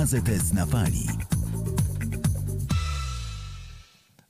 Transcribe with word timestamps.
AZS 0.00 0.52
na 0.52 0.66
fali. 0.66 1.06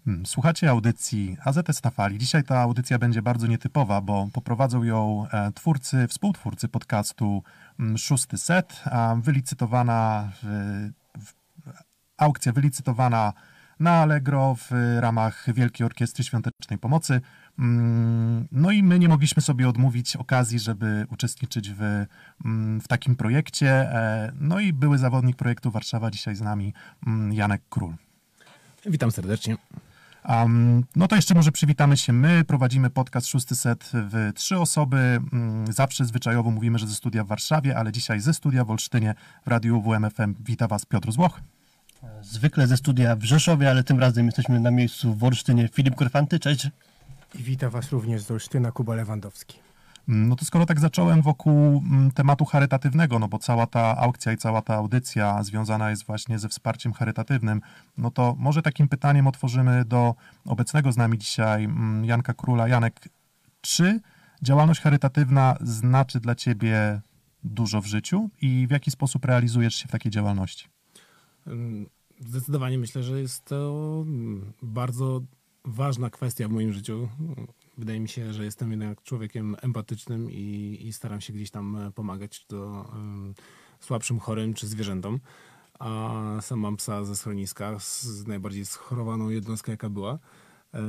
Hmm, 0.05 0.27
słuchacie 0.27 0.71
audycji 0.71 1.37
AZS 1.45 1.83
na 1.85 1.91
fali. 1.91 2.19
Dzisiaj 2.19 2.45
ta 2.45 2.61
audycja 2.61 2.99
będzie 2.99 3.23
bardzo 3.23 3.47
nietypowa, 3.47 4.01
bo 4.01 4.29
poprowadzą 4.33 4.83
ją 4.83 5.27
e, 5.33 5.53
twórcy, 5.53 6.09
współtwórcy 6.09 6.69
podcastu 6.69 7.43
mm, 7.81 7.99
Szósty 7.99 8.39
Set, 8.39 8.83
wylicytowana 9.23 10.29
aukcja 12.17 12.53
wylicytowana 12.53 13.33
na 13.81 13.91
Allegro 13.91 14.55
w 14.55 14.71
ramach 15.01 15.47
Wielkiej 15.55 15.85
Orkiestry 15.87 16.25
Świątecznej 16.25 16.79
Pomocy. 16.79 17.21
Mm, 17.59 18.49
no 18.53 18.71
i 18.71 18.83
my 18.83 18.99
nie 18.99 19.09
mogliśmy 19.09 19.43
sobie 19.43 19.69
odmówić 19.69 20.17
okazji, 20.17 20.59
żeby 20.59 21.07
uczestniczyć 21.11 21.71
w, 21.71 22.07
mm, 22.45 22.81
w 22.81 22.89
takim 22.89 23.17
projekcie. 23.17 23.69
E, 23.71 24.33
no 24.41 24.61
i 24.61 24.73
były 24.73 24.99
zawodnik 24.99 25.37
projektu 25.37 25.71
Warszawa 25.71 26.11
dzisiaj 26.11 26.37
z 26.37 26.41
nami, 26.41 26.75
mm, 27.07 27.33
Janek 27.33 27.63
Król. 27.71 27.95
Witam 28.87 29.11
serdecznie. 29.11 29.57
Um, 30.29 30.85
no 30.97 31.09
to 31.09 31.17
jeszcze 31.17 31.35
może 31.35 31.53
przywitamy 31.53 31.97
się 31.97 32.13
my. 32.13 32.45
Prowadzimy 32.45 32.91
podcast 32.91 33.27
Szósty 33.27 33.57
Set 33.57 33.91
w 33.93 34.33
trzy 34.35 34.59
osoby. 34.59 35.21
Zawsze 35.71 36.05
zwyczajowo 36.05 36.51
mówimy, 36.51 36.79
że 36.79 36.87
ze 36.87 36.95
studia 36.95 37.25
w 37.25 37.27
Warszawie, 37.27 37.77
ale 37.77 37.93
dzisiaj 37.93 38.21
ze 38.21 38.35
studia 38.35 38.65
w 38.65 38.71
Olsztynie 38.71 39.15
w 39.45 39.49
Radiu 39.49 39.83
WMFM 39.83 40.35
wita 40.41 40.69
Was 40.69 40.87
Piotr 40.87 41.13
Złoch. 41.13 41.41
Zwykle 42.23 42.67
ze 42.67 42.77
studia 42.77 43.17
w 43.17 43.25
Rzeszowie, 43.25 43.71
ale 43.71 43.85
tym 43.85 44.01
razem 44.01 44.27
jesteśmy 44.27 44.61
na 44.61 44.71
miejscu 44.71 45.15
w 45.15 45.25
Olsztynie. 45.25 45.69
Filip 45.69 45.95
Korfanty, 45.95 46.39
cześć. 46.39 46.69
I 47.35 47.43
wita 47.43 47.71
Was 47.71 47.93
również 47.93 48.23
z 48.23 48.31
Olsztyna 48.31 48.73
Kuba 48.73 48.95
Lewandowski. 48.95 49.59
Mm, 50.09 50.29
no 50.29 50.37
to 50.37 50.45
skoro 50.45 50.67
tak 50.67 50.81
zacząłem 50.81 51.23
wokół 51.23 51.79
mm, 51.79 52.11
tematu 52.11 52.45
charytatywnego, 52.45 53.19
no 53.19 53.29
bo 53.29 53.39
cała 53.39 53.67
ta 53.67 53.97
aukcja 53.97 54.33
i 54.33 54.37
cała 54.37 54.63
ta 54.63 54.75
audycja 54.75 55.43
związana 55.43 55.91
jest 55.91 56.07
właśnie 56.07 56.39
ze 56.39 56.49
wsparciem 56.49 56.93
charytatywnym, 56.93 57.61
no 57.97 58.11
to 58.11 58.35
może 58.39 58.63
takim 58.63 58.89
pytaniem 58.89 59.27
otworzymy 59.27 59.85
do 59.85 60.15
obecnego 60.45 60.93
z 60.93 60.97
nami 60.97 61.19
dzisiaj 61.19 61.65
mm, 61.65 62.05
Janka 62.05 62.35
Króla. 62.35 62.69
Janek, 62.69 63.09
czy 63.61 64.01
działalność 64.43 64.81
charytatywna 64.81 65.57
znaczy 65.61 66.21
dla 66.21 66.35
Ciebie 66.35 67.01
dużo 67.45 67.81
w 67.81 67.87
życiu 67.87 68.31
i 68.41 68.67
w 68.67 68.71
jaki 68.71 68.91
sposób 68.91 69.25
realizujesz 69.25 69.75
się 69.75 69.89
w 69.89 69.91
takiej 69.91 70.13
działalności? 70.13 70.69
Zdecydowanie 72.21 72.79
myślę, 72.79 73.03
że 73.03 73.21
jest 73.21 73.45
to 73.45 74.05
bardzo 74.63 75.21
ważna 75.65 76.11
kwestia 76.11 76.49
w 76.49 76.51
moim 76.51 76.73
życiu. 76.73 77.09
Wydaje 77.79 78.01
mi 78.01 78.09
się, 78.09 78.33
że 78.33 78.45
jestem 78.45 78.71
jednak 78.71 79.03
człowiekiem 79.03 79.57
empatycznym 79.63 80.31
i, 80.31 80.79
i 80.81 80.93
staram 80.93 81.21
się 81.21 81.33
gdzieś 81.33 81.51
tam 81.51 81.93
pomagać 81.95 82.47
to 82.47 82.91
um, 82.93 83.35
słabszym, 83.81 84.19
chorym 84.19 84.55
czy 84.55 84.67
zwierzętom. 84.67 85.21
A 85.79 86.37
sam 86.41 86.59
mam 86.59 86.77
psa 86.77 87.05
ze 87.05 87.17
schroniska, 87.17 87.79
z 87.79 88.27
najbardziej 88.27 88.67
schorowaną 88.67 89.29
jednostką, 89.29 89.73
jaka 89.73 89.91
była. 89.91 90.19
E, 90.75 90.81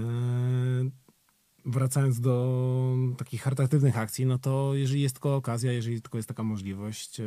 wracając 1.65 2.19
do 2.19 2.95
takich 3.17 3.41
charytatywnych 3.41 3.97
akcji, 3.97 4.25
no 4.25 4.37
to 4.37 4.71
jeżeli 4.73 5.01
jest 5.01 5.15
tylko 5.15 5.35
okazja, 5.35 5.71
jeżeli 5.71 6.01
tylko 6.01 6.17
jest 6.17 6.27
taka 6.27 6.43
możliwość, 6.43 7.19
e, 7.19 7.23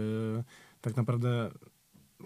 tak 0.80 0.96
naprawdę 0.96 1.50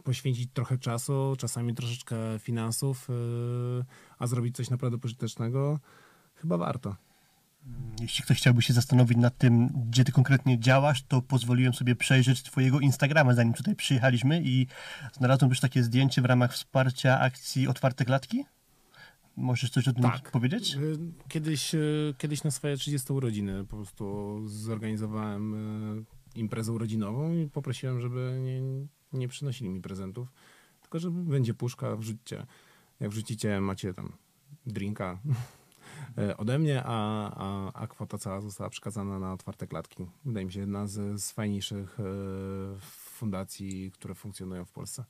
poświęcić 0.05 0.51
trochę 0.53 0.79
czasu, 0.79 1.35
czasami 1.39 1.75
troszeczkę 1.75 2.17
finansów, 2.39 3.09
yy, 3.09 3.85
a 4.19 4.27
zrobić 4.27 4.57
coś 4.57 4.71
naprawdę 4.71 4.99
pożytecznego, 4.99 5.81
chyba 6.35 6.59
warto. 6.59 6.97
Jeśli 8.01 8.25
ktoś 8.25 8.37
chciałby 8.37 8.63
się 8.63 8.73
zastanowić 8.73 9.19
nad 9.19 9.39
tym, 9.39 9.69
gdzie 9.91 10.05
ty 10.05 10.13
konkretnie 10.13 10.61
działasz, 10.61 11.03
to 11.03 11.23
pozwoliłem 11.23 11.75
sobie 11.75 11.97
przejrzeć 11.97 12.43
twojego 12.43 12.81
Instagrama, 12.81 13.35
zanim 13.35 13.53
tutaj 13.53 13.77
przyjechaliśmy 13.77 14.43
i 14.45 14.67
znalazłem 15.13 15.51
też 15.51 15.61
takie 15.61 15.83
zdjęcie 15.83 16.23
w 16.23 16.25
ramach 16.25 16.53
wsparcia 16.53 17.21
akcji 17.21 17.69
Otwarte 17.69 18.05
Klatki. 18.05 18.45
Możesz 19.37 19.71
coś 19.71 19.89
o 19.89 19.93
tym 19.93 20.03
tak. 20.03 20.31
powiedzieć? 20.31 20.75
Yy, 20.75 20.99
kiedyś, 21.29 21.75
yy, 21.75 22.15
kiedyś 22.19 22.45
na 22.45 22.51
swoje 22.51 22.77
30 22.77 23.13
urodziny 23.13 23.65
po 23.65 23.77
prostu 23.77 24.39
zorganizowałem 24.49 25.55
imprezę 26.35 26.73
urodzinową 26.73 27.33
i 27.33 27.49
poprosiłem, 27.49 28.01
żeby 28.01 28.41
nie, 28.43 28.61
nie 29.13 29.29
przynosili 29.29 29.71
mi 29.71 29.81
prezentów, 29.81 30.33
tylko 30.81 30.99
że 30.99 31.11
będzie 31.11 31.55
puszka, 31.55 31.97
wrzućcie. 31.97 32.47
Jak 33.01 33.11
wrzucicie, 33.11 33.61
macie 33.61 33.95
tam 33.95 34.13
drinka 34.67 35.19
e, 36.19 36.37
ode 36.37 36.59
mnie, 36.59 36.83
a, 36.85 37.31
a, 37.37 37.73
a 37.73 37.87
kwota 37.87 38.19
cała 38.19 38.41
została 38.41 38.71
przekazana 38.71 39.19
na 39.19 39.33
otwarte 39.33 39.67
klatki. 39.67 40.07
Wydaje 40.25 40.47
mi 40.47 40.53
się 40.53 40.61
jedna 40.61 40.87
z, 40.87 41.23
z 41.23 41.33
fajniejszych 41.33 42.01
e, 42.01 42.05
fundacji, 42.81 43.91
które 43.91 44.15
funkcjonują 44.15 44.65
w 44.65 44.73
Polsce. 44.73 45.05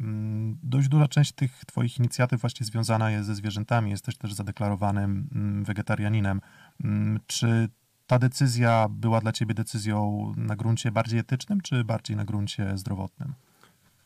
Mm, 0.00 0.58
dość 0.62 0.88
duża 0.88 1.08
część 1.08 1.32
tych 1.32 1.64
Twoich 1.64 1.98
inicjatyw 1.98 2.40
właśnie 2.40 2.66
związana 2.66 3.10
jest 3.10 3.26
ze 3.26 3.34
zwierzętami. 3.34 3.90
Jesteś 3.90 4.16
też 4.16 4.34
zadeklarowanym 4.34 5.28
mm, 5.34 5.64
wegetarianinem. 5.64 6.40
Mm, 6.84 7.20
czy 7.26 7.68
ta 8.06 8.18
decyzja 8.18 8.86
była 8.90 9.20
dla 9.20 9.32
ciebie 9.32 9.54
decyzją 9.54 10.32
na 10.36 10.56
gruncie 10.56 10.92
bardziej 10.92 11.20
etycznym, 11.20 11.60
czy 11.60 11.84
bardziej 11.84 12.16
na 12.16 12.24
gruncie 12.24 12.78
zdrowotnym? 12.78 13.34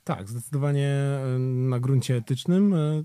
Tak, 0.04 0.28
zdecydowanie 0.28 0.88
e, 0.88 1.38
na 1.38 1.80
gruncie 1.80 2.16
etycznym. 2.16 2.74
E, 2.74 3.02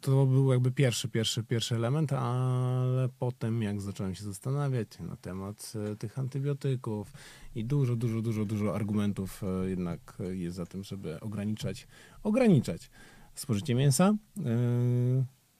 to 0.00 0.26
był 0.26 0.52
jakby 0.52 0.70
pierwszy, 0.70 1.08
pierwszy, 1.08 1.44
pierwszy 1.44 1.74
element, 1.74 2.12
ale 2.12 3.08
potem 3.18 3.62
jak 3.62 3.80
zacząłem 3.80 4.14
się 4.14 4.24
zastanawiać 4.24 4.88
na 4.98 5.16
temat 5.16 5.72
e, 5.92 5.96
tych 5.96 6.18
antybiotyków 6.18 7.12
i 7.54 7.64
dużo, 7.64 7.96
dużo, 7.96 8.22
dużo, 8.22 8.44
dużo 8.44 8.74
argumentów 8.74 9.42
jednak 9.66 10.18
jest 10.30 10.56
za 10.56 10.66
tym, 10.66 10.84
żeby 10.84 11.20
ograniczać, 11.20 11.88
ograniczać 12.22 12.90
spożycie 13.34 13.74
mięsa. 13.74 14.14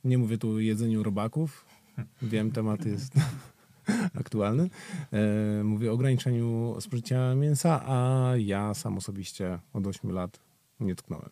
Nie 0.04 0.18
mówię 0.18 0.38
tu 0.38 0.50
o 0.50 0.58
jedzeniu 0.58 1.02
robaków. 1.02 1.66
Wiem, 2.22 2.50
temat 2.50 2.86
jest 2.86 3.14
aktualny. 4.20 4.70
E, 5.12 5.64
mówię 5.64 5.90
o 5.90 5.94
ograniczeniu 5.94 6.76
spożycia 6.80 7.34
mięsa, 7.34 7.82
a 7.86 8.30
ja 8.38 8.74
sam 8.74 8.98
osobiście 8.98 9.58
od 9.72 9.86
8 9.86 10.10
lat 10.10 10.40
nie 10.80 10.94
tknąłem. 10.94 11.30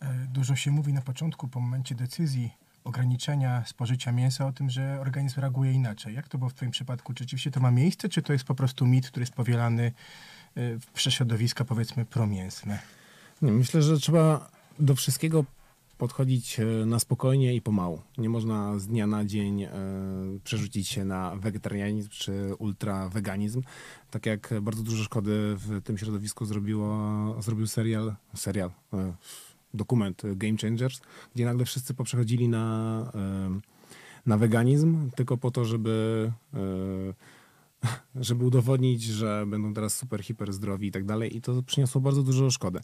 E, 0.00 0.26
dużo 0.32 0.56
się 0.56 0.70
mówi 0.70 0.92
na 0.92 1.02
początku, 1.02 1.48
po 1.48 1.60
momencie 1.60 1.94
decyzji 1.94 2.50
ograniczenia 2.84 3.64
spożycia 3.66 4.12
mięsa 4.12 4.46
o 4.46 4.52
tym, 4.52 4.70
że 4.70 4.98
organizm 5.00 5.40
reaguje 5.40 5.72
inaczej. 5.72 6.14
Jak 6.14 6.28
to 6.28 6.38
było 6.38 6.50
w 6.50 6.54
Twoim 6.54 6.70
przypadku? 6.70 7.14
Czy 7.14 7.24
rzeczywiście 7.24 7.50
to 7.50 7.60
ma 7.60 7.70
miejsce, 7.70 8.08
czy 8.08 8.22
to 8.22 8.32
jest 8.32 8.44
po 8.44 8.54
prostu 8.54 8.86
mit, 8.86 9.08
który 9.08 9.22
jest 9.22 9.34
powielany 9.34 9.82
e, 9.84 9.92
w 10.94 11.00
środowiska, 11.00 11.64
powiedzmy, 11.64 12.04
promięsne? 12.04 12.78
Nie, 13.42 13.52
myślę, 13.52 13.82
że 13.82 13.98
trzeba 13.98 14.50
do 14.78 14.94
wszystkiego 14.94 15.44
podchodzić 16.00 16.60
e, 16.60 16.64
na 16.86 16.98
spokojnie 16.98 17.54
i 17.54 17.60
pomału. 17.60 18.00
Nie 18.18 18.28
można 18.28 18.78
z 18.78 18.86
dnia 18.86 19.06
na 19.06 19.24
dzień 19.24 19.62
e, 19.62 19.70
przerzucić 20.44 20.88
się 20.88 21.04
na 21.04 21.36
wegetarianizm 21.36 22.08
czy 22.08 22.54
ultraweganizm. 22.58 23.62
Tak 24.10 24.26
jak 24.26 24.54
bardzo 24.62 24.82
dużo 24.82 25.04
szkody 25.04 25.56
w 25.56 25.82
tym 25.82 25.98
środowisku 25.98 26.44
zrobiło, 26.44 26.96
zrobił 27.42 27.66
serial, 27.66 28.14
serial, 28.34 28.70
e, 28.92 29.12
dokument 29.74 30.22
Game 30.36 30.56
Changers, 30.56 31.00
gdzie 31.34 31.44
nagle 31.44 31.64
wszyscy 31.64 31.94
poprzechodzili 31.94 32.48
na, 32.48 33.12
na 34.26 34.38
weganizm 34.38 35.10
tylko 35.10 35.36
po 35.36 35.50
to, 35.50 35.64
żeby 35.64 36.32
żeby 38.14 38.44
udowodnić, 38.44 39.02
że 39.02 39.44
będą 39.46 39.74
teraz 39.74 39.96
super, 39.96 40.22
hiper 40.22 40.52
zdrowi 40.52 40.88
i 40.88 40.90
tak 40.90 41.04
dalej. 41.04 41.36
I 41.36 41.40
to 41.40 41.62
przyniosło 41.62 42.00
bardzo 42.00 42.22
dużo 42.22 42.50
szkody 42.50 42.80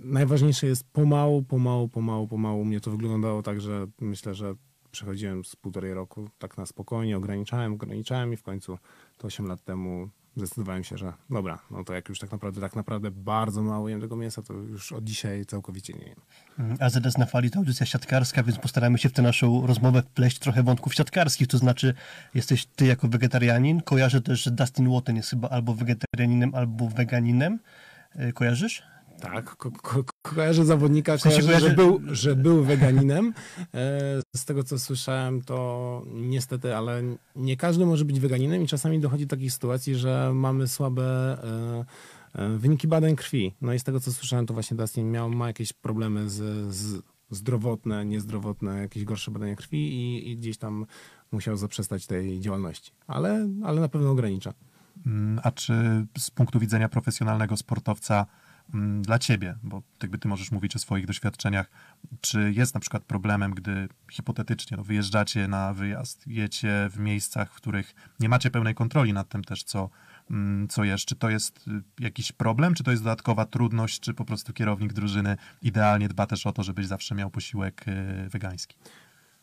najważniejsze 0.00 0.66
jest 0.66 0.84
pomału, 0.92 1.42
pomału, 1.42 1.88
pomału, 1.88 2.28
pomału. 2.28 2.64
Mnie 2.64 2.80
to 2.80 2.90
wyglądało 2.90 3.42
tak, 3.42 3.60
że 3.60 3.86
myślę, 4.00 4.34
że 4.34 4.54
przechodziłem 4.90 5.44
z 5.44 5.56
półtorej 5.56 5.94
roku 5.94 6.28
tak 6.38 6.58
na 6.58 6.66
spokojnie, 6.66 7.16
ograniczałem, 7.16 7.72
ograniczałem 7.72 8.32
i 8.32 8.36
w 8.36 8.42
końcu 8.42 8.78
to 9.18 9.26
8 9.26 9.46
lat 9.46 9.64
temu 9.64 10.08
zdecydowałem 10.36 10.84
się, 10.84 10.98
że 10.98 11.12
dobra, 11.30 11.58
no 11.70 11.84
to 11.84 11.94
jak 11.94 12.08
już 12.08 12.18
tak 12.18 12.32
naprawdę, 12.32 12.60
tak 12.60 12.76
naprawdę 12.76 13.10
bardzo 13.10 13.62
mało 13.62 13.88
jem 13.88 14.00
tego 14.00 14.16
mięsa, 14.16 14.42
to 14.42 14.54
już 14.54 14.92
od 14.92 15.04
dzisiaj 15.04 15.46
całkowicie 15.46 15.92
nie 15.92 16.04
jem. 16.04 16.20
Mm, 16.58 16.76
AZS 16.80 17.18
na 17.18 17.26
fali 17.26 17.50
to 17.50 17.58
audycja 17.58 17.86
siatkarska, 17.86 18.42
więc 18.42 18.58
postaramy 18.58 18.98
się 18.98 19.08
w 19.08 19.12
tę 19.12 19.22
naszą 19.22 19.66
rozmowę 19.66 20.02
wpleść 20.02 20.38
trochę 20.38 20.62
wątków 20.62 20.94
siatkarskich, 20.94 21.48
to 21.48 21.58
znaczy 21.58 21.94
jesteś 22.34 22.66
ty 22.66 22.86
jako 22.86 23.08
wegetarianin, 23.08 23.80
kojarzę 23.80 24.20
też, 24.20 24.42
że 24.42 24.50
Dustin 24.50 24.90
Watson 24.92 25.16
jest 25.16 25.30
chyba 25.30 25.48
albo 25.48 25.74
wegetarianinem, 25.74 26.54
albo 26.54 26.88
weganinem. 26.88 27.58
Y, 28.28 28.32
kojarzysz? 28.32 28.91
Tak, 29.20 29.56
ko 29.56 29.70
ko 29.70 30.04
kojarzę 30.22 30.64
zawodnika, 30.64 31.18
kojarzę, 31.18 31.60
że, 31.60 31.70
był, 31.70 32.00
że 32.06 32.36
był 32.36 32.64
weganinem. 32.64 33.34
E, 33.74 34.22
z 34.36 34.44
tego, 34.44 34.64
co 34.64 34.78
słyszałem, 34.78 35.42
to 35.42 36.02
niestety, 36.14 36.76
ale 36.76 37.02
nie 37.36 37.56
każdy 37.56 37.86
może 37.86 38.04
być 38.04 38.20
weganinem 38.20 38.62
i 38.62 38.66
czasami 38.66 39.00
dochodzi 39.00 39.26
do 39.26 39.30
takich 39.30 39.52
sytuacji, 39.52 39.94
że 39.94 40.30
mamy 40.34 40.68
słabe 40.68 41.38
e, 42.34 42.42
e, 42.42 42.48
wyniki 42.58 42.88
badań 42.88 43.16
krwi. 43.16 43.54
No 43.60 43.72
i 43.72 43.78
z 43.78 43.84
tego, 43.84 44.00
co 44.00 44.12
słyszałem, 44.12 44.46
to 44.46 44.54
właśnie 44.54 44.76
Dustin 44.76 45.10
miał, 45.10 45.30
ma 45.30 45.46
jakieś 45.46 45.72
problemy 45.72 46.30
z, 46.30 46.74
z 46.74 47.02
zdrowotne, 47.30 48.04
niezdrowotne, 48.04 48.78
jakieś 48.78 49.04
gorsze 49.04 49.30
badania 49.30 49.56
krwi 49.56 49.94
i, 49.94 50.30
i 50.30 50.36
gdzieś 50.36 50.58
tam 50.58 50.86
musiał 51.32 51.56
zaprzestać 51.56 52.06
tej 52.06 52.40
działalności. 52.40 52.92
Ale, 53.06 53.48
ale 53.64 53.80
na 53.80 53.88
pewno 53.88 54.10
ogranicza. 54.10 54.54
Mm, 55.06 55.40
a 55.42 55.50
czy 55.50 55.74
z 56.18 56.30
punktu 56.30 56.60
widzenia 56.60 56.88
profesjonalnego 56.88 57.56
sportowca 57.56 58.26
dla 59.00 59.18
ciebie, 59.18 59.54
bo 59.62 59.82
jakby 60.02 60.18
ty 60.18 60.28
możesz 60.28 60.52
mówić 60.52 60.76
o 60.76 60.78
swoich 60.78 61.06
doświadczeniach, 61.06 61.70
czy 62.20 62.52
jest 62.52 62.74
na 62.74 62.80
przykład 62.80 63.04
problemem, 63.04 63.54
gdy 63.54 63.88
hipotetycznie 64.10 64.76
no, 64.76 64.84
wyjeżdżacie 64.84 65.48
na 65.48 65.74
wyjazd, 65.74 66.26
jecie 66.26 66.88
w 66.90 66.98
miejscach, 66.98 67.52
w 67.52 67.56
których 67.56 67.94
nie 68.20 68.28
macie 68.28 68.50
pełnej 68.50 68.74
kontroli 68.74 69.12
nad 69.12 69.28
tym 69.28 69.44
też, 69.44 69.62
co, 69.62 69.90
mm, 70.30 70.68
co 70.68 70.84
jesz, 70.84 71.04
czy 71.04 71.16
to 71.16 71.30
jest 71.30 71.68
y, 71.68 71.82
jakiś 72.00 72.32
problem, 72.32 72.74
czy 72.74 72.84
to 72.84 72.90
jest 72.90 73.02
dodatkowa 73.02 73.46
trudność, 73.46 74.00
czy 74.00 74.14
po 74.14 74.24
prostu 74.24 74.52
kierownik 74.52 74.92
drużyny 74.92 75.36
idealnie 75.62 76.08
dba 76.08 76.26
też 76.26 76.46
o 76.46 76.52
to, 76.52 76.62
żebyś 76.62 76.86
zawsze 76.86 77.14
miał 77.14 77.30
posiłek 77.30 77.84
y, 77.88 78.28
wegański? 78.28 78.76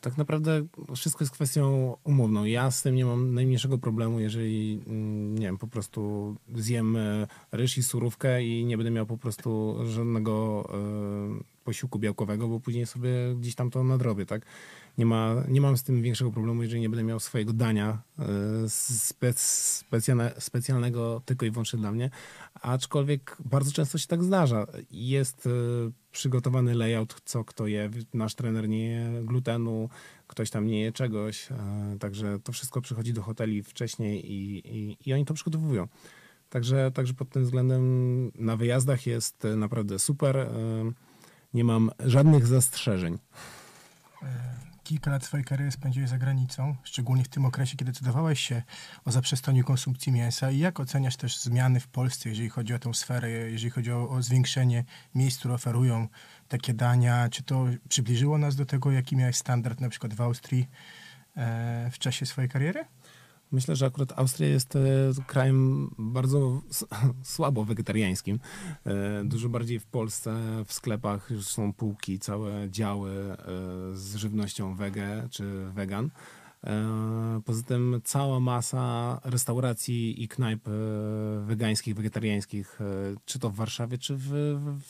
Tak 0.02 0.18
naprawdę 0.18 0.66
wszystko 0.96 1.24
jest 1.24 1.34
kwestią 1.34 1.96
umowną. 2.04 2.46
Ja 2.46 2.72
z 2.72 2.82
tym 2.82 2.96
nie 2.96 3.06
mam 3.06 3.34
najmniejszego 3.34 3.78
problemu, 3.78 4.20
jeżeli, 4.20 4.82
mm, 4.88 5.38
nie 5.38 5.46
wiem, 5.46 5.58
po 5.58 5.68
prostu 5.68 6.36
zjem 6.56 6.96
e, 6.96 7.28
ryż 7.52 7.78
i 7.78 7.84
surówkę 7.84 8.44
i 8.44 8.66
nie 8.66 8.78
będę 8.78 8.92
miał 8.92 9.06
po 9.06 9.18
prostu 9.18 9.76
żadnego 9.86 10.64
e, 10.74 11.60
posiłku 11.64 12.00
białkowego, 12.00 12.48
bo 12.48 12.60
później 12.60 12.86
sobie 12.86 13.10
gdzieś 13.40 13.56
tam 13.56 13.70
to 13.70 13.84
nadrobię, 13.84 14.26
tak? 14.26 14.46
Nie, 14.98 15.06
ma, 15.06 15.36
nie 15.48 15.62
mam 15.62 15.78
z 15.78 15.84
tym 15.84 16.02
większego 16.02 16.32
problemu, 16.32 16.64
jeżeli 16.64 16.82
nie 16.82 16.90
będę 16.90 17.04
miał 17.04 17.20
swojego 17.20 17.54
dania 17.54 18.02
e, 18.20 18.24
spec, 18.70 19.42
specjalne, 19.42 20.34
specjalnego 20.40 21.22
tylko 21.26 21.46
i 21.46 21.52
wyłącznie 21.52 21.80
dla 21.80 21.92
mnie, 21.92 22.10
aczkolwiek 22.62 23.38
bardzo 23.46 23.72
często 23.72 23.98
się 23.98 24.08
tak 24.08 24.24
zdarza. 24.24 24.68
Jest 24.92 25.48
e, 25.48 25.50
przygotowany 26.12 26.76
layout, 26.76 27.22
co 27.26 27.44
kto 27.44 27.68
je. 27.68 27.90
Nasz 28.14 28.36
trener 28.36 28.70
nie 28.70 28.90
je 28.90 29.22
glutenu, 29.24 29.90
ktoś 30.28 30.50
tam 30.50 30.68
nie 30.68 30.82
je 30.82 30.92
czegoś, 30.92 31.52
e, 31.52 31.56
także 32.00 32.40
to 32.44 32.52
wszystko 32.52 32.82
przychodzi 32.82 33.14
do 33.14 33.22
hoteli 33.22 33.64
wcześniej 33.64 34.32
i, 34.32 34.68
i, 34.78 34.98
i 35.06 35.14
oni 35.14 35.26
to 35.26 35.34
przygotowują. 35.34 35.88
Także, 36.50 36.92
także 36.92 37.14
pod 37.14 37.30
tym 37.30 37.44
względem 37.44 37.82
na 38.36 38.58
wyjazdach 38.58 39.08
jest 39.08 39.44
naprawdę 39.58 40.00
super. 40.00 40.50
Nie 41.54 41.64
mam 41.64 41.92
żadnych 42.00 42.48
zastrzeżeń. 42.48 43.18
Kilka 44.90 45.12
lat 45.12 45.24
swojej 45.24 45.46
kariery 45.46 45.72
spędziłeś 45.72 46.10
za 46.10 46.18
granicą, 46.18 46.76
szczególnie 46.84 47.24
w 47.24 47.28
tym 47.28 47.46
okresie, 47.46 47.78
kiedy 47.78 47.92
decydowałeś 47.92 48.40
się 48.40 48.64
o 49.06 49.12
zaprzestaniu 49.12 49.64
konsumpcji 49.64 50.12
mięsa. 50.12 50.52
I 50.52 50.60
jak 50.60 50.80
oceniasz 50.80 51.18
też 51.18 51.38
zmiany 51.38 51.80
w 51.80 51.88
Polsce, 51.88 52.30
jeżeli 52.30 52.50
chodzi 52.50 52.74
o 52.74 52.80
tę 52.80 52.94
sferę, 52.94 53.30
jeżeli 53.30 53.70
chodzi 53.70 53.92
o, 53.92 54.10
o 54.10 54.22
zwiększenie 54.22 54.84
miejsc, 55.16 55.40
które 55.40 55.54
oferują 55.54 56.08
takie 56.48 56.74
dania? 56.74 57.30
Czy 57.30 57.44
to 57.44 57.66
przybliżyło 57.90 58.38
nas 58.38 58.56
do 58.56 58.66
tego, 58.66 58.92
jaki 58.92 59.16
miałeś 59.16 59.36
standard 59.36 59.82
na 59.82 59.90
przykład 59.90 60.14
w 60.14 60.22
Austrii 60.22 60.68
e, 61.38 61.90
w 61.92 62.00
czasie 62.00 62.26
swojej 62.26 62.50
kariery? 62.50 62.86
Myślę, 63.52 63.76
że 63.76 63.86
akurat 63.86 64.20
Austria 64.20 64.48
jest 64.48 64.76
e, 64.76 64.80
krajem 65.28 65.90
bardzo 65.98 66.62
słabo 67.24 67.66
wegetariańskim. 67.66 68.40
E, 68.86 69.24
Dużo 69.24 69.50
bardziej 69.50 69.80
w 69.80 69.86
Polsce, 69.86 70.42
w 70.66 70.74
sklepach 70.74 71.30
już 71.32 71.48
są 71.48 71.74
półki, 71.74 72.20
całe 72.20 72.70
działy 72.70 73.12
e, 73.12 73.36
z 73.94 74.16
żywnością 74.16 74.76
wege 74.76 75.28
czy 75.32 75.66
wegan. 75.74 76.10
Poza 77.46 77.64
tym 77.64 78.02
cała 78.04 78.40
masa 78.40 79.20
restauracji 79.24 80.24
i 80.24 80.28
knajp 80.28 80.70
wegańskich, 81.46 81.96
wegetariańskich, 81.96 82.80
czy 83.26 83.40
to 83.40 83.50
w 83.50 83.56
Warszawie, 83.56 83.98
czy 83.98 84.16
w, 84.16 84.28
w, 84.28 84.82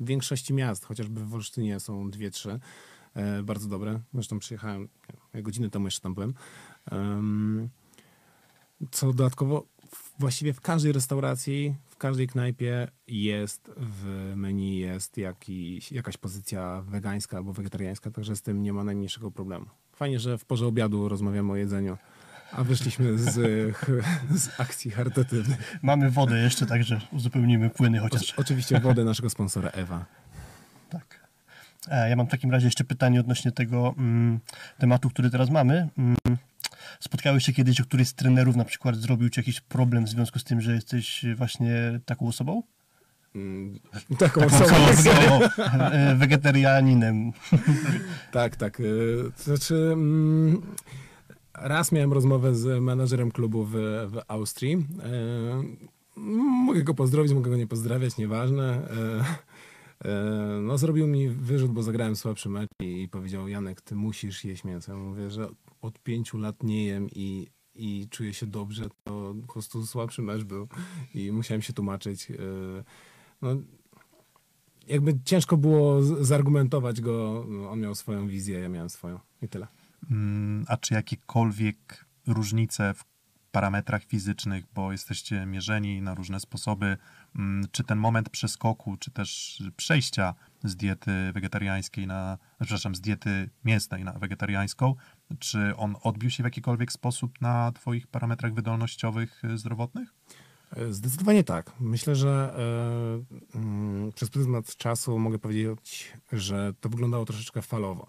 większości 0.00 0.54
miast, 0.54 0.84
chociażby 0.84 1.24
w 1.24 1.34
Olsztynie 1.34 1.80
są 1.80 2.10
dwie, 2.10 2.30
trzy 2.30 2.60
bardzo 3.44 3.68
dobre. 3.68 4.00
Zresztą 4.14 4.38
przyjechałem 4.38 4.88
godzinę 5.34 5.70
temu 5.70 5.86
jeszcze 5.86 6.00
tam 6.00 6.14
byłem. 6.14 6.34
Co 8.90 9.12
dodatkowo, 9.12 9.66
właściwie 10.18 10.52
w 10.52 10.60
każdej 10.60 10.92
restauracji, 10.92 11.74
w 11.88 11.96
każdej 11.96 12.26
knajpie 12.28 12.88
jest 13.06 13.70
w 13.76 14.32
menu 14.36 14.78
jest 14.78 15.16
jakiś, 15.16 15.92
jakaś 15.92 16.16
pozycja 16.16 16.82
wegańska 16.86 17.36
albo 17.36 17.52
wegetariańska, 17.52 18.10
także 18.10 18.36
z 18.36 18.42
tym 18.42 18.62
nie 18.62 18.72
ma 18.72 18.84
najmniejszego 18.84 19.30
problemu. 19.30 19.66
Fajnie, 19.92 20.20
że 20.20 20.38
w 20.38 20.44
porze 20.44 20.66
obiadu 20.66 21.08
rozmawiamy 21.08 21.52
o 21.52 21.56
jedzeniu, 21.56 21.98
a 22.52 22.64
wyszliśmy 22.64 23.18
z, 23.18 23.30
z 24.42 24.60
akcji 24.60 24.90
charytatywnych. 24.90 25.78
Mamy 25.82 26.10
wodę 26.10 26.42
jeszcze, 26.42 26.66
także 26.66 27.00
uzupełnimy 27.12 27.70
płyny 27.70 27.98
chociaż. 27.98 28.30
O, 28.30 28.34
oczywiście 28.36 28.80
wodę 28.80 29.04
naszego 29.04 29.30
sponsora 29.30 29.68
Ewa. 29.70 30.04
Tak. 30.90 31.28
E, 31.88 32.10
Ja 32.10 32.16
mam 32.16 32.26
w 32.26 32.30
takim 32.30 32.50
razie 32.50 32.66
jeszcze 32.66 32.84
pytanie 32.84 33.20
odnośnie 33.20 33.52
tego 33.52 33.94
mm, 33.98 34.40
tematu, 34.78 35.10
który 35.10 35.30
teraz 35.30 35.50
mamy. 35.50 35.88
Mm, 35.98 36.16
spotkałeś 37.00 37.44
się 37.44 37.52
kiedyś, 37.52 37.76
że 37.76 37.84
któryś 37.84 38.08
z 38.08 38.14
trenerów 38.14 38.56
na 38.56 38.64
przykład 38.64 38.96
zrobił 38.96 39.30
ci 39.30 39.40
jakiś 39.40 39.60
problem 39.60 40.04
w 40.04 40.08
związku 40.08 40.38
z 40.38 40.44
tym, 40.44 40.60
że 40.60 40.74
jesteś 40.74 41.24
właśnie 41.36 42.00
taką 42.04 42.28
osobą? 42.28 42.62
Mm, 43.34 43.78
Taką 44.18 44.44
osobą. 44.44 44.88
Osobą, 44.90 45.44
e, 45.92 46.14
wegetarianinem. 46.14 47.32
Tak, 48.32 48.56
tak. 48.56 48.82
To 49.36 49.42
znaczy, 49.42 49.90
mm, 49.92 50.62
raz 51.54 51.92
miałem 51.92 52.12
rozmowę 52.12 52.54
z 52.54 52.82
menadżerem 52.82 53.30
klubu 53.30 53.64
w, 53.64 53.72
w 54.08 54.20
Austrii. 54.28 54.86
Mogę 56.66 56.82
go 56.82 56.94
pozdrowić, 56.94 57.32
mogę 57.32 57.50
go 57.50 57.56
nie 57.56 57.66
pozdrawiać, 57.66 58.16
nieważne. 58.16 58.82
No, 60.62 60.78
zrobił 60.78 61.06
mi 61.06 61.28
wyrzut, 61.28 61.70
bo 61.72 61.82
zagrałem 61.82 62.16
słabszy 62.16 62.48
mecz 62.48 62.70
i 62.80 63.08
powiedział, 63.08 63.48
Janek, 63.48 63.80
ty 63.80 63.94
musisz 63.94 64.44
jeść 64.44 64.64
mięso. 64.64 64.92
Ja 64.92 64.98
mówię, 64.98 65.30
że 65.30 65.48
od 65.82 65.98
pięciu 65.98 66.38
lat 66.38 66.62
nie 66.62 66.84
jem 66.84 67.08
i, 67.10 67.46
i 67.74 68.08
czuję 68.10 68.34
się 68.34 68.46
dobrze. 68.46 68.84
To 69.04 69.34
po 69.46 69.52
prostu 69.52 69.86
słabszy 69.86 70.22
mecz 70.22 70.44
był 70.44 70.68
i 71.14 71.32
musiałem 71.32 71.62
się 71.62 71.72
tłumaczyć. 71.72 72.30
Y, 72.30 72.84
No, 73.42 73.56
jakby 74.88 75.18
ciężko 75.24 75.56
było 75.56 76.02
zargumentować 76.02 77.00
go. 77.00 77.44
No, 77.48 77.70
On 77.70 77.80
miał 77.80 77.94
swoją 77.94 78.28
wizję, 78.28 78.58
ja 78.58 78.68
miałem 78.68 78.90
swoją 78.90 79.18
i 79.42 79.48
tyle. 79.48 79.66
Mm, 80.10 80.64
A 80.68 80.76
czy 80.76 80.94
jakiekolwiek 80.94 82.06
różnice 82.26 82.94
w 82.94 83.04
parametrach 83.52 84.04
fizycznych, 84.04 84.64
bo 84.74 84.92
jesteście 84.92 85.46
mierzeni 85.46 86.02
na 86.02 86.14
różne 86.14 86.40
sposoby, 86.40 86.96
mm, 87.36 87.66
czy 87.72 87.84
ten 87.84 87.98
moment 87.98 88.30
przeskoku, 88.30 88.96
czy 88.96 89.10
też 89.10 89.62
przejścia 89.76 90.34
z 90.64 90.76
diety 90.76 91.32
wegetariańskiej 91.32 92.06
na, 92.06 92.38
przepraszam, 92.60 92.94
z 92.94 93.00
diety 93.00 93.50
mięsnej 93.64 94.04
na 94.04 94.12
wegetariańską, 94.12 94.94
czy 95.38 95.76
on 95.76 95.96
odbił 96.02 96.30
się 96.30 96.42
w 96.42 96.46
jakikolwiek 96.46 96.92
sposób 96.92 97.40
na 97.40 97.72
twoich 97.72 98.06
parametrach 98.06 98.54
wydolnościowych 98.54 99.44
y, 99.44 99.58
zdrowotnych? 99.58 100.14
E, 100.76 100.92
Zdecydowanie 100.92 101.44
tak. 101.44 101.72
Myślę, 101.80 102.16
że 102.16 102.54
e, 103.54 103.58
mm, 103.58 104.12
przez 104.12 104.30
pryzmat 104.30 104.76
czasu 104.76 105.18
mogę 105.18 105.38
powiedzieć, 105.38 106.12
że 106.32 106.74
to 106.80 106.88
wyglądało 106.88 107.24
troszeczkę 107.24 107.62
falowo. 107.62 108.06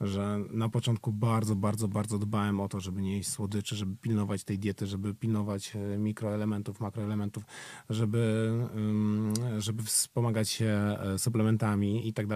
Że 0.00 0.38
na 0.50 0.68
początku 0.68 1.12
bardzo, 1.12 1.56
bardzo, 1.56 1.88
bardzo 1.88 2.18
dbałem 2.18 2.60
o 2.60 2.68
to, 2.68 2.80
żeby 2.80 3.02
nie 3.02 3.16
jeść 3.16 3.30
słodyczy, 3.30 3.76
żeby 3.76 3.96
pilnować 3.96 4.44
tej 4.44 4.58
diety, 4.58 4.86
żeby 4.86 5.14
pilnować 5.14 5.76
e, 5.76 5.98
mikroelementów, 5.98 6.80
makroelementów, 6.80 7.44
żeby, 7.90 8.52
ym, 8.76 9.34
żeby 9.58 9.82
wspomagać 9.82 10.48
się 10.48 10.66
e, 10.66 11.18
suplementami 11.18 12.08
i 12.08 12.12
tak 12.12 12.26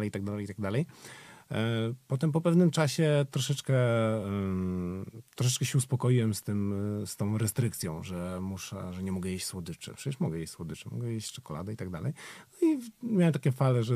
dalej, 0.63 0.87
E, 1.50 1.95
Potem 2.07 2.33
po 2.33 2.40
pewnym 2.40 2.71
czasie 2.71 3.26
troszeczkę, 3.30 3.75
troszeczkę 5.35 5.64
się 5.64 5.78
uspokoiłem 5.78 6.35
z, 6.35 6.42
tym, 6.42 6.73
y, 7.02 7.07
z 7.07 7.16
tą 7.16 7.38
restrykcją, 7.38 8.02
że 8.02 8.38
muszę, 8.40 8.92
że 8.92 9.02
nie 9.02 9.12
mogę 9.12 9.30
jeść 9.30 9.47
słodyczy. 9.47 9.95
Przecież 9.95 10.21
mogę 10.21 10.38
jeść 10.38 10.52
słodycze, 10.52 10.90
mogę 10.90 11.12
jeść 11.12 11.33
czekoladę 11.33 11.73
i 11.73 11.76
tak 11.76 11.90
dalej. 11.90 12.12
No 12.52 12.69
i 12.69 12.78
miałem 13.02 13.33
takie 13.33 13.52
fale, 13.52 13.83
że 13.83 13.95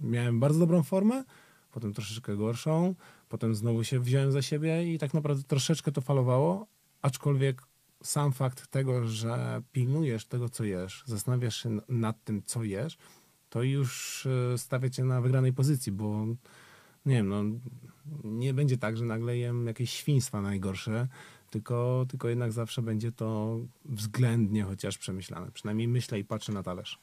miałem 0.00 0.40
bardzo 0.40 0.58
dobrą 0.58 0.82
formę, 0.82 1.24
potem 1.72 1.92
troszeczkę 1.92 2.36
gorszą, 2.36 2.94
potem 3.28 3.54
znowu 3.54 3.84
się 3.84 4.00
wziąłem 4.00 4.32
za 4.32 4.42
siebie 4.42 4.94
i 4.94 4.98
tak 4.98 5.14
naprawdę 5.14 5.42
troszeczkę 5.42 5.92
to 5.92 6.00
falowało, 6.00 6.66
aczkolwiek 7.02 7.62
sam 8.02 8.32
fakt 8.32 8.66
tego, 8.66 9.06
że 9.06 9.62
pilnujesz 9.72 10.26
tego, 10.26 10.48
co 10.48 10.64
jesz, 10.64 11.02
zastanawiasz 11.06 11.62
się 11.62 11.80
nad 11.88 12.24
tym, 12.24 12.42
co 12.42 12.64
jesz, 12.64 12.98
to 13.48 13.62
już 13.62 14.26
y, 14.26 14.58
stawia 14.58 14.90
cię 14.90 15.04
na 15.04 15.20
wygranej 15.20 15.52
pozycji, 15.52 15.92
bo 15.92 16.26
nie 17.06 17.14
wiem, 17.14 17.28
no, 17.28 17.42
nie 18.24 18.54
będzie 18.54 18.78
tak, 18.78 18.96
że 18.96 19.04
nagle 19.04 19.36
jem 19.36 19.66
jakieś 19.66 19.90
świństwa 19.90 20.40
najgorsze, 20.40 21.08
tylko, 21.50 22.06
tylko 22.08 22.28
jednak 22.28 22.52
zawsze 22.52 22.82
będzie 22.82 23.12
to 23.12 23.58
względnie 23.84 24.64
chociaż 24.64 24.98
przemyślane. 24.98 25.50
Przynajmniej 25.50 25.88
myślę 25.88 26.18
i 26.18 26.24
patrzę 26.24 26.52
na 26.52 26.62
talerz. 26.62 26.98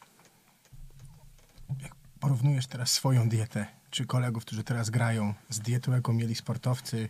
Porównujesz 2.19 2.67
teraz 2.67 2.91
swoją 2.91 3.29
dietę, 3.29 3.65
czy 3.89 4.05
kolegów, 4.05 4.45
którzy 4.45 4.63
teraz 4.63 4.89
grają, 4.89 5.33
z 5.49 5.59
dietą, 5.59 5.91
jaką 5.91 6.13
mieli 6.13 6.35
sportowcy 6.35 7.09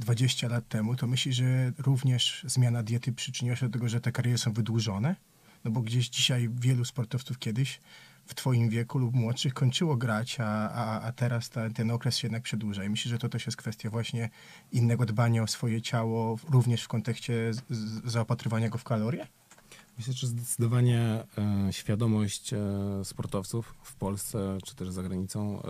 20 0.00 0.48
lat 0.48 0.68
temu, 0.68 0.96
to 0.96 1.06
myślisz, 1.06 1.36
że 1.36 1.72
również 1.78 2.44
zmiana 2.46 2.82
diety 2.82 3.12
przyczyniła 3.12 3.56
się 3.56 3.66
do 3.66 3.72
tego, 3.72 3.88
że 3.88 4.00
te 4.00 4.12
kariery 4.12 4.38
są 4.38 4.52
wydłużone? 4.52 5.16
No 5.64 5.70
bo 5.70 5.80
gdzieś 5.80 6.08
dzisiaj 6.08 6.48
wielu 6.52 6.84
sportowców 6.84 7.38
kiedyś 7.38 7.80
w 8.28 8.34
twoim 8.34 8.68
wieku 8.68 8.98
lub 8.98 9.14
młodszych 9.14 9.54
kończyło 9.54 9.96
grać, 9.96 10.40
a, 10.40 10.70
a, 10.70 11.00
a 11.00 11.12
teraz 11.12 11.50
ta, 11.50 11.70
ten 11.70 11.90
okres 11.90 12.16
się 12.16 12.26
jednak 12.26 12.42
przedłuża. 12.42 12.84
I 12.84 12.88
myślę, 12.88 13.10
że 13.10 13.18
to 13.18 13.28
też 13.28 13.46
jest 13.46 13.56
kwestia 13.56 13.90
właśnie 13.90 14.30
innego 14.72 15.06
dbania 15.06 15.42
o 15.42 15.46
swoje 15.46 15.82
ciało, 15.82 16.38
również 16.50 16.84
w 16.84 16.88
kontekście 16.88 17.54
z, 17.54 17.62
z, 17.70 18.12
zaopatrywania 18.12 18.68
go 18.68 18.78
w 18.78 18.84
kalorie? 18.84 19.26
Myślę, 19.98 20.12
że 20.12 20.26
zdecydowanie 20.26 21.24
e, 21.38 21.72
świadomość 21.72 22.52
e, 22.52 22.58
sportowców 23.04 23.74
w 23.82 23.96
Polsce 23.96 24.58
czy 24.64 24.76
też 24.76 24.90
za 24.90 25.02
granicą 25.02 25.62
e, 25.62 25.64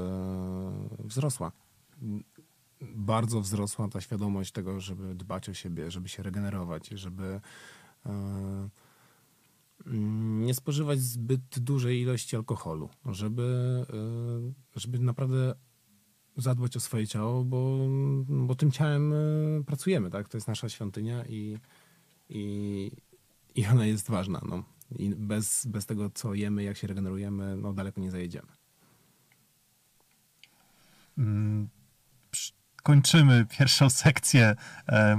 wzrosła. 0.98 1.52
Bardzo 2.80 3.40
wzrosła 3.40 3.88
ta 3.88 4.00
świadomość 4.00 4.52
tego, 4.52 4.80
żeby 4.80 5.14
dbać 5.14 5.48
o 5.48 5.54
siebie, 5.54 5.90
żeby 5.90 6.08
się 6.08 6.22
regenerować, 6.22 6.88
żeby 6.88 7.40
e, 8.06 8.68
nie 10.40 10.54
spożywać 10.54 11.00
zbyt 11.00 11.58
dużej 11.58 12.00
ilości 12.00 12.36
alkoholu, 12.36 12.90
żeby, 13.06 13.42
e, 14.74 14.80
żeby 14.80 14.98
naprawdę 14.98 15.54
zadbać 16.36 16.76
o 16.76 16.80
swoje 16.80 17.06
ciało, 17.06 17.44
bo, 17.44 17.88
bo 18.28 18.54
tym 18.54 18.70
ciałem 18.70 19.12
e, 19.12 19.16
pracujemy, 19.66 20.10
tak? 20.10 20.28
To 20.28 20.36
jest 20.36 20.48
nasza 20.48 20.68
świątynia 20.68 21.24
i, 21.26 21.58
i, 22.28 22.90
i 23.54 23.66
ona 23.66 23.86
jest 23.86 24.10
ważna. 24.10 24.40
No. 24.48 24.64
I 24.98 25.10
bez, 25.10 25.66
bez 25.66 25.86
tego, 25.86 26.10
co 26.10 26.34
jemy, 26.34 26.62
jak 26.62 26.76
się 26.76 26.86
regenerujemy, 26.86 27.56
no 27.56 27.72
daleko 27.72 28.00
nie 28.00 28.10
zajedziemy. 28.10 28.48
Mm, 31.18 31.68
Kończymy 32.88 33.46
pierwszą 33.58 33.90
sekcję 33.90 34.54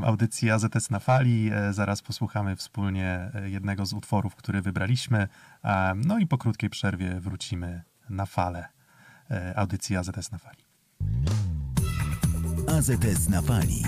audycji 0.04 0.52
AZS 0.52 0.90
na 0.90 1.00
fali. 1.00 1.52
E, 1.54 1.74
Zaraz 1.74 2.02
posłuchamy 2.02 2.56
wspólnie 2.56 3.32
e, 3.34 3.50
jednego 3.50 3.86
z 3.86 3.94
utworów, 3.94 4.36
który 4.36 4.62
wybraliśmy. 4.62 5.28
No 5.96 6.20
i 6.20 6.28
po 6.28 6.38
krótkiej 6.38 6.70
przerwie 6.70 7.20
wrócimy 7.20 7.82
na 8.10 8.26
falę 8.26 8.66
e, 9.32 9.54
audycji 9.58 9.98
AZS 9.98 10.32
na 10.32 10.38
fali. 10.38 10.64
AZS 12.78 13.30
na 13.30 13.42
fali. 13.42 13.84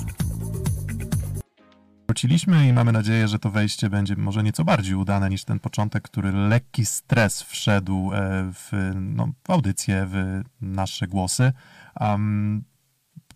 Wróciliśmy 2.07 2.67
i 2.67 2.73
mamy 2.73 2.91
nadzieję, 2.91 3.27
że 3.27 3.39
to 3.39 3.50
wejście 3.50 3.89
będzie 3.89 4.15
może 4.15 4.43
nieco 4.43 4.63
bardziej 4.63 4.95
udane 4.95 5.29
niż 5.29 5.43
ten 5.43 5.59
początek, 5.59 6.03
który 6.03 6.31
lekki 6.31 6.85
stres 6.85 7.41
wszedł 7.41 8.11
w, 8.53 8.91
no, 8.95 9.27
w 9.47 9.50
audycję, 9.50 10.07
w 10.09 10.41
nasze 10.61 11.07
głosy. 11.07 11.53
Um, 12.00 12.70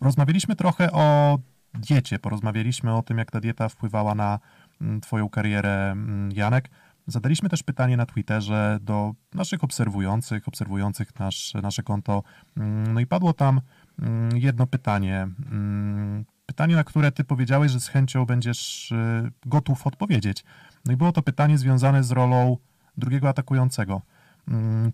rozmawialiśmy 0.00 0.56
trochę 0.56 0.92
o 0.92 1.38
diecie, 1.74 2.18
porozmawialiśmy 2.18 2.94
o 2.94 3.02
tym, 3.02 3.18
jak 3.18 3.30
ta 3.30 3.40
dieta 3.40 3.68
wpływała 3.68 4.14
na 4.14 4.38
mm, 4.80 5.00
Twoją 5.00 5.28
karierę, 5.28 5.90
mm, 5.92 6.32
Janek. 6.32 6.70
Zadaliśmy 7.06 7.48
też 7.48 7.62
pytanie 7.62 7.96
na 7.96 8.06
Twitterze 8.06 8.78
do 8.82 9.14
naszych 9.34 9.64
obserwujących, 9.64 10.48
obserwujących 10.48 11.18
nasz, 11.18 11.54
nasze 11.54 11.82
konto. 11.82 12.22
Mm, 12.56 12.94
No 12.94 13.00
i 13.00 13.06
padło 13.06 13.32
tam 13.32 13.60
jedno 14.34 14.66
pytanie. 14.66 15.28
Pytanie, 16.46 16.76
na 16.76 16.84
które 16.84 17.12
ty 17.12 17.24
powiedziałeś, 17.24 17.72
że 17.72 17.80
z 17.80 17.88
chęcią 17.88 18.26
będziesz 18.26 18.92
y, 18.92 19.30
gotów 19.46 19.86
odpowiedzieć. 19.86 20.44
No 20.84 20.92
i 20.92 20.96
było 20.96 21.12
to 21.12 21.22
pytanie 21.22 21.58
związane 21.58 22.04
z 22.04 22.10
rolą 22.10 22.56
drugiego 22.96 23.28
atakującego. 23.28 24.02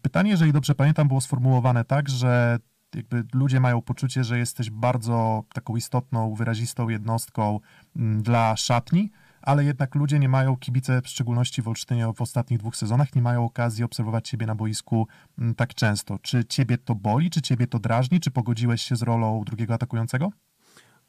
Pytanie, 0.02 0.30
jeżeli 0.30 0.52
dobrze 0.52 0.75
pamiętam, 0.75 1.09
było 1.09 1.21
sformułowane 1.21 1.85
tak, 1.85 2.09
że 2.09 2.59
jakby 2.94 3.25
ludzie 3.34 3.61
mają 3.61 3.82
poczucie, 3.82 4.25
że 4.25 4.38
jesteś 4.38 4.70
bardzo 4.70 5.44
taką 5.54 5.76
istotną, 5.76 6.34
wyrazistą 6.34 6.88
jednostką 6.88 7.61
mm, 7.96 8.22
dla 8.22 8.56
szatni, 8.56 9.11
ale 9.42 9.64
jednak 9.64 9.94
ludzie 9.94 10.18
nie 10.18 10.28
mają, 10.28 10.56
kibice 10.56 11.02
w 11.02 11.08
szczególności 11.08 11.62
w 11.62 11.68
Olsztynie 11.68 12.12
w 12.16 12.22
ostatnich 12.22 12.58
dwóch 12.58 12.76
sezonach, 12.76 13.14
nie 13.14 13.22
mają 13.22 13.44
okazji 13.44 13.84
obserwować 13.84 14.28
ciebie 14.28 14.46
na 14.46 14.54
boisku 14.54 15.06
mm, 15.38 15.54
tak 15.54 15.75
często. 15.75 16.18
Czy 16.18 16.44
ciebie 16.44 16.78
to 16.78 16.94
boli, 16.94 17.30
czy 17.30 17.42
ciebie 17.42 17.66
to 17.66 17.78
drażni, 17.78 18.20
czy 18.20 18.30
pogodziłeś 18.30 18.82
się 18.82 18.96
z 18.96 19.02
rolą 19.02 19.44
drugiego 19.44 19.75
atakującego? 19.75 20.30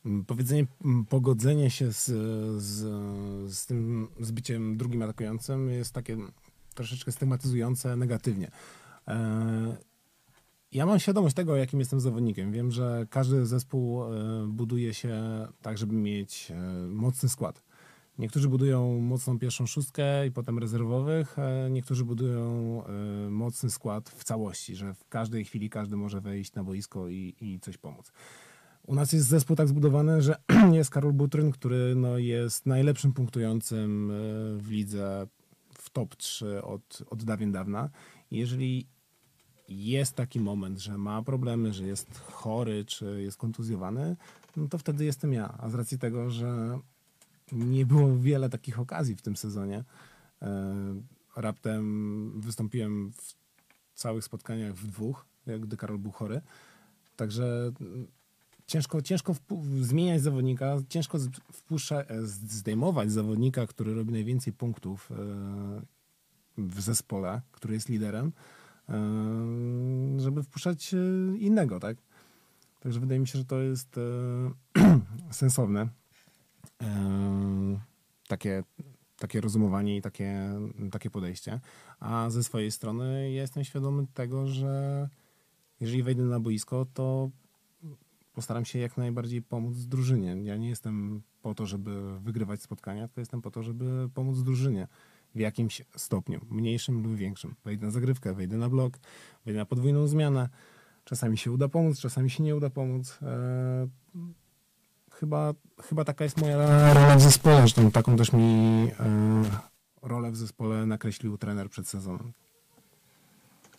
Mm, 0.06 0.26
Powiedzenie, 0.26 0.66
pogodzenie 1.10 1.70
się 1.70 1.92
z, 1.92 2.06
z, 2.64 2.82
z 3.56 3.66
tym 3.66 4.08
z 4.20 4.32
byciem 4.32 4.78
drugim 4.78 5.02
atakującym 5.02 5.70
jest 5.70 5.94
takie 5.94 6.18
troszeczkę 6.74 7.12
stygmatyzujące 7.12 7.96
negatywnie. 7.96 8.52
E, 9.08 9.93
Ja 10.74 10.86
mam 10.86 11.00
świadomość 11.00 11.36
tego, 11.36 11.56
jakim 11.56 11.80
jestem 11.80 12.00
zawodnikiem. 12.00 12.52
Wiem, 12.52 12.72
że 12.72 13.08
każdy 13.10 13.46
zespół 13.46 14.04
e, 14.04 14.08
buduje 14.48 14.94
się 14.94 15.22
tak, 15.62 15.78
żeby 15.78 15.96
mieć 15.96 16.52
e, 16.52 16.88
mocny 16.88 17.30
skład. 17.30 17.64
Niektórzy 18.20 18.50
budują 18.50 19.00
mocną 19.00 19.40
pierwszą 19.40 19.66
szóstkę 19.66 20.28
i 20.28 20.32
potem 20.32 20.60
rezerwowych, 20.60 21.40
e, 21.40 21.70
niektórzy 21.70 22.06
budują 22.06 22.84
mocny 23.30 23.70
skład 23.70 24.10
w 24.10 24.24
całości, 24.24 24.76
że 24.76 24.94
w 24.94 25.08
każdej 25.10 25.46
chwili 25.46 25.70
każdy 25.70 25.96
może 25.96 26.22
wejść 26.22 26.54
na 26.54 26.64
boisko 26.64 27.10
i, 27.10 27.36
i 27.42 27.60
coś 27.60 27.78
pomóc. 27.78 28.12
U 28.88 28.96
nas 28.96 29.14
jest 29.14 29.28
zespół 29.28 29.56
tak 29.56 29.68
zbudowany, 29.68 30.22
że 30.22 30.36
jest 30.72 30.90
Karol 30.90 31.14
Butryn, 31.14 31.52
który 31.52 31.96
no, 31.96 32.18
jest 32.18 32.66
najlepszym 32.66 33.14
punktującym 33.14 34.12
w 34.58 34.68
lidze 34.70 35.28
w 35.78 35.90
top 35.90 36.16
3 36.16 36.64
od, 36.64 37.04
od 37.10 37.24
dawien 37.24 37.52
dawna. 37.52 37.90
Jeżeli 38.32 38.93
jest 39.78 40.16
taki 40.16 40.40
moment, 40.40 40.80
że 40.80 40.98
ma 40.98 41.24
problemy, 41.24 41.74
że 41.74 41.88
jest 41.88 42.20
chory, 42.20 42.86
czy 42.86 43.22
jest 43.24 43.38
kontuzjowany, 43.38 44.16
no 44.58 44.68
to 44.68 44.78
wtedy 44.78 45.06
jestem 45.06 45.34
ja. 45.34 45.58
A 45.58 45.70
z 45.70 45.76
racji 45.76 46.00
tego, 46.00 46.32
że 46.32 46.80
nie 47.52 47.86
było 47.86 48.18
wiele 48.18 48.50
takich 48.50 48.80
okazji 48.80 49.16
w 49.16 49.22
tym 49.22 49.36
sezonie, 49.36 49.84
e, 50.42 50.74
raptem 51.36 52.42
wystąpiłem 52.42 53.12
w 53.12 53.34
całych 54.00 54.24
spotkaniach 54.24 54.74
w 54.74 54.88
dwóch, 54.88 55.26
gdy 55.60 55.78
Karol 55.78 55.98
był 55.98 56.12
chory. 56.12 56.42
Także 57.16 57.72
mm, 57.82 58.08
ciężko, 58.68 59.02
ciężko 59.02 59.36
zmieniać 59.82 60.22
zawodnika, 60.22 60.78
ciężko 60.90 61.18
e, 61.18 62.22
zdejmować 62.48 63.12
zawodnika, 63.12 63.68
który 63.68 63.94
robi 63.94 64.12
najwięcej 64.12 64.54
punktów 64.54 65.12
e, 65.12 65.16
w 66.58 66.82
zespole, 66.82 67.42
który 67.52 67.74
jest 67.74 67.90
liderem, 67.90 68.32
żeby 70.18 70.44
wpuszczać 70.44 70.94
e, 70.94 70.98
innego, 71.38 71.80
tak? 71.80 71.98
Także 72.80 73.00
wydaje 73.00 73.20
mi 73.20 73.28
się, 73.28 73.40
że 73.40 73.46
to 73.46 73.60
jest 73.60 73.98
e, 73.98 75.32
sensowne. 75.32 75.88
Takie, 78.28 78.64
takie 79.18 79.42
rozumowanie 79.42 79.98
i 79.98 80.02
takie, 80.02 80.60
takie 80.92 81.10
podejście. 81.10 81.60
A 82.00 82.30
ze 82.30 82.44
swojej 82.44 82.72
strony 82.72 83.32
ja 83.32 83.42
jestem 83.42 83.64
świadomy 83.64 84.08
tego, 84.14 84.48
że 84.48 85.10
jeżeli 85.80 86.04
wejdę 86.04 86.24
na 86.24 86.40
boisko, 86.40 86.86
to 86.94 87.30
postaram 88.34 88.66
się 88.66 88.80
jak 88.80 88.98
najbardziej 88.98 89.42
pomóc 89.42 89.78
drużynie. 89.78 90.38
Ja 90.44 90.58
nie 90.58 90.70
jestem 90.70 91.22
po 91.42 91.56
to, 91.56 91.66
żeby 91.66 92.20
wygrywać 92.20 92.62
spotkania, 92.62 93.08
tylko 93.08 93.22
jestem 93.22 93.42
po 93.42 93.52
to, 93.52 93.64
żeby 93.64 94.10
pomóc 94.14 94.44
drużynie 94.44 94.88
w 95.36 95.40
jakimś 95.40 95.82
stopniu, 95.96 96.46
mniejszym 96.50 97.04
lub 97.04 97.16
większym. 97.16 97.56
Wejdę 97.66 97.86
na 97.86 97.92
zagrywkę, 97.92 98.34
wejdę 98.34 98.58
na 98.58 98.70
blok, 98.70 99.00
wejdę 99.46 99.60
na 99.60 99.66
podwójną 99.66 100.08
zmianę. 100.08 100.50
Czasami 101.04 101.38
się 101.38 101.52
uda 101.52 101.68
pomóc, 101.68 102.00
czasami 102.00 102.30
się 102.30 102.44
nie 102.44 102.56
uda 102.56 102.70
pomóc. 102.70 103.20
Eee, 103.22 103.88
chyba, 105.12 105.54
chyba 105.82 106.06
taka 106.06 106.24
jest 106.24 106.42
moja 106.42 106.58
rola 106.94 107.16
w 107.16 107.22
zespole. 107.22 107.58
Zresztą 107.58 107.92
taką 107.92 108.16
też 108.16 108.34
mi 108.34 108.44
e, 109.00 109.44
rolę 110.02 110.32
w 110.32 110.38
zespole 110.38 110.86
nakreślił 110.86 111.38
trener 111.38 111.70
przed 111.70 111.88
sezonem. 111.88 112.34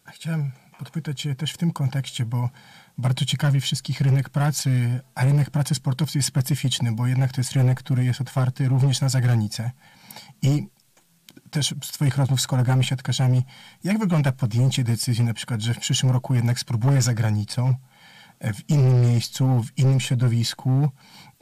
Chciałem 0.04 0.50
podpytać 0.78 1.20
Cię 1.20 1.34
też 1.34 1.52
w 1.52 1.56
tym 1.56 1.70
kontekście, 1.72 2.26
bo 2.26 2.50
bardzo 2.98 3.24
ciekawi 3.24 3.60
wszystkich 3.60 4.00
rynek 4.00 4.28
pracy, 4.28 5.00
a 5.14 5.24
rynek 5.24 5.50
pracy 5.50 5.74
sportowców 5.74 6.16
jest 6.16 6.28
specyficzny, 6.28 6.92
bo 6.92 7.06
jednak 7.06 7.32
to 7.32 7.40
jest 7.40 7.52
rynek, 7.52 7.78
który 7.78 8.04
jest 8.04 8.20
otwarty 8.20 8.68
również 8.68 9.00
na 9.00 9.08
zagranicę. 9.08 9.70
I 10.42 10.68
też 11.54 11.74
z 11.84 11.92
Twoich 11.92 12.16
rozmów 12.16 12.40
z 12.40 12.46
kolegami 12.46 12.84
siatkarzami, 12.84 13.42
jak 13.84 13.98
wygląda 13.98 14.32
podjęcie 14.32 14.84
decyzji 14.84 15.24
na 15.24 15.34
przykład, 15.34 15.60
że 15.60 15.74
w 15.74 15.78
przyszłym 15.78 16.12
roku 16.12 16.34
jednak 16.34 16.58
spróbuję 16.58 17.02
za 17.02 17.14
granicą, 17.14 17.74
e, 18.38 18.52
w 18.52 18.70
innym 18.70 19.00
miejscu, 19.00 19.62
w 19.62 19.78
innym 19.78 20.00
środowisku, 20.00 20.88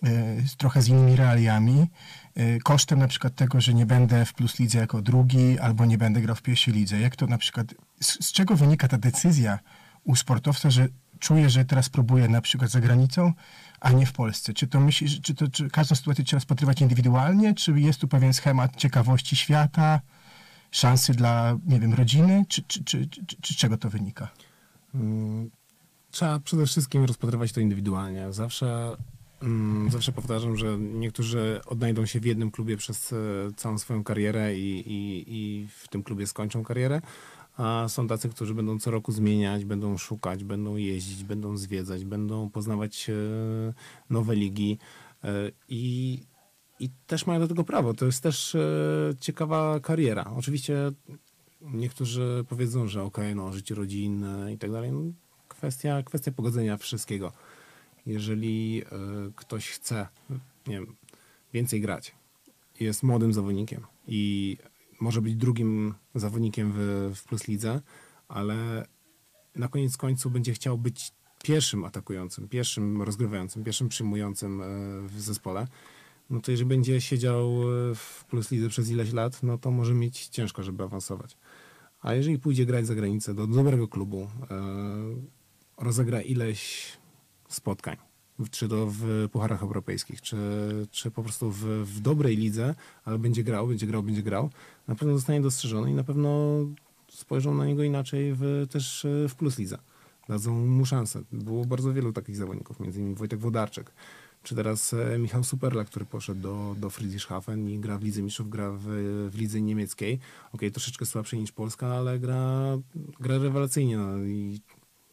e, 0.03 0.09
trochę 0.57 0.83
z 0.83 0.89
innymi 0.89 1.17
realiami, 1.17 1.87
e, 2.35 2.59
kosztem 2.59 2.99
na 2.99 3.09
przykład 3.09 3.35
tego, 3.35 3.61
że 3.61 3.75
nie 3.75 3.87
będę 3.87 4.25
w 4.25 4.33
Plus 4.35 4.59
Lidze 4.59 4.79
jako 4.79 5.03
drugi, 5.03 5.59
albo 5.59 5.85
nie 5.85 5.99
będę 5.99 6.21
grał 6.21 6.37
w 6.37 6.43
pierwszej 6.43 6.75
lidze. 6.75 7.01
Jak 7.01 7.17
to 7.17 7.27
na 7.27 7.39
przykład, 7.39 7.75
z, 8.01 8.27
z 8.27 8.33
czego 8.33 8.57
wynika 8.57 8.89
ta 8.89 8.99
decyzja 8.99 9.59
u 10.05 10.17
sportowca, 10.17 10.71
że 10.71 10.89
czuje, 11.23 11.51
że 11.51 11.65
teraz 11.65 11.89
próbuje 11.89 12.29
na 12.29 12.41
przykład 12.41 12.71
za 12.71 12.81
granicą, 12.81 13.33
a 13.81 13.93
nie 13.93 14.07
w 14.07 14.13
Polsce? 14.13 14.53
Czy 14.53 14.67
to 14.67 14.81
myślisz, 14.81 15.21
czy, 15.21 15.35
to, 15.35 15.49
czy 15.49 15.71
każdą 15.71 15.95
sytuację 15.97 16.25
trzeba 16.25 16.39
rozpatrywać 16.39 16.81
indywidualnie, 16.81 17.55
czy 17.55 17.81
jest 17.81 18.01
tu 18.01 18.09
pewien 18.09 18.33
schemat 18.33 18.77
ciekawości 18.77 19.37
świata, 19.37 20.01
szansy 20.71 21.13
dla, 21.13 21.59
nie 21.67 21.81
wiem, 21.81 21.95
rodziny, 21.95 22.45
czy, 22.49 22.63
czy, 22.63 22.85
czy, 22.85 23.09
czy, 23.43 23.55
czego 23.55 23.77
to 23.77 23.91
wynika? 23.91 24.29
Mm, 24.95 25.51
Trzeba 26.11 26.41
przede 26.41 26.67
wszystkim 26.67 27.05
rozpatrywać 27.05 27.53
to 27.53 27.61
indywidualnie. 27.61 28.33
Zawsze, 28.33 28.97
mm, 29.43 29.91
zawsze 29.91 30.13
powtarzam, 30.13 30.57
że 30.57 30.79
niektórzy 30.79 31.61
odnajdą 31.67 32.07
się 32.07 32.21
w 32.21 32.25
jednym 32.25 32.51
klubie 32.51 32.77
przez 32.77 33.13
e, 33.13 33.17
całą 33.57 33.79
swoją 33.79 34.05
karierę 34.05 34.57
i, 34.57 34.93
i, 34.93 35.25
i 35.27 35.69
w 35.69 35.89
tym 35.89 36.03
klubie 36.03 36.27
skończą 36.27 36.65
karierę, 36.65 37.01
a 37.57 37.89
są 37.89 38.07
tacy, 38.07 38.29
którzy 38.29 38.55
będą 38.55 38.79
co 38.79 38.91
roku 38.91 39.13
zmieniać, 39.13 39.65
będą 39.65 39.99
szukać, 39.99 40.45
będą 40.45 40.77
jeździć, 40.77 41.25
będą 41.25 41.57
zwiedzać, 41.57 42.05
będą 42.05 42.51
poznawać 42.51 43.11
e, 43.11 43.15
nowe 44.11 44.37
ligi 44.37 44.79
e, 45.25 45.29
i 45.69 46.19
i 46.81 46.91
też 47.07 47.27
mają 47.27 47.41
do 47.41 47.49
tego 47.49 47.65
prawo. 47.65 47.95
To 47.95 48.07
jest 48.07 48.23
też 48.23 48.55
e, 48.55 48.61
ciekawa 49.21 49.81
kariera. 49.81 50.33
Oczywiście 50.37 50.93
niektórzy 51.61 52.45
powiedzą, 52.49 52.89
że 52.89 53.03
okay, 53.03 53.35
no 53.35 53.53
życie 53.53 53.75
rodzinne 53.75 54.53
i 54.53 54.59
tak 54.59 54.73
dalej. 54.73 54.93
No, 54.93 55.01
kwestia, 55.49 56.03
kwestia 56.03 56.33
pogodzenia 56.33 56.77
wszystkiego. 56.77 57.33
Jeżeli 58.07 58.83
ktoś 59.37 59.71
chce, 59.71 60.09
nie 60.67 60.75
wiem, 60.75 60.97
więcej 61.53 61.81
grać, 61.81 62.15
jest 62.81 63.03
młodym 63.03 63.33
zawodnikiem 63.33 63.87
i 64.07 64.57
może 65.03 65.23
być 65.23 65.37
drugim 65.37 65.95
zawodnikiem 66.15 66.73
w, 66.75 67.13
w 67.15 67.25
Plus 67.25 67.49
Lidze, 67.49 67.81
ale 68.29 68.87
na 69.57 69.69
koniec 69.69 69.97
końców 69.97 70.33
będzie 70.33 70.53
chciał 70.53 70.79
być 70.79 71.13
pierwszym 71.43 71.85
atakującym, 71.85 72.49
pierwszym 72.49 73.03
rozgrywającym, 73.03 73.65
pierwszym 73.65 73.89
przyjmującym 73.89 74.63
e, 74.63 74.67
w 75.09 75.21
zespole, 75.21 75.67
no 76.31 76.41
to 76.41 76.51
jeżeli 76.51 76.69
będzie 76.69 77.01
siedział 77.01 77.47
e, 77.47 77.95
w 77.95 78.25
Plus 78.29 78.51
Lidze 78.51 78.69
przez 78.69 78.91
ileś 78.91 79.13
lat, 79.13 79.43
no 79.43 79.59
to 79.59 79.71
może 79.71 79.95
mieć 79.95 80.27
ciężko, 80.29 80.63
żeby 80.63 80.83
awansować. 80.85 81.37
A 82.01 82.15
jeżeli 82.15 82.39
pójdzie 82.39 82.67
grać 82.67 82.87
za 82.87 82.95
granicę 82.95 83.35
do 83.35 83.47
dobrego 83.47 83.89
klubu, 83.89 84.29
e, 84.51 84.63
rozegra 85.79 86.21
ileś 86.21 86.93
spotkań, 87.49 87.97
czy 88.51 88.69
to 88.69 88.87
w 88.91 89.29
pucharach 89.33 89.63
europejskich, 89.63 90.21
czy, 90.21 90.37
czy 90.91 91.11
po 91.11 91.23
prostu 91.23 91.51
w, 91.51 91.65
w 91.65 92.01
dobrej 92.01 92.37
lidze, 92.37 92.75
ale 93.05 93.19
będzie 93.19 93.45
grał, 93.45 93.67
będzie 93.67 93.87
grał, 93.87 94.03
będzie 94.03 94.23
grał, 94.23 94.51
na 94.89 94.95
pewno 94.95 95.15
zostanie 95.15 95.41
dostrzeżony 95.41 95.91
i 95.91 95.95
na 95.95 96.05
pewno 96.05 96.59
spojrzą 97.09 97.55
na 97.55 97.67
niego 97.67 97.83
inaczej 97.83 98.35
w, 98.35 98.67
też 98.71 99.07
w 99.29 99.35
Plus 99.35 99.59
Lidze 99.59 99.79
dadzą 100.29 100.67
mu 100.67 100.87
szansę. 100.87 101.23
Było 101.33 101.65
bardzo 101.65 101.93
wielu 101.93 102.13
takich 102.13 102.37
zawodników, 102.37 102.81
między 102.81 103.01
innymi 103.01 103.15
Wojtek 103.15 103.41
Wodarczyk, 103.41 103.93
czy 104.43 104.55
teraz 104.55 104.95
e, 104.95 105.19
Michał 105.19 105.45
Superla, 105.45 105.85
który 105.85 106.05
poszedł 106.05 106.41
do, 106.41 106.77
do 106.79 106.91
Friedrichshafen 106.91 107.69
i 107.69 107.79
gra 107.79 107.99
w 107.99 108.03
Lidze 108.03 108.23
Mistrzów, 108.23 108.51
gra 108.51 108.71
w, 108.71 108.83
w 109.31 109.39
lidze 109.39 109.61
niemieckiej. 109.61 110.15
Okej, 110.15 110.51
okay, 110.53 110.71
troszeczkę 110.71 111.07
słabszej 111.07 111.41
niż 111.41 111.53
Polska, 111.53 111.87
ale 111.87 112.19
gra, 112.19 112.79
gra 113.21 113.39
rewelacyjnie 113.39 113.97
no, 113.97 114.19
i 114.19 114.61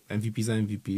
MVP 0.10 0.44
za 0.44 0.56
MVP 0.56 0.92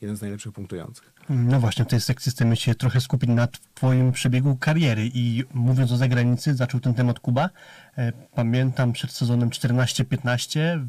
jeden 0.00 0.16
z 0.16 0.20
najlepszych 0.20 0.52
punktujących. 0.52 1.12
No 1.28 1.60
właśnie, 1.60 1.84
w 1.84 1.88
tej 1.88 2.00
sekcji 2.00 2.32
chcemy 2.32 2.56
się 2.56 2.74
trochę 2.74 3.00
skupić 3.00 3.30
na 3.30 3.48
twoim 3.74 4.12
przebiegu 4.12 4.56
kariery 4.56 5.10
i 5.14 5.44
mówiąc 5.54 5.92
o 5.92 5.96
zagranicy, 5.96 6.54
zaczął 6.54 6.80
ten 6.80 6.94
temat 6.94 7.20
Kuba. 7.20 7.50
E, 7.98 8.12
pamiętam 8.34 8.92
przed 8.92 9.10
sezonem 9.10 9.50
14-15 9.50 10.86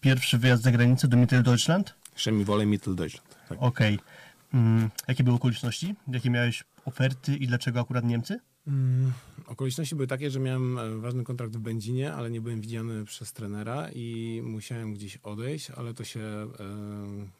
pierwszy 0.00 0.38
wyjazd 0.38 0.62
za 0.62 0.70
granicę 0.70 1.08
do 1.08 1.16
Mitteldeutschland? 1.16 1.94
Chemie 2.24 2.66
Mitteldeutschland. 2.66 3.36
Tak. 3.48 3.62
Okej. 3.62 3.94
Okay. 3.94 4.60
Mm, 4.60 4.90
jakie 5.08 5.24
były 5.24 5.36
okoliczności? 5.36 5.94
Jakie 6.08 6.30
miałeś 6.30 6.64
oferty 6.84 7.36
i 7.36 7.46
dlaczego 7.46 7.80
akurat 7.80 8.04
Niemcy? 8.04 8.40
Mm, 8.66 9.12
okoliczności 9.46 9.94
były 9.94 10.06
takie, 10.06 10.30
że 10.30 10.40
miałem 10.40 10.78
e, 10.78 10.96
ważny 10.96 11.24
kontrakt 11.24 11.56
w 11.56 11.60
Będzinie, 11.60 12.14
ale 12.14 12.30
nie 12.30 12.40
byłem 12.40 12.60
widziany 12.60 13.04
przez 13.04 13.32
trenera 13.32 13.88
i 13.94 14.40
musiałem 14.44 14.94
gdzieś 14.94 15.16
odejść, 15.16 15.70
ale 15.70 15.94
to 15.94 16.04
się 16.04 16.20
e, 16.20 16.48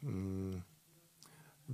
mm, 0.03 0.61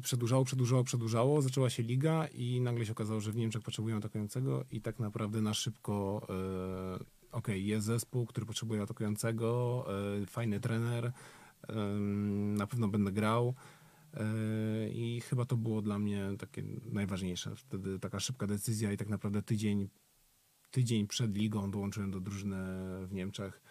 przedłużało, 0.01 0.45
przedłużało, 0.45 0.83
przedłużało. 0.83 1.41
Zaczęła 1.41 1.69
się 1.69 1.83
liga 1.83 2.27
i 2.27 2.61
nagle 2.61 2.85
się 2.85 2.91
okazało, 2.91 3.21
że 3.21 3.31
w 3.31 3.35
Niemczech 3.35 3.61
potrzebują 3.61 3.97
atakującego 3.97 4.65
i 4.71 4.81
tak 4.81 4.99
naprawdę 4.99 5.41
na 5.41 5.53
szybko 5.53 6.27
e, 6.29 7.03
ok, 7.31 7.47
jest 7.47 7.85
zespół, 7.85 8.25
który 8.25 8.45
potrzebuje 8.45 8.81
atakującego, 8.81 9.85
e, 10.21 10.25
fajny 10.25 10.59
trener, 10.59 11.11
na 12.57 12.67
pewno 12.67 12.87
będę 12.87 13.11
grał. 13.11 13.53
I 14.93 15.21
chyba 15.29 15.45
to 15.45 15.57
było 15.57 15.81
dla 15.81 15.99
mnie 15.99 16.29
takie 16.39 16.63
najważniejsze. 16.91 17.55
Wtedy 17.55 17.99
taka 17.99 18.19
szybka 18.19 18.47
decyzja 18.47 18.91
i 18.91 18.97
tak 18.97 19.09
naprawdę 19.09 19.41
tydzień, 19.41 19.89
tydzień 20.73 21.07
przed 21.07 21.37
ligą 21.37 21.71
dołączyłem 21.71 22.11
do 22.11 22.19
drużyny 22.19 22.57
w 23.07 23.13
Niemczech. 23.13 23.61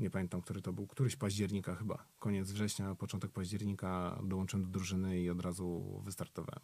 Nie 0.00 0.10
pamiętam, 0.10 0.42
który 0.42 0.62
to 0.62 0.72
był. 0.72 0.86
Któryś 0.86 1.16
października 1.16 1.74
chyba. 1.74 2.04
Koniec 2.18 2.52
września, 2.52 2.94
początek 2.94 3.30
października 3.30 4.18
dołączyłem 4.24 4.64
do 4.64 4.70
drużyny 4.70 5.20
i 5.20 5.30
od 5.30 5.40
razu 5.40 6.00
wystartowałem. 6.04 6.60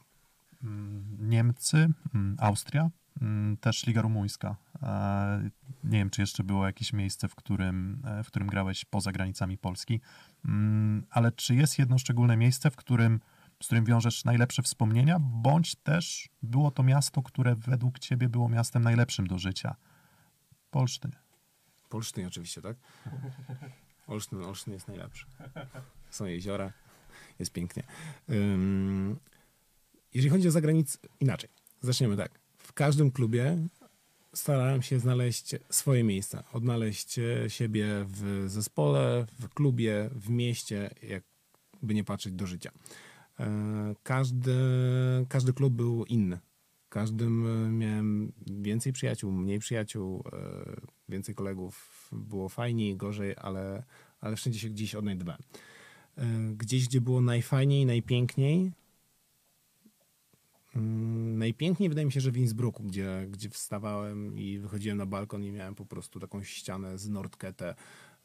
Mm, 0.62 1.04
Niemcy, 1.20 1.88
mm, 2.14 2.36
Austria, 2.40 2.90
mm, 3.20 3.56
też 3.56 3.86
Liga 3.86 4.02
Rumuńska. 4.02 4.56
E, 4.82 5.50
nie 5.84 5.98
wiem, 5.98 6.10
czy 6.10 6.20
jeszcze 6.20 6.44
było 6.44 6.66
jakieś 6.66 6.92
miejsce, 6.92 7.28
w 7.28 7.34
którym, 7.34 8.02
e, 8.04 8.24
w 8.24 8.26
którym 8.26 8.48
grałeś 8.48 8.84
poza 8.84 9.12
granicami 9.12 9.58
Polski, 9.58 10.00
ale 11.10 11.32
czy 11.32 11.54
jest 11.54 11.78
jedno 11.78 11.98
szczególne 11.98 12.36
miejsce, 12.36 12.70
w 12.70 12.76
którym, 12.76 13.20
z 13.62 13.66
którym 13.66 13.84
wiążesz 13.84 14.24
najlepsze 14.24 14.62
wspomnienia, 14.62 15.18
bądź 15.20 15.74
też 15.74 16.28
było 16.42 16.70
to 16.70 16.82
miasto, 16.82 17.22
które 17.22 17.54
według 17.54 17.98
ciebie 17.98 18.28
było 18.28 18.48
miastem 18.48 18.82
najlepszym 18.82 19.26
do 19.26 19.38
życia? 19.38 19.76
Polsztyn. 20.70 21.12
Polsztyn 21.88 22.26
oczywiście, 22.26 22.62
tak? 22.62 22.76
Olsztyn, 24.06 24.44
Olsztyn 24.44 24.72
jest 24.72 24.88
najlepszy. 24.88 25.26
Są 26.10 26.24
jeziora, 26.24 26.72
jest 27.38 27.52
pięknie. 27.52 27.82
Um, 28.28 29.18
jeżeli 30.14 30.30
chodzi 30.30 30.48
o 30.48 30.50
zagranicę, 30.50 30.98
inaczej. 31.20 31.50
Zaczniemy 31.80 32.16
tak. 32.16 32.38
W 32.58 32.72
każdym 32.72 33.10
klubie 33.10 33.56
starałem 34.34 34.82
się 34.82 34.98
znaleźć 34.98 35.54
swoje 35.70 36.04
miejsca, 36.04 36.44
odnaleźć 36.52 37.20
siebie 37.48 37.86
w 38.08 38.44
zespole, 38.46 39.26
w 39.40 39.48
klubie, 39.48 40.10
w 40.12 40.30
mieście, 40.30 40.90
jakby 41.02 41.94
nie 41.94 42.04
patrzeć 42.04 42.32
do 42.32 42.46
życia. 42.46 42.70
E, 43.40 43.94
każdy, 44.02 44.54
każdy 45.28 45.52
klub 45.52 45.74
był 45.74 46.04
inny. 46.04 46.38
Każdym 46.88 47.78
miałem 47.78 48.32
więcej 48.46 48.92
przyjaciół, 48.92 49.32
mniej 49.32 49.58
przyjaciół, 49.58 50.24
e, 50.32 50.80
więcej 51.08 51.34
kolegów. 51.34 52.08
Było 52.12 52.48
fajniej, 52.48 52.96
gorzej, 52.96 53.34
ale, 53.36 53.84
ale 54.20 54.36
wszędzie 54.36 54.58
się 54.58 54.70
gdzieś 54.70 54.94
odnajdywałem. 54.94 55.40
E, 56.16 56.24
gdzieś, 56.56 56.88
gdzie 56.88 57.00
było 57.00 57.20
najfajniej, 57.20 57.86
najpiękniej, 57.86 58.72
Mm, 60.76 61.38
najpiękniej 61.38 61.88
wydaje 61.88 62.06
mi 62.06 62.12
się, 62.12 62.20
że 62.20 62.30
w 62.30 62.36
Innsbrucku, 62.36 62.82
gdzie, 62.82 63.26
gdzie 63.30 63.50
wstawałem 63.50 64.38
i 64.38 64.58
wychodziłem 64.58 64.98
na 64.98 65.06
balkon 65.06 65.44
i 65.44 65.52
miałem 65.52 65.74
po 65.74 65.86
prostu 65.86 66.20
taką 66.20 66.42
ścianę 66.42 66.98
z 66.98 67.08
Nordkete 67.08 67.74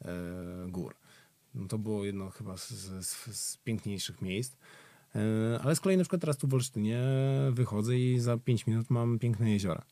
e, 0.04 0.10
gór. 0.68 0.94
No 1.54 1.68
to 1.68 1.78
było 1.78 2.04
jedno 2.04 2.30
chyba 2.30 2.56
z, 2.56 2.70
z, 2.70 3.36
z 3.36 3.56
piękniejszych 3.56 4.22
miejsc. 4.22 4.56
E, 5.14 5.60
ale 5.62 5.76
z 5.76 5.80
kolei 5.80 5.96
na 5.96 6.04
przykład 6.04 6.20
teraz 6.20 6.36
tu 6.36 6.48
w 6.48 6.54
Olsztynie 6.54 7.02
wychodzę 7.50 7.98
i 7.98 8.20
za 8.20 8.38
5 8.38 8.66
minut 8.66 8.90
mam 8.90 9.18
piękne 9.18 9.50
jeziora. 9.50 9.82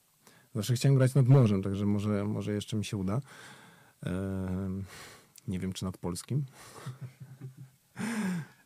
Zawsze 0.54 0.74
chciałem 0.74 0.96
grać 0.96 1.14
nad 1.14 1.28
morzem, 1.28 1.62
także 1.62 1.86
może, 1.86 2.24
może 2.24 2.52
jeszcze 2.52 2.76
mi 2.76 2.84
się 2.84 2.96
uda. 2.96 3.20
E, 4.06 4.10
nie 5.48 5.58
wiem, 5.58 5.72
czy 5.72 5.84
nad 5.84 5.98
polskim. 5.98 6.44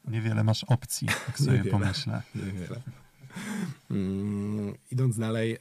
Niewiele 0.08 0.44
masz 0.44 0.64
opcji, 0.64 1.08
jak 1.28 1.38
sobie 1.38 1.52
Niewiele. 1.52 1.70
pomyślę. 1.70 2.22
Niewiele. 2.34 2.80
Mm, 3.90 4.74
idąc 4.90 5.18
dalej, 5.18 5.58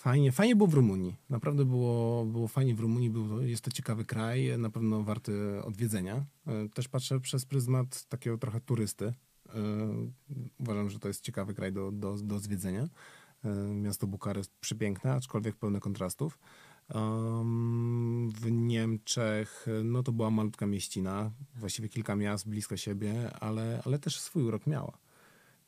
fajnie, 0.00 0.32
fajnie 0.32 0.56
było 0.56 0.66
w 0.66 0.74
Rumunii. 0.74 1.16
Naprawdę 1.30 1.64
było, 1.64 2.24
było 2.24 2.48
fajnie 2.48 2.74
w 2.74 2.80
Rumunii. 2.80 3.10
Był, 3.10 3.42
jest 3.42 3.64
to 3.64 3.70
ciekawy 3.70 4.04
kraj, 4.04 4.58
na 4.58 4.70
pewno 4.70 5.02
warty 5.02 5.62
odwiedzenia. 5.64 6.24
E, 6.46 6.68
też 6.68 6.88
patrzę 6.88 7.20
przez 7.20 7.46
pryzmat 7.46 8.04
takiego 8.04 8.38
trochę 8.38 8.60
turysty. 8.60 9.04
E, 9.04 9.52
uważam, 10.58 10.90
że 10.90 10.98
to 10.98 11.08
jest 11.08 11.24
ciekawy 11.24 11.54
kraj 11.54 11.72
do, 11.72 11.92
do, 11.92 12.16
do 12.16 12.38
zwiedzenia. 12.38 12.88
E, 13.44 13.48
miasto 13.74 14.06
Bukareszt 14.06 14.52
przepiękne, 14.60 15.12
aczkolwiek 15.12 15.56
pełne 15.56 15.80
kontrastów. 15.80 16.38
W 18.34 18.50
Niemczech 18.50 19.66
no 19.84 20.02
to 20.02 20.12
była 20.12 20.30
malutka 20.30 20.66
mieścina, 20.66 21.30
właściwie 21.56 21.88
kilka 21.88 22.16
miast 22.16 22.48
blisko 22.48 22.76
siebie, 22.76 23.30
ale, 23.40 23.82
ale 23.84 23.98
też 23.98 24.20
swój 24.20 24.42
urok 24.42 24.66
miała. 24.66 24.98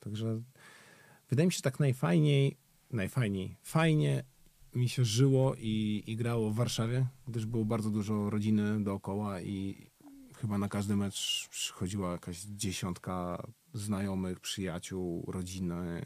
Także 0.01 0.42
wydaje 1.31 1.47
mi 1.47 1.53
się 1.53 1.62
tak 1.62 1.81
najfajniej, 1.81 2.57
najfajniej, 2.92 3.57
fajnie 3.62 4.24
mi 4.74 4.88
się 4.88 5.05
żyło 5.05 5.55
i, 5.59 6.05
i 6.07 6.16
grało 6.16 6.50
w 6.50 6.55
Warszawie, 6.55 7.07
gdyż 7.28 7.46
było 7.46 7.64
bardzo 7.64 7.90
dużo 7.90 8.31
rodziny 8.31 8.85
dookoła 8.85 9.40
i 9.40 9.87
chyba 10.37 10.59
na 10.59 10.68
każdy 10.68 10.96
mecz 10.96 11.48
przychodziła 11.50 12.12
jakaś 12.12 12.40
dziesiątka 12.40 13.46
znajomych, 13.74 14.40
przyjaciół, 14.40 15.24
rodziny. 15.28 16.02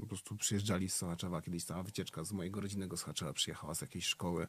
Po 0.00 0.06
prostu 0.06 0.36
przyjeżdżali 0.36 0.88
z 0.88 0.94
Sochaczewa. 0.94 1.42
Kiedyś 1.42 1.64
cała 1.64 1.82
wycieczka 1.82 2.24
z 2.24 2.32
mojego 2.32 2.60
rodzinnego 2.60 2.96
Sochaczewa 2.96 3.32
przyjechała 3.32 3.74
z 3.74 3.80
jakiejś 3.80 4.06
szkoły 4.06 4.46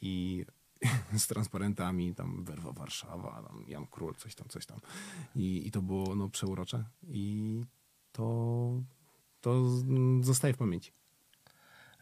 i 0.00 0.44
z 1.18 1.26
transparentami, 1.26 2.14
tam 2.14 2.44
Werwa 2.44 2.72
Warszawa, 2.72 3.42
tam 3.48 3.64
Jan 3.68 3.86
Król, 3.86 4.14
coś 4.14 4.34
tam, 4.34 4.48
coś 4.48 4.66
tam. 4.66 4.80
I, 5.36 5.66
i 5.66 5.70
to 5.70 5.82
było 5.82 6.14
no, 6.14 6.28
przeurocze. 6.28 6.84
I 7.08 7.60
to, 8.12 8.82
to 9.42 9.68
zostaje 10.20 10.54
w 10.54 10.56
pamięci. 10.56 10.92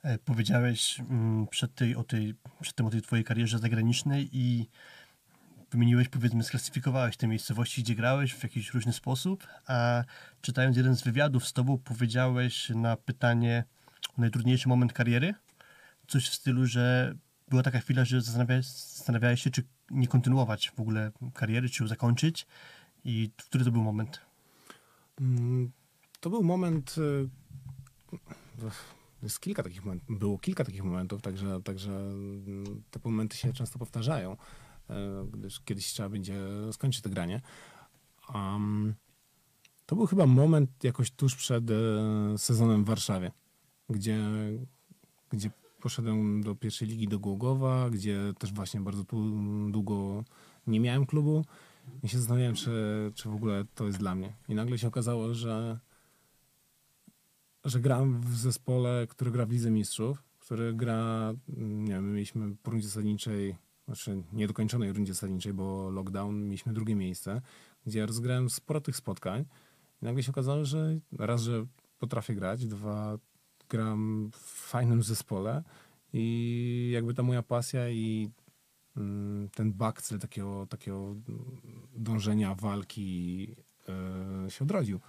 E, 0.02 0.18
powiedziałeś 0.18 1.00
mm, 1.00 1.46
przed, 1.46 1.74
tej, 1.74 1.96
o 1.96 2.04
tej, 2.04 2.34
przed 2.60 2.76
tym 2.76 2.86
o 2.86 2.90
tej 2.90 3.02
twojej 3.02 3.24
karierze 3.24 3.58
zagranicznej 3.58 4.28
i 4.32 4.68
wymieniłeś, 5.70 6.08
powiedzmy, 6.08 6.42
sklasyfikowałeś 6.42 7.16
te 7.16 7.26
miejscowości, 7.26 7.82
gdzie 7.82 7.94
grałeś 7.94 8.34
w 8.34 8.42
jakiś 8.42 8.74
różny 8.74 8.92
sposób, 8.92 9.46
a 9.66 10.04
czytając 10.40 10.76
jeden 10.76 10.96
z 10.96 11.02
wywiadów 11.02 11.46
z 11.46 11.52
tobą, 11.52 11.78
powiedziałeś 11.78 12.68
na 12.68 12.96
pytanie 12.96 13.64
o 14.18 14.20
najtrudniejszy 14.20 14.68
moment 14.68 14.92
kariery, 14.92 15.34
coś 16.08 16.28
w 16.28 16.34
stylu, 16.34 16.66
że 16.66 17.14
była 17.48 17.62
taka 17.62 17.80
chwila, 17.80 18.04
że 18.04 18.20
zastanawiałeś, 18.20 18.66
zastanawiałeś 18.66 19.42
się, 19.42 19.50
czy 19.50 19.62
nie 19.90 20.08
kontynuować 20.08 20.70
w 20.70 20.80
ogóle 20.80 21.10
kariery, 21.34 21.68
czy 21.68 21.82
ją 21.82 21.88
zakończyć 21.88 22.46
i 23.04 23.30
który 23.36 23.64
to 23.64 23.70
był 23.70 23.82
moment? 23.82 24.20
Mm, 26.20 26.22
To 26.22 26.30
był 26.30 26.42
moment. 26.42 26.94
y, 26.98 27.28
Jest 29.22 29.40
kilka 29.40 29.62
takich 29.62 29.84
momentów, 29.84 30.18
było 30.18 30.38
kilka 30.38 30.64
takich 30.64 30.84
momentów, 30.84 31.22
także, 31.22 31.60
także 31.62 31.92
mm, 31.92 32.82
te 32.90 33.00
momenty 33.04 33.36
się 33.36 33.52
często 33.52 33.78
powtarzają, 33.78 34.32
y, 34.32 34.94
gdyż 35.32 35.60
kiedyś 35.60 35.86
trzeba 35.86 36.08
będzie 36.08 36.36
skończyć 36.72 37.02
to 37.02 37.10
granie. 37.10 37.40
Um, 38.34 38.94
to 39.86 39.96
był 39.96 40.06
chyba 40.06 40.26
moment 40.26 40.84
jakoś 40.84 41.10
tuż 41.10 41.36
przed 41.36 41.70
e, 41.70 41.74
sezonem 42.38 42.84
w 42.84 42.86
Warszawie, 42.86 43.32
gdzie, 43.88 44.18
gdzie 45.30 45.50
poszedłem 45.80 46.42
do 46.42 46.54
pierwszej 46.54 46.88
ligi 46.88 47.08
do 47.08 47.18
Głogowa, 47.18 47.90
gdzie 47.90 48.32
też 48.38 48.52
właśnie 48.52 48.80
bardzo 48.80 49.04
tu, 49.04 49.16
długo 49.70 50.24
nie 50.66 50.80
miałem 50.80 51.06
klubu 51.06 51.44
i 52.02 52.08
się 52.08 52.18
zastanawiałem, 52.18 52.54
czy, 52.54 52.72
czy 53.14 53.28
w 53.28 53.34
ogóle 53.34 53.64
to 53.74 53.86
jest 53.86 53.98
dla 53.98 54.14
mnie. 54.14 54.32
I 54.48 54.54
nagle 54.54 54.78
się 54.78 54.88
okazało, 54.88 55.34
że, 55.34 55.78
że 57.64 57.80
gram 57.80 58.20
w 58.20 58.36
zespole, 58.36 59.06
który 59.08 59.30
gra 59.30 59.46
w 59.46 59.50
Lidze 59.50 59.70
Mistrzów, 59.70 60.22
który 60.38 60.74
gra, 60.74 61.34
mm, 61.56 61.84
nie 61.84 61.92
wiem, 61.92 62.04
my 62.04 62.12
mieliśmy 62.12 62.56
po 62.62 62.70
rundzie 62.70 62.88
zasadniczej, 62.88 63.56
znaczy 63.84 64.22
niedokończonej 64.32 64.92
rundzie 64.92 65.14
zasadniczej, 65.14 65.52
bo 65.52 65.90
lockdown, 65.90 66.44
mieliśmy 66.44 66.72
drugie 66.72 66.94
miejsce, 66.94 67.42
gdzie 67.86 67.98
ja 67.98 68.06
rozgrałem 68.06 68.50
sporo 68.50 68.80
tych 68.80 68.96
spotkań 68.96 69.44
i 70.02 70.04
nagle 70.04 70.22
się 70.22 70.30
okazało, 70.30 70.64
że 70.64 70.98
raz, 71.18 71.42
że 71.42 71.66
potrafię 71.98 72.34
grać, 72.34 72.66
dwa, 72.66 73.18
gram 73.68 74.30
w 74.32 74.68
fajnym 74.70 75.02
zespole 75.02 75.62
i 76.12 76.90
jakby 76.94 77.14
ta 77.14 77.22
moja 77.22 77.42
pasja 77.42 77.88
i 77.88 78.30
mm, 78.96 79.48
ten 79.48 79.72
bakcel 79.72 80.18
takiego, 80.18 80.66
takiego 80.66 81.14
dążenia, 81.96 82.54
walki 82.54 83.56
e, 83.88 84.50
się 84.50 84.64
odrodził. 84.64 85.00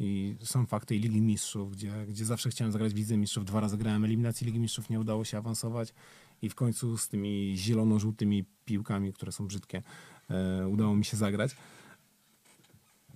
I 0.00 0.36
są 0.42 0.66
fakty 0.66 0.96
i 0.96 0.98
Ligi 0.98 1.20
Mistrzów, 1.20 1.72
gdzie, 1.72 2.06
gdzie 2.08 2.24
zawsze 2.24 2.50
chciałem 2.50 2.72
zagrać 2.72 2.92
w 2.94 2.96
Lidze 2.96 3.16
Mistrzów. 3.16 3.44
Dwa 3.44 3.60
razy 3.60 3.76
grałem 3.76 4.04
eliminacji 4.04 4.46
Ligi 4.46 4.58
Mistrzów, 4.58 4.90
nie 4.90 5.00
udało 5.00 5.24
się 5.24 5.38
awansować. 5.38 5.94
I 6.42 6.48
w 6.48 6.54
końcu 6.54 6.98
z 6.98 7.08
tymi 7.08 7.54
zielono-żółtymi 7.56 8.44
piłkami, 8.64 9.12
które 9.12 9.32
są 9.32 9.46
brzydkie, 9.46 9.82
e, 10.30 10.68
udało 10.68 10.96
mi 10.96 11.04
się 11.04 11.16
zagrać. 11.16 11.56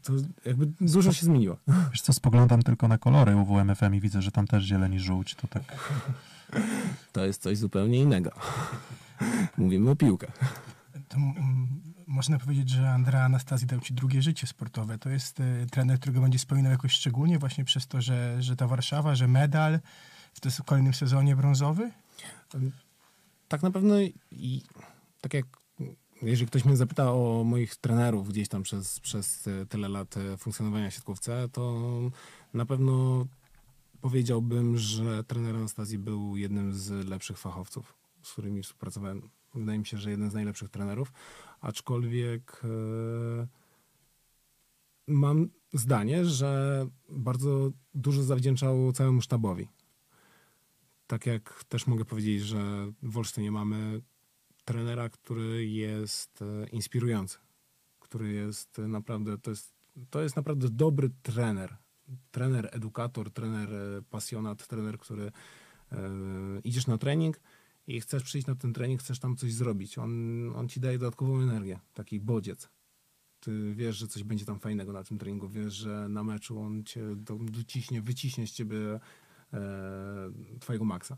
To 0.02 0.12
jakby 0.44 0.72
dużo 0.80 1.12
się 1.12 1.26
zmieniło. 1.26 1.56
Wiesz 1.92 2.02
co, 2.02 2.12
spoglądam 2.12 2.62
tylko 2.62 2.88
na 2.88 2.98
kolory 2.98 3.36
UWMFM 3.36 3.94
i 3.94 4.00
widzę, 4.00 4.22
że 4.22 4.30
tam 4.30 4.46
też 4.46 4.64
zieleń 4.64 4.94
i 4.94 5.00
żółć, 5.00 5.34
to 5.34 5.48
tak... 5.48 5.90
To 7.12 7.26
jest 7.26 7.42
coś 7.42 7.58
zupełnie 7.58 7.98
innego. 7.98 8.30
Mówimy 9.58 9.90
o 9.90 9.96
piłkach. 9.96 10.38
To, 11.08 11.16
można 12.14 12.38
powiedzieć, 12.38 12.68
że 12.70 12.90
Andrea 12.90 13.24
Anastazji 13.24 13.66
dał 13.66 13.80
ci 13.80 13.94
drugie 13.94 14.22
życie 14.22 14.46
sportowe. 14.46 14.98
To 14.98 15.10
jest 15.10 15.40
e, 15.40 15.66
trener, 15.70 16.00
którego 16.00 16.20
będzie 16.20 16.38
wspominał 16.38 16.72
jakoś 16.72 16.92
szczególnie 16.92 17.38
właśnie 17.38 17.64
przez 17.64 17.86
to, 17.86 18.00
że, 18.00 18.42
że 18.42 18.56
ta 18.56 18.66
Warszawa, 18.66 19.14
że 19.14 19.28
medal 19.28 19.80
w 20.34 20.40
tym 20.40 20.52
kolejnym 20.66 20.94
sezonie 20.94 21.36
brązowy? 21.36 21.90
Tak 23.48 23.62
na 23.62 23.70
pewno 23.70 23.94
i 24.30 24.62
tak 25.20 25.34
jak 25.34 25.46
jeżeli 26.22 26.46
ktoś 26.46 26.64
mnie 26.64 26.76
zapyta 26.76 27.12
o 27.12 27.42
moich 27.44 27.76
trenerów 27.76 28.28
gdzieś 28.28 28.48
tam 28.48 28.62
przez, 28.62 29.00
przez 29.00 29.46
e, 29.46 29.66
tyle 29.66 29.88
lat 29.88 30.16
e, 30.16 30.36
funkcjonowania 30.36 30.90
w 30.90 30.94
siatkówce, 30.94 31.48
to 31.52 31.90
na 32.54 32.66
pewno 32.66 33.26
powiedziałbym, 34.00 34.78
że 34.78 35.24
trener 35.24 35.56
Anastazji 35.56 35.98
był 35.98 36.36
jednym 36.36 36.74
z 36.74 37.08
lepszych 37.08 37.38
fachowców, 37.38 37.94
z 38.22 38.32
którymi 38.32 38.62
współpracowałem. 38.62 39.30
Wydaje 39.54 39.78
mi 39.78 39.86
się, 39.86 39.98
że 39.98 40.10
jeden 40.10 40.30
z 40.30 40.34
najlepszych 40.34 40.70
trenerów, 40.70 41.12
aczkolwiek 41.64 42.62
e, 42.64 43.46
mam 45.06 45.48
zdanie, 45.72 46.24
że 46.24 46.86
bardzo 47.08 47.70
dużo 47.94 48.22
zawdzięczał 48.22 48.92
całemu 48.92 49.20
sztabowi. 49.20 49.68
Tak 51.06 51.26
jak 51.26 51.64
też 51.68 51.86
mogę 51.86 52.04
powiedzieć, 52.04 52.42
że 52.42 52.92
w 53.02 53.18
Olsztynie 53.18 53.50
mamy 53.50 54.00
trenera, 54.64 55.08
który 55.08 55.66
jest 55.66 56.42
e, 56.42 56.68
inspirujący, 56.68 57.38
który 58.00 58.32
jest 58.32 58.78
e, 58.78 58.88
naprawdę, 58.88 59.38
to 59.38 59.50
jest, 59.50 59.74
to 60.10 60.22
jest 60.22 60.36
naprawdę 60.36 60.68
dobry 60.70 61.10
trener. 61.22 61.76
Trener, 62.30 62.68
edukator, 62.72 63.30
trener, 63.30 63.68
pasjonat, 64.10 64.66
trener, 64.66 64.98
który 64.98 65.32
e, 65.92 65.98
idziesz 66.64 66.86
na 66.86 66.98
trening 66.98 67.40
i 67.86 68.00
chcesz 68.00 68.22
przyjść 68.22 68.46
na 68.46 68.54
ten 68.54 68.72
trening, 68.72 69.00
chcesz 69.00 69.18
tam 69.18 69.36
coś 69.36 69.52
zrobić. 69.52 69.98
On, 69.98 70.10
on 70.56 70.68
ci 70.68 70.80
daje 70.80 70.98
dodatkową 70.98 71.40
energię, 71.40 71.80
taki 71.94 72.20
bodziec. 72.20 72.70
Ty 73.40 73.74
wiesz, 73.74 73.96
że 73.96 74.08
coś 74.08 74.22
będzie 74.22 74.44
tam 74.44 74.60
fajnego 74.60 74.92
na 74.92 75.04
tym 75.04 75.18
treningu, 75.18 75.48
wiesz, 75.48 75.74
że 75.74 76.08
na 76.08 76.24
meczu 76.24 76.60
on 76.60 76.84
cię 76.84 77.16
do, 77.16 77.36
dociśnie, 77.36 78.02
wyciśnie 78.02 78.46
z 78.46 78.52
ciebie 78.52 79.00
e, 79.52 79.60
twojego 80.60 80.84
maksa. 80.84 81.16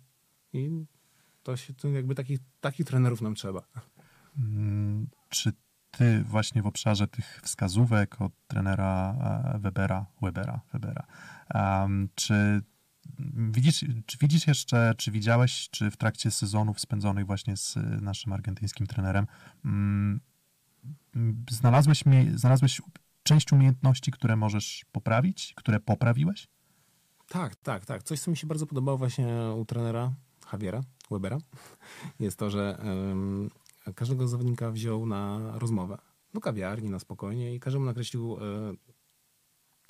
I 0.52 0.70
to 1.42 1.56
się, 1.56 1.74
to 1.74 1.88
jakby 1.88 2.14
takich, 2.60 2.86
trenerów 2.86 3.22
nam 3.22 3.34
trzeba. 3.34 3.62
Mm, 4.38 5.06
Czy 5.28 5.52
ty 5.90 6.24
właśnie 6.24 6.62
w 6.62 6.66
obszarze 6.66 7.06
tych 7.06 7.40
wskazówek 7.44 8.20
od 8.20 8.32
trenera 8.46 9.14
e, 9.54 9.58
Webera, 9.58 10.06
Webera, 10.22 10.60
Webera, 10.72 11.06
em, 11.48 12.08
czy 12.14 12.62
widzisz, 13.50 13.84
czy 14.06 14.18
widzisz 14.18 14.46
jeszcze, 14.46 14.94
czy 14.96 15.10
widziałeś, 15.10 15.68
czy 15.70 15.90
w 15.90 15.96
trakcie 15.96 16.30
sezonów 16.30 16.80
spędzonych 16.80 17.26
właśnie 17.26 17.56
z 17.56 17.76
e, 17.76 17.80
naszym 17.80 18.32
argentyńskim 18.32 18.86
trenerem, 18.86 19.26
mm, 19.64 20.20
znalazłeś, 21.50 22.06
mi, 22.06 22.30
znalazłeś 22.34 22.80
część 23.22 23.52
umiejętności, 23.52 24.10
które 24.10 24.36
możesz 24.36 24.84
poprawić, 24.92 25.54
które 25.56 25.80
poprawiłeś? 25.80 26.48
Tak, 27.28 27.56
tak, 27.56 27.86
tak. 27.86 28.02
Coś, 28.02 28.20
co 28.20 28.30
mi 28.30 28.36
się 28.36 28.46
bardzo 28.46 28.66
podobało 28.66 28.98
właśnie 28.98 29.28
u 29.56 29.64
trenera 29.64 30.12
Javiera 30.52 30.80
Webera, 31.10 31.38
jest 32.20 32.38
to, 32.38 32.50
że 32.50 32.78
em, 32.80 33.50
każdego 33.94 34.28
zawodnika 34.28 34.70
wziął 34.70 35.06
na 35.06 35.52
rozmowę 35.58 35.98
do 36.34 36.40
kawiarni, 36.40 36.90
na 36.90 36.98
spokojnie 36.98 37.54
i 37.54 37.60
każdemu 37.60 37.84
nakreślił 37.84 38.36
e, 38.36 38.38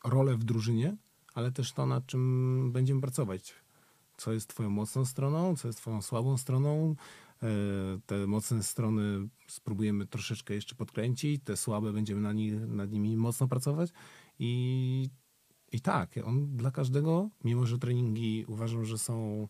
rolę 0.04 0.36
w 0.36 0.44
drużynie, 0.44 0.96
ale 1.36 1.52
też 1.52 1.72
to, 1.72 1.86
nad 1.86 2.06
czym 2.06 2.72
będziemy 2.72 3.00
pracować. 3.00 3.54
Co 4.16 4.32
jest 4.32 4.48
twoją 4.48 4.70
mocną 4.70 5.04
stroną, 5.04 5.56
co 5.56 5.68
jest 5.68 5.78
twoją 5.78 6.02
słabą 6.02 6.36
stroną. 6.36 6.96
E, 7.42 7.46
te 8.06 8.26
mocne 8.26 8.62
strony 8.62 9.28
spróbujemy 9.46 10.06
troszeczkę 10.06 10.54
jeszcze 10.54 10.74
podkręcić, 10.74 11.42
te 11.44 11.56
słabe 11.56 11.92
będziemy 11.92 12.20
na 12.20 12.32
nich, 12.32 12.66
nad 12.66 12.92
nimi 12.92 13.16
mocno 13.16 13.48
pracować 13.48 13.90
i 14.38 15.10
i 15.72 15.80
tak, 15.80 16.10
on 16.24 16.56
dla 16.56 16.70
każdego, 16.70 17.30
mimo 17.44 17.66
że 17.66 17.78
treningi 17.78 18.44
uważam, 18.48 18.84
że 18.84 18.98
są 18.98 19.48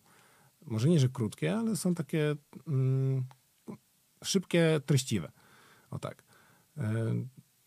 może 0.65 0.89
nie, 0.89 0.99
że 0.99 1.09
krótkie, 1.09 1.55
ale 1.55 1.75
są 1.75 1.95
takie 1.95 2.35
mm, 2.67 3.25
szybkie, 4.23 4.81
treściwe. 4.85 5.31
O 5.89 5.99
tak. 5.99 6.23
E, 6.77 7.13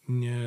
nie, 0.08 0.40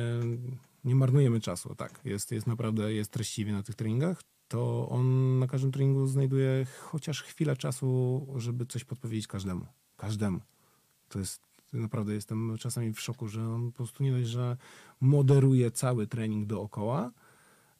nie 0.84 0.94
marnujemy 0.94 1.40
czasu. 1.40 1.74
Tak. 1.74 2.00
Jest, 2.04 2.32
jest 2.32 2.46
naprawdę 2.46 2.92
jest 2.92 3.10
treściwie 3.10 3.52
na 3.52 3.62
tych 3.62 3.74
treningach. 3.74 4.22
To 4.48 4.88
on 4.88 5.38
na 5.38 5.46
każdym 5.46 5.72
treningu 5.72 6.06
znajduje 6.06 6.66
chociaż 6.80 7.22
chwilę 7.22 7.56
czasu, 7.56 8.26
żeby 8.36 8.66
coś 8.66 8.84
podpowiedzieć 8.84 9.26
każdemu. 9.26 9.66
Każdemu. 9.96 10.40
To 11.08 11.18
jest 11.18 11.40
naprawdę 11.72 12.14
jestem 12.14 12.56
czasami 12.58 12.92
w 12.92 13.00
szoku, 13.00 13.28
że 13.28 13.48
on 13.48 13.72
po 13.72 13.76
prostu 13.76 14.02
nie 14.02 14.12
dość, 14.12 14.28
że 14.28 14.56
moderuje 15.00 15.70
cały 15.70 16.06
trening 16.06 16.46
dookoła, 16.46 17.12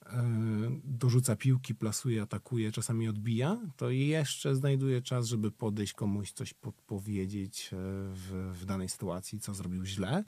e, 0.06 0.80
dorzuca 0.84 1.36
piłki, 1.36 1.74
plasuje, 1.74 2.22
atakuje, 2.22 2.72
czasami 2.72 3.08
odbija, 3.08 3.58
to 3.76 3.90
jeszcze 3.90 4.56
znajduje 4.56 5.02
czas, 5.02 5.26
żeby 5.26 5.50
podejść 5.50 5.92
komuś, 5.92 6.32
coś 6.32 6.54
podpowiedzieć 6.54 7.70
e, 7.72 7.76
w, 8.14 8.52
w 8.60 8.64
danej 8.64 8.88
sytuacji, 8.88 9.40
co 9.40 9.54
zrobił 9.54 9.84
źle. 9.84 10.24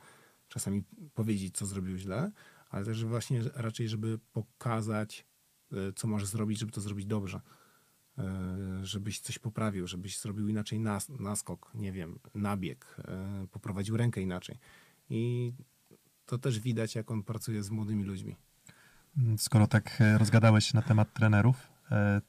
Czasami 0.48 0.82
powiedzieć, 1.14 1.56
co 1.56 1.66
zrobił 1.66 1.96
źle, 1.96 2.32
ale 2.76 2.84
też 2.84 3.04
właśnie 3.04 3.42
raczej, 3.54 3.88
żeby 3.88 4.18
pokazać, 4.32 5.26
e, 5.72 5.92
co 5.92 6.08
możesz 6.08 6.28
zrobić, 6.28 6.58
żeby 6.58 6.72
to 6.72 6.80
zrobić 6.80 7.06
dobrze. 7.06 7.40
E, 8.18 8.24
Żebyś 8.82 9.20
coś 9.20 9.38
poprawił, 9.38 9.86
żebyś 9.86 10.18
zrobił 10.20 10.48
inaczej 10.48 10.80
nas, 10.80 11.08
naskok, 11.08 11.70
nie 11.74 11.92
wiem, 11.92 12.18
nabieg, 12.34 12.96
e, 13.08 13.46
poprowadził 13.50 13.96
rękę 13.96 14.20
inaczej. 14.20 14.58
I 15.10 15.52
to 16.26 16.38
też 16.38 16.60
widać, 16.60 16.94
jak 16.94 17.10
on 17.10 17.22
pracuje 17.22 17.62
z 17.62 17.70
młodymi 17.70 18.04
ludźmi. 18.04 18.36
Skoro 19.36 19.66
tak 19.66 20.02
rozgadałeś 20.18 20.74
na 20.74 20.82
temat 20.82 21.12
trenerów, 21.12 21.68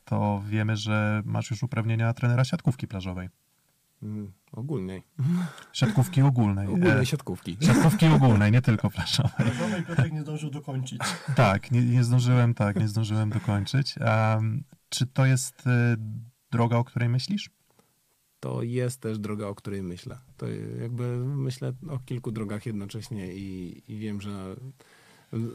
to 0.05 0.43
wiemy, 0.49 0.77
że 0.77 1.21
masz 1.25 1.51
już 1.51 1.63
uprawnienia 1.63 2.13
trenera 2.13 2.45
siatkówki 2.45 2.87
plażowej. 2.87 3.29
Mm, 4.03 4.31
ogólnej. 4.51 5.03
Siatkówki 5.73 6.21
ogólnej. 6.21 6.67
Ogólnej 6.67 7.01
E, 7.01 7.05
siatkówki. 7.05 7.57
Siatkówki 7.61 8.05
ogólnej, 8.07 8.51
nie 8.51 8.61
tylko 8.61 8.89
flaszowej. 8.89 9.53
Żonej 9.59 9.83
Piotrek 9.83 10.13
nie 10.13 10.21
zdążył 10.21 10.49
dokończyć. 10.49 11.01
Tak, 11.35 11.71
nie, 11.71 11.81
nie 11.81 12.03
zdążyłem, 12.03 12.53
tak, 12.53 12.75
nie 12.75 12.87
zdążyłem 12.87 13.29
dokończyć. 13.29 13.95
Em, 13.99 14.63
czy 14.89 15.05
to 15.05 15.25
jest 15.25 15.67
e, 15.67 15.97
droga, 16.51 16.77
o 16.77 16.83
której 16.83 17.09
myślisz? 17.09 17.49
To 18.39 18.63
jest 18.63 19.01
też 19.01 19.19
droga, 19.19 19.47
o 19.47 19.55
której 19.55 19.83
myślę. 19.83 20.17
To 20.37 20.47
jakby 20.81 21.17
myślę 21.17 21.73
o 21.89 21.99
kilku 21.99 22.31
drogach 22.31 22.65
jednocześnie 22.65 23.33
i, 23.33 23.81
i 23.87 23.97
wiem, 23.97 24.21
że 24.21 24.55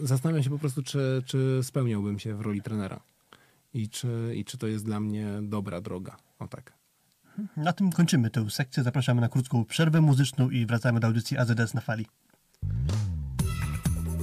zastanawiam 0.03 0.43
się 0.43 0.51
po 0.51 0.59
prostu, 0.59 0.83
czy, 0.83 1.23
czy 1.27 1.61
spełniałbym 1.63 2.19
się 2.19 2.35
w 2.35 2.41
roli 2.41 2.63
trenera. 2.63 3.01
I 3.75 3.89
czy, 3.89 4.33
I 4.37 4.45
czy 4.45 4.59
to 4.59 4.67
jest 4.67 4.85
dla 4.85 5.01
mnie 5.01 5.27
dobra 5.43 5.81
droga. 5.81 6.17
O 6.39 6.49
tak. 6.49 6.73
Na 7.57 7.73
tym 7.73 7.93
kończymy 7.93 8.31
tę 8.31 8.51
sekcję. 8.51 8.83
Zapraszamy 8.83 9.21
na 9.21 9.29
krótką 9.29 9.65
przerwę 9.65 10.01
muzyczną 10.01 10.51
i 10.51 10.67
wracamy 10.67 11.01
do 11.01 11.07
audycji 11.07 11.39
AZS 11.39 11.75
na 11.75 11.81
fali. 11.81 12.07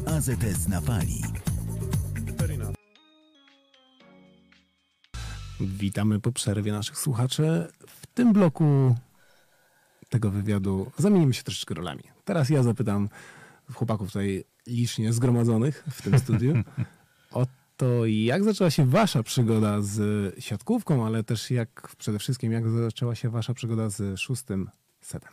AZS 0.06 0.68
na 0.68 0.82
fali. 0.82 1.22
Witamy 5.60 6.20
po 6.20 6.32
przerwie 6.32 6.72
naszych 6.72 6.98
słuchaczy. 6.98 7.68
W 7.88 8.08
tym 8.08 8.34
bloku 8.34 8.96
tego 10.10 10.32
wywiadu 10.32 10.92
zamienimy 10.98 11.34
się 11.34 11.44
troszeczkę 11.44 11.76
rolami. 11.76 12.04
Teraz 12.26 12.50
ja 12.50 12.64
zapytam 12.64 13.10
chłopaków 13.74 14.08
tutaj 14.08 14.44
licznie 14.68 15.14
zgromadzonych 15.14 15.84
w 15.92 16.02
tym 16.02 16.20
studiu 16.20 16.54
o 17.32 17.46
to, 17.80 18.06
jak 18.06 18.44
zaczęła 18.44 18.72
się 18.72 18.86
wasza 18.86 19.24
przygoda 19.24 19.82
z 19.82 20.00
siatkówką, 20.44 21.06
ale 21.06 21.24
też 21.24 21.52
jak 21.52 21.96
przede 21.98 22.20
wszystkim, 22.20 22.52
jak 22.52 22.70
zaczęła 22.70 23.16
się 23.16 23.30
wasza 23.30 23.54
przygoda 23.54 23.90
z 23.90 24.20
szóstym 24.20 24.70
setem. 25.02 25.32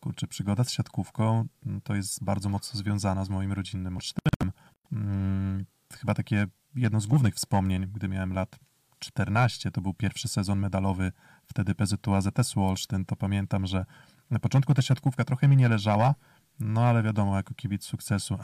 Kurczę, 0.00 0.26
przygoda 0.26 0.64
z 0.64 0.70
siatkówką 0.70 1.48
mm, 1.66 1.80
to 1.80 1.94
jest 1.94 2.24
bardzo 2.24 2.48
mocno 2.48 2.80
związana 2.80 3.24
z 3.24 3.28
moim 3.28 3.52
rodzinnym 3.52 3.96
odsztytem. 3.96 4.52
Mm, 4.92 5.64
chyba 5.92 6.14
takie 6.14 6.46
jedno 6.74 7.00
z 7.00 7.06
głównych 7.06 7.34
wspomnień, 7.34 7.86
gdy 7.86 8.08
miałem 8.08 8.32
lat 8.32 8.58
14, 8.98 9.70
to 9.70 9.80
był 9.80 9.94
pierwszy 9.94 10.28
sezon 10.28 10.58
medalowy 10.58 11.12
wtedy 11.46 11.74
PZU 11.74 12.14
AZS-u 12.14 12.62
Olsztyn, 12.62 13.04
to 13.04 13.16
pamiętam, 13.16 13.66
że 13.66 13.84
na 14.30 14.38
początku 14.38 14.74
ta 14.74 14.82
siatkówka 14.82 15.24
trochę 15.24 15.48
mi 15.48 15.56
nie 15.56 15.68
leżała, 15.68 16.14
no 16.60 16.80
ale 16.84 17.02
wiadomo, 17.02 17.36
jako 17.36 17.54
kibic 17.54 17.84
sukcesu, 17.84 18.38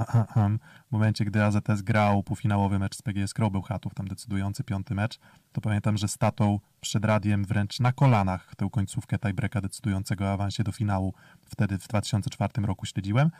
w 0.88 0.92
momencie, 0.92 1.24
gdy 1.24 1.44
AZS 1.44 1.82
grał 1.82 2.22
półfinałowy 2.22 2.78
mecz 2.78 2.96
z 2.96 3.02
PGS 3.02 3.34
Krobeł 3.34 3.62
Chatów, 3.62 3.94
tam 3.94 4.08
decydujący 4.08 4.64
piąty 4.64 4.94
mecz, 4.94 5.18
to 5.52 5.60
pamiętam, 5.60 5.96
że 5.96 6.08
statą 6.08 6.60
przed 6.80 7.04
radiem 7.04 7.44
wręcz 7.44 7.80
na 7.80 7.92
kolanach 7.92 8.54
tę 8.56 8.68
końcówkę 8.72 9.18
tiebreaka 9.18 9.60
decydującego 9.60 10.24
o 10.24 10.32
awansie 10.32 10.64
do 10.64 10.72
finału 10.72 11.14
wtedy 11.46 11.78
w 11.78 11.88
2004 11.88 12.62
roku 12.62 12.86
śledziłem. 12.86 13.30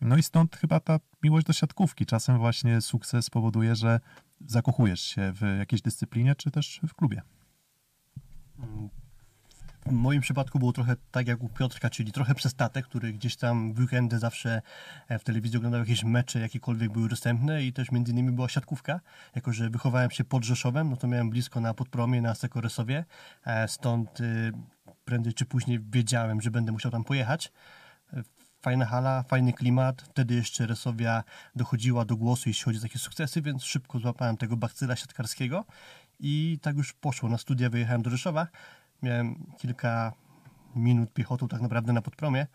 No 0.00 0.16
i 0.16 0.22
stąd 0.22 0.56
chyba 0.56 0.80
ta 0.80 1.00
miłość 1.22 1.46
do 1.46 1.52
siatkówki. 1.52 2.06
Czasem 2.06 2.38
właśnie 2.38 2.80
sukces 2.80 3.30
powoduje, 3.30 3.76
że 3.76 4.00
zakochujesz 4.46 5.00
się 5.00 5.32
w 5.32 5.58
jakiejś 5.58 5.82
dyscyplinie, 5.82 6.34
czy 6.34 6.50
też 6.50 6.80
w 6.88 6.94
klubie. 6.94 7.22
W 9.86 9.92
moim 9.92 10.20
przypadku 10.20 10.58
było 10.58 10.72
trochę 10.72 10.96
tak 11.10 11.28
jak 11.28 11.42
u 11.42 11.48
Piotrka, 11.48 11.90
czyli 11.90 12.12
trochę 12.12 12.34
przez 12.34 12.54
tatę, 12.54 12.82
który 12.82 13.12
gdzieś 13.12 13.36
tam 13.36 13.74
w 13.74 13.78
weekendy 13.78 14.18
zawsze 14.18 14.62
e, 15.08 15.18
w 15.18 15.24
telewizji 15.24 15.56
oglądał 15.58 15.80
jakieś 15.80 16.04
mecze, 16.04 16.40
jakiekolwiek 16.40 16.92
były 16.92 17.08
dostępne 17.08 17.64
i 17.64 17.72
też 17.72 17.92
między 17.92 18.12
innymi 18.12 18.32
była 18.32 18.48
siatkówka. 18.48 19.00
Jako, 19.34 19.52
że 19.52 19.70
wychowałem 19.70 20.10
się 20.10 20.24
pod 20.24 20.44
Rzeszowem, 20.44 20.90
no 20.90 20.96
to 20.96 21.08
miałem 21.08 21.30
blisko 21.30 21.60
na 21.60 21.74
Podpromie, 21.74 22.22
na 22.22 22.34
Sekoresowie, 22.34 23.04
e, 23.46 23.68
stąd 23.68 24.20
y, 24.20 24.52
prędzej 25.04 25.34
czy 25.34 25.44
później 25.44 25.80
wiedziałem, 25.90 26.40
że 26.40 26.50
będę 26.50 26.72
musiał 26.72 26.92
tam 26.92 27.04
pojechać. 27.04 27.52
E, 28.12 28.22
Fajna 28.64 28.86
hala, 28.86 29.22
fajny 29.22 29.52
klimat. 29.52 30.02
Wtedy 30.02 30.34
jeszcze 30.34 30.66
Resowia 30.66 31.24
dochodziła 31.56 32.04
do 32.04 32.16
głosu, 32.16 32.48
jeśli 32.48 32.64
chodzi 32.64 32.78
o 32.78 32.82
takie 32.82 32.98
sukcesy, 32.98 33.42
więc 33.42 33.64
szybko 33.64 33.98
złapałem 33.98 34.36
tego 34.36 34.56
bakcyla 34.56 34.96
siatkarskiego 34.96 35.64
i 36.20 36.58
tak 36.62 36.76
już 36.76 36.92
poszło. 36.92 37.28
Na 37.28 37.38
studia 37.38 37.70
wyjechałem 37.70 38.02
do 38.02 38.10
Rzeszowa. 38.10 38.46
Miałem 39.04 39.52
kilka 39.58 40.12
minut 40.76 41.12
piechotą 41.12 41.48
tak 41.48 41.60
naprawdę 41.60 41.92
na 41.92 42.02
podpromie, 42.02 42.46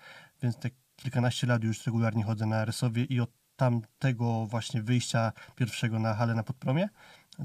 więc 0.42 0.58
te 0.58 0.70
kilkanaście 0.96 1.48
lat 1.48 1.64
już 1.64 1.86
regularnie 1.86 2.24
chodzę 2.24 2.46
na 2.46 2.66
Resowie 2.66 3.04
i 3.04 3.20
od 3.20 3.30
tamtego 3.56 4.46
właśnie 4.46 4.82
wyjścia 4.82 5.32
pierwszego 5.56 6.00
na 6.00 6.14
halę 6.14 6.36
na 6.36 6.44
podpromie 6.44 6.90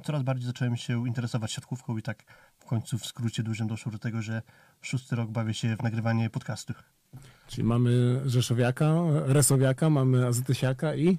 coraz 0.03 0.23
bardziej 0.23 0.47
zacząłem 0.47 0.77
się 0.77 1.09
interesować 1.09 1.53
siatkówką 1.53 1.97
i 1.97 2.03
tak 2.03 2.25
w 2.59 2.65
końcu 2.65 2.99
w 2.99 3.07
skrócie 3.07 3.43
dużym 3.43 3.67
doszło 3.67 3.93
do 3.93 3.99
tego, 3.99 4.23
że 4.23 4.43
szósty 4.83 5.17
rok 5.17 5.31
bawię 5.31 5.55
się 5.55 5.77
w 5.77 5.83
nagrywanie 5.83 6.31
podcastów. 6.31 6.83
Czyli 7.47 7.65
mamy 7.65 8.21
Rzeszowiaka, 8.27 8.95
Resowiaka, 9.27 9.91
mamy 9.91 10.27
Azytysiaka 10.27 10.95
i 10.95 11.19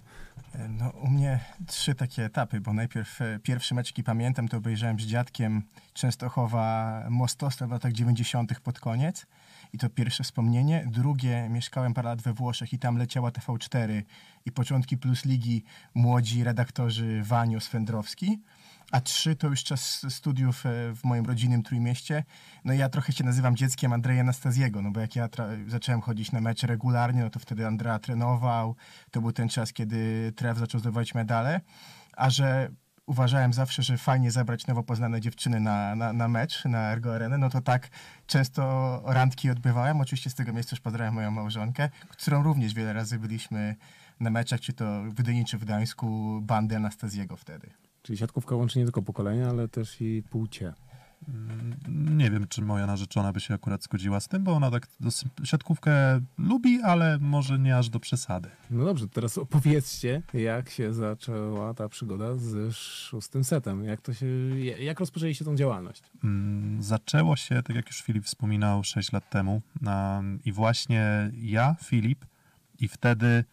No, 0.69 0.89
u 0.89 1.07
mnie 1.07 1.39
trzy 1.67 1.95
takie 1.95 2.25
etapy, 2.25 2.61
bo 2.61 2.73
najpierw 2.73 3.21
e, 3.21 3.39
pierwszy 3.39 3.75
mecz, 3.75 3.87
jaki 3.87 4.03
pamiętam, 4.03 4.47
to 4.47 4.57
obejrzałem 4.57 4.99
z 4.99 5.03
dziadkiem 5.03 5.63
Częstochowa 5.93 7.03
Mostostra 7.09 7.67
w 7.67 7.71
latach 7.71 7.91
90. 7.91 8.59
pod 8.59 8.79
koniec. 8.79 9.25
I 9.73 9.77
to 9.77 9.89
pierwsze 9.89 10.23
wspomnienie. 10.23 10.87
Drugie, 10.91 11.49
mieszkałem 11.49 11.93
parę 11.93 12.09
lat 12.09 12.21
we 12.21 12.33
Włoszech 12.33 12.73
i 12.73 12.79
tam 12.79 12.97
leciała 12.97 13.29
TV4 13.29 14.03
i 14.45 14.51
początki 14.51 14.97
Plus 14.97 15.25
Ligi 15.25 15.63
młodzi 15.93 16.43
redaktorzy 16.43 17.21
Wanio 17.23 17.59
Swędrowski. 17.59 18.39
A 18.91 19.01
trzy 19.01 19.35
to 19.35 19.47
już 19.47 19.63
czas 19.63 20.05
studiów 20.09 20.65
e, 20.65 20.69
w 20.95 21.03
moim 21.03 21.25
rodzinnym 21.25 21.63
Trójmieście. 21.63 22.23
No 22.65 22.73
i 22.73 22.77
ja 22.77 22.89
trochę 22.89 23.13
się 23.13 23.23
nazywam 23.23 23.55
dzieckiem 23.55 23.93
Andrzeja 23.93 24.21
Anastazjego, 24.21 24.81
no 24.81 24.91
bo 24.91 24.99
jak 24.99 25.15
ja 25.15 25.29
zacząłem 25.67 26.01
chodzić 26.01 26.31
na 26.31 26.41
mecze 26.41 26.67
regularnie, 26.67 27.21
no 27.21 27.29
to 27.29 27.39
wtedy 27.39 27.67
Andrea 27.67 27.99
trenował. 27.99 28.75
To 29.11 29.21
był 29.21 29.31
ten 29.31 29.49
czas, 29.49 29.73
kiedy 29.73 30.31
Trev 30.35 30.59
zaczął 30.59 30.79
zdobywać 30.79 31.15
medale. 31.15 31.61
A 32.17 32.29
że 32.29 32.69
uważałem 33.05 33.53
zawsze, 33.53 33.83
że 33.83 33.97
fajnie 33.97 34.31
zabrać 34.31 34.67
nowo 34.67 34.83
poznane 34.83 35.21
dziewczyny 35.21 35.59
na, 35.59 35.95
na, 35.95 36.13
na 36.13 36.27
mecz, 36.27 36.65
na 36.65 36.91
Ergo 36.91 37.15
Arenę, 37.15 37.37
no 37.37 37.49
to 37.49 37.61
tak 37.61 37.89
często 38.27 39.01
randki 39.05 39.49
odbywałem. 39.49 40.01
Oczywiście 40.01 40.29
z 40.29 40.35
tego 40.35 40.53
miejsca 40.53 40.75
już 40.75 40.81
pozdrawiam 40.81 41.13
moją 41.13 41.31
małżonkę, 41.31 41.89
którą 42.09 42.43
również 42.43 42.73
wiele 42.73 42.93
razy 42.93 43.19
byliśmy 43.19 43.75
na 44.19 44.29
meczach, 44.29 44.59
czy 44.59 44.73
to 44.73 45.03
w 45.03 45.13
Gdyni, 45.13 45.45
czy 45.45 45.57
w 45.57 45.65
Gdańsku, 45.65 46.39
bandy 46.41 46.75
Anastazjego 46.75 47.37
wtedy. 47.37 47.84
Czyli 48.05 48.17
siatkówka 48.17 48.55
łączy 48.55 48.79
nie 48.79 48.85
tylko 48.85 49.01
pokolenia, 49.01 49.49
ale 49.49 49.67
też 49.67 50.01
i 50.01 50.23
płcie. 50.29 50.73
Nie 51.89 52.31
wiem, 52.31 52.47
czy 52.47 52.61
moja 52.61 52.85
narzeczona 52.85 53.33
by 53.33 53.39
się 53.39 53.53
akurat 53.53 53.83
zgodziła 53.83 54.19
z 54.19 54.27
tym, 54.27 54.43
bo 54.43 54.51
ona 54.53 54.71
tak 54.71 54.87
siatkówkę 55.43 56.21
lubi, 56.37 56.81
ale 56.81 57.17
może 57.21 57.59
nie 57.59 57.77
aż 57.77 57.89
do 57.89 57.99
przesady. 57.99 58.49
No 58.71 58.85
dobrze, 58.85 59.07
teraz 59.07 59.37
opowiedzcie, 59.37 60.21
jak 60.33 60.69
się 60.69 60.93
zaczęła 60.93 61.73
ta 61.73 61.89
przygoda 61.89 62.35
z 62.35 62.75
szóstym 62.75 63.43
setem. 63.43 63.83
Jak 63.83 64.01
to 64.01 64.13
się, 64.13 64.25
jak 64.79 64.99
rozpoczęliście 64.99 65.45
tą 65.45 65.55
działalność? 65.55 66.03
Mm, 66.23 66.83
Zaczęło 66.83 67.35
się, 67.35 67.63
tak 67.63 67.75
jak 67.75 67.87
już 67.87 68.01
Filip 68.01 68.25
wspominał, 68.25 68.83
6 68.83 69.11
lat 69.11 69.29
temu. 69.29 69.61
I 70.45 70.51
właśnie 70.51 71.31
ja, 71.33 71.75
Filip, 71.83 72.25
i 72.79 72.87
wtedy 72.87 73.43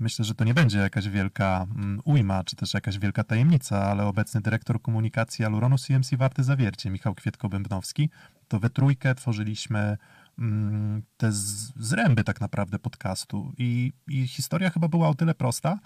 myślę, 0.00 0.24
że 0.24 0.34
to 0.34 0.44
nie 0.44 0.54
będzie 0.54 0.78
jakaś 0.78 1.08
wielka 1.08 1.66
mm, 1.76 2.00
ujma, 2.04 2.44
czy 2.44 2.56
też 2.56 2.74
jakaś 2.74 2.98
wielka 2.98 3.24
tajemnica, 3.24 3.84
ale 3.84 4.06
obecny 4.06 4.40
dyrektor 4.40 4.82
komunikacji 4.82 5.44
Aluronu 5.44 5.78
CMC 5.78 6.10
Warty 6.16 6.44
Zawiercie, 6.44 6.90
Michał 6.90 7.14
Kwietko-Bębnowski, 7.14 8.08
to 8.48 8.60
we 8.60 8.70
trójkę 8.70 9.14
tworzyliśmy 9.14 9.98
mm, 10.38 11.02
te 11.16 11.28
zręby 11.76 12.24
tak 12.24 12.40
naprawdę 12.40 12.78
podcastu. 12.78 13.52
I, 13.58 13.92
I 14.08 14.28
historia 14.28 14.70
chyba 14.70 14.88
była 14.88 15.08
o 15.08 15.14
tyle 15.14 15.34
prosta, 15.34 15.78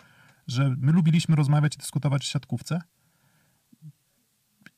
że 0.47 0.77
my 0.79 0.93
lubiliśmy 0.93 1.37
rozmawiać 1.37 1.75
i 1.75 1.79
dyskutować 1.79 2.23
o 2.23 2.25
siatkówce, 2.25 2.81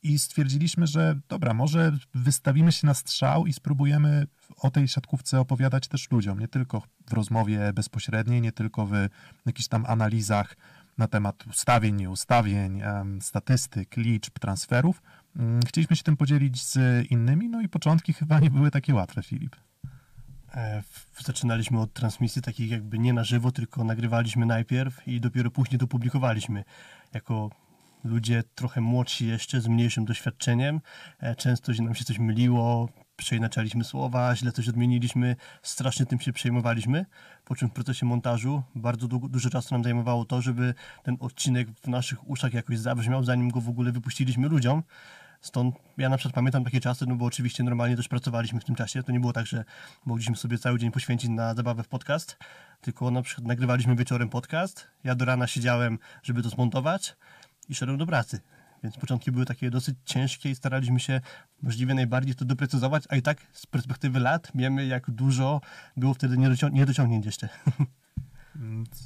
i 0.06 0.18
stwierdziliśmy, 0.18 0.86
że 0.86 1.20
dobra, 1.28 1.54
może 1.54 1.98
wystawimy 2.14 2.72
się 2.72 2.86
na 2.86 2.94
strzał 2.94 3.46
i 3.46 3.52
spróbujemy 3.52 4.26
o 4.56 4.70
tej 4.70 4.88
siatkówce 4.88 5.40
opowiadać 5.40 5.88
też 5.88 6.10
ludziom, 6.10 6.38
nie 6.38 6.48
tylko 6.48 6.82
w 7.06 7.12
rozmowie 7.12 7.72
bezpośredniej, 7.72 8.40
nie 8.40 8.52
tylko 8.52 8.86
w 8.86 8.92
jakichś 9.46 9.68
tam 9.68 9.86
analizach 9.86 10.56
na 10.98 11.06
temat 11.06 11.46
ustawień, 11.46 11.96
nieustawień, 11.96 12.82
statystyk, 13.20 13.96
liczb, 13.96 14.38
transferów. 14.38 15.02
Mm, 15.36 15.60
Chcieliśmy 15.68 15.96
się 15.96 16.02
tym 16.02 16.16
podzielić 16.16 16.62
z 16.62 17.06
innymi, 17.10 17.48
no 17.48 17.60
i 17.60 17.68
początki 17.68 18.12
chyba 18.12 18.40
nie 18.40 18.50
były 18.50 18.70
takie 18.70 18.94
łatwe, 18.94 19.22
Filip. 19.22 19.56
E, 20.54 20.82
Zaczynaliśmy 21.24 21.80
od 21.80 21.92
transmisji 21.92 22.42
takich 22.42 22.70
jakby 22.70 22.98
nie 22.98 23.12
na 23.12 23.24
żywo, 23.24 23.52
tylko 23.52 23.84
nagrywaliśmy 23.84 24.46
najpierw 24.46 25.08
i 25.08 25.20
dopiero 25.20 25.50
później 25.50 25.78
to 25.78 25.86
publikowaliśmy. 25.86 26.64
Jako 27.14 27.50
ludzie 28.06 28.42
trochę 28.54 28.80
młodsi 28.80 29.26
jeszcze, 29.26 29.60
z 29.60 29.68
mniejszym 29.68 30.04
doświadczeniem. 30.04 30.80
E, 31.20 31.34
Często 31.34 31.72
nam 31.82 31.94
się 31.94 32.04
coś 32.04 32.18
myliło, 32.18 32.88
przeinaczaliśmy 33.16 33.84
słowa, 33.84 34.36
źle 34.36 34.52
coś 34.52 34.68
odmieniliśmy, 34.68 35.36
strasznie 35.62 36.06
tym 36.06 36.20
się 36.20 36.32
przejmowaliśmy. 36.32 37.06
Po 37.44 37.56
czym 37.56 37.68
w 37.68 37.72
procesie 37.72 38.06
montażu 38.06 38.62
bardzo 38.74 39.08
długo, 39.08 39.28
dużo 39.28 39.50
czasu 39.50 39.74
nam 39.74 39.84
zajmowało 39.84 40.24
to, 40.24 40.42
żeby 40.42 40.74
ten 41.02 41.16
odcinek 41.20 41.68
w 41.70 41.88
naszych 41.88 42.28
uszach 42.28 42.54
jakoś 42.54 42.78
zabrzmiał, 42.78 43.24
zanim 43.24 43.50
go 43.50 43.60
w 43.60 43.68
ogóle 43.68 43.92
wypuściliśmy 43.92 44.48
ludziom. 44.48 44.82
Stąd 45.40 45.76
ja 45.98 46.08
na 46.08 46.16
przykład 46.16 46.34
pamiętam 46.34 46.64
takie 46.64 46.80
czasy, 46.80 47.06
no 47.06 47.14
bo 47.14 47.24
oczywiście 47.24 47.64
normalnie 47.64 47.96
też 47.96 48.08
pracowaliśmy 48.08 48.60
w 48.60 48.64
tym 48.64 48.74
czasie. 48.74 49.02
To 49.02 49.12
nie 49.12 49.20
było 49.20 49.32
tak, 49.32 49.46
że 49.46 49.64
mogliśmy 50.06 50.36
sobie 50.36 50.58
cały 50.58 50.78
dzień 50.78 50.90
poświęcić 50.90 51.30
na 51.30 51.54
zabawę 51.54 51.82
w 51.82 51.88
podcast, 51.88 52.38
tylko 52.80 53.10
na 53.10 53.22
przykład 53.22 53.46
nagrywaliśmy 53.46 53.96
wieczorem 53.96 54.28
podcast. 54.28 54.88
Ja 55.04 55.14
do 55.14 55.24
rana 55.24 55.46
siedziałem, 55.46 55.98
żeby 56.22 56.42
to 56.42 56.48
zmontować 56.48 57.16
i 57.68 57.74
szedłem 57.74 57.98
do 57.98 58.06
pracy. 58.06 58.40
Więc 58.82 58.96
początki 58.96 59.32
były 59.32 59.46
takie 59.46 59.70
dosyć 59.70 59.96
ciężkie 60.04 60.50
i 60.50 60.54
staraliśmy 60.54 61.00
się 61.00 61.20
możliwie 61.62 61.94
najbardziej 61.94 62.34
to 62.34 62.44
doprecyzować, 62.44 63.04
a 63.08 63.16
i 63.16 63.22
tak 63.22 63.38
z 63.52 63.66
perspektywy 63.66 64.20
lat 64.20 64.52
wiemy, 64.54 64.86
jak 64.86 65.10
dużo 65.10 65.60
było 65.96 66.14
wtedy 66.14 66.36
niedocią- 66.36 66.72
niedociągnięć 66.72 67.26
jeszcze. 67.26 67.48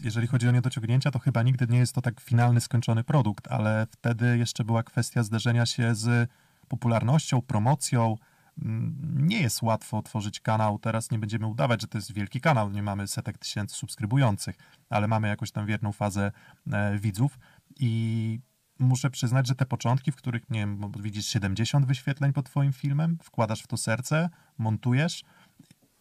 Jeżeli 0.02 0.26
chodzi 0.26 0.48
o 0.48 0.50
niedociągnięcia, 0.50 1.10
to 1.10 1.18
chyba 1.18 1.42
nigdy 1.42 1.66
nie 1.66 1.78
jest 1.78 1.92
to 1.94 2.02
tak 2.02 2.20
finalny, 2.20 2.60
skończony 2.60 3.04
produkt, 3.04 3.48
ale 3.48 3.86
wtedy 3.90 4.38
jeszcze 4.38 4.64
była 4.64 4.82
kwestia 4.82 5.22
zderzenia 5.22 5.66
się 5.66 5.94
z 5.94 6.30
popularnością, 6.68 7.42
promocją. 7.42 8.16
Mm, 8.62 8.96
Nie 9.28 9.40
jest 9.40 9.62
łatwo 9.62 10.02
tworzyć 10.02 10.40
kanał. 10.40 10.78
Teraz 10.78 11.10
nie 11.10 11.18
będziemy 11.18 11.46
udawać, 11.46 11.80
że 11.80 11.86
to 11.86 11.98
jest 11.98 12.12
wielki 12.12 12.40
kanał. 12.40 12.70
Nie 12.70 12.82
mamy 12.82 13.08
setek 13.08 13.38
tysięcy 13.38 13.76
subskrybujących, 13.76 14.56
ale 14.90 15.08
mamy 15.08 15.28
jakąś 15.28 15.50
tam 15.50 15.66
wierną 15.66 15.92
fazę 15.92 16.32
e, 16.72 16.98
widzów 16.98 17.38
i 17.80 18.40
muszę 18.80 19.10
przyznać, 19.10 19.48
że 19.48 19.54
te 19.54 19.66
początki, 19.66 20.12
w 20.12 20.16
których, 20.16 20.50
nie 20.50 20.60
wiem, 20.60 20.92
widzisz 21.00 21.26
70 21.26 21.86
wyświetleń 21.86 22.32
pod 22.32 22.46
twoim 22.46 22.72
filmem, 22.72 23.18
wkładasz 23.22 23.62
w 23.62 23.66
to 23.66 23.76
serce, 23.76 24.28
montujesz, 24.58 25.24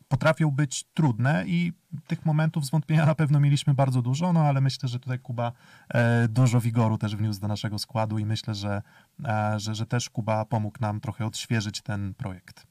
potrafią 0.08 0.52
być 0.52 0.84
trudne 0.84 1.44
i 1.48 1.74
tych 2.08 2.26
momentów 2.26 2.66
zwątpienia 2.66 3.06
na 3.06 3.16
pewno 3.16 3.40
mieliśmy 3.40 3.74
bardzo 3.74 4.02
dużo, 4.02 4.34
no 4.34 4.42
ale 4.42 4.62
myślę, 4.62 4.90
że 4.90 5.00
tutaj 5.00 5.20
Kuba 5.20 5.52
e, 5.90 6.28
dużo 6.28 6.62
wigoru 6.62 6.98
też 6.98 7.16
wniósł 7.16 7.42
do 7.42 7.48
naszego 7.48 7.80
składu 7.80 8.18
i 8.18 8.26
myślę, 8.26 8.56
że, 8.56 8.82
e, 9.26 9.60
że, 9.60 9.76
że 9.76 9.86
też 9.86 10.10
Kuba 10.10 10.46
pomógł 10.46 10.78
nam 10.82 11.00
trochę 11.00 11.26
odświeżyć 11.26 11.82
ten 11.82 12.14
projekt. 12.14 12.69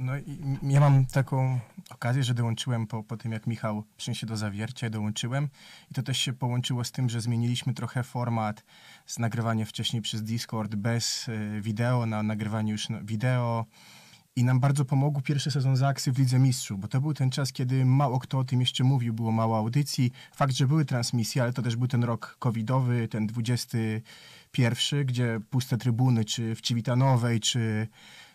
No 0.00 0.18
i 0.18 0.38
ja 0.62 0.80
mam 0.80 1.06
taką 1.06 1.60
okazję, 1.90 2.24
że 2.24 2.34
dołączyłem 2.34 2.86
po, 2.86 3.02
po 3.02 3.16
tym, 3.16 3.32
jak 3.32 3.46
Michał 3.46 3.84
przyniósł 3.96 4.20
się 4.20 4.26
do 4.26 4.36
zawiercia, 4.36 4.90
dołączyłem. 4.90 5.48
I 5.90 5.94
to 5.94 6.02
też 6.02 6.18
się 6.18 6.32
połączyło 6.32 6.84
z 6.84 6.92
tym, 6.92 7.10
że 7.10 7.20
zmieniliśmy 7.20 7.74
trochę 7.74 8.02
format 8.02 8.64
z 9.06 9.18
nagrywania 9.18 9.64
wcześniej 9.64 10.02
przez 10.02 10.22
Discord 10.22 10.74
bez 10.74 11.28
y, 11.28 11.60
wideo 11.60 12.06
na 12.06 12.22
nagrywanie 12.22 12.72
już 12.72 12.88
na 12.88 13.00
wideo. 13.00 13.66
I 14.36 14.44
nam 14.44 14.60
bardzo 14.60 14.84
pomógł 14.84 15.20
pierwszy 15.20 15.50
sezon 15.50 15.76
Zaksy 15.76 16.12
w 16.12 16.18
Lidze 16.18 16.38
Mistrzów, 16.38 16.80
bo 16.80 16.88
to 16.88 17.00
był 17.00 17.14
ten 17.14 17.30
czas, 17.30 17.52
kiedy 17.52 17.84
mało 17.84 18.18
kto 18.18 18.38
o 18.38 18.44
tym 18.44 18.60
jeszcze 18.60 18.84
mówił, 18.84 19.14
było 19.14 19.32
mało 19.32 19.58
audycji. 19.58 20.12
Fakt, 20.34 20.54
że 20.54 20.66
były 20.66 20.84
transmisje, 20.84 21.42
ale 21.42 21.52
to 21.52 21.62
też 21.62 21.76
był 21.76 21.88
ten 21.88 22.04
rok 22.04 22.36
covidowy, 22.38 23.08
ten 23.08 23.26
21, 23.26 25.06
gdzie 25.06 25.40
puste 25.50 25.78
trybuny, 25.78 26.24
czy 26.24 26.54
w 26.54 26.60
Civitanowej, 26.60 27.40
czy, 27.40 27.88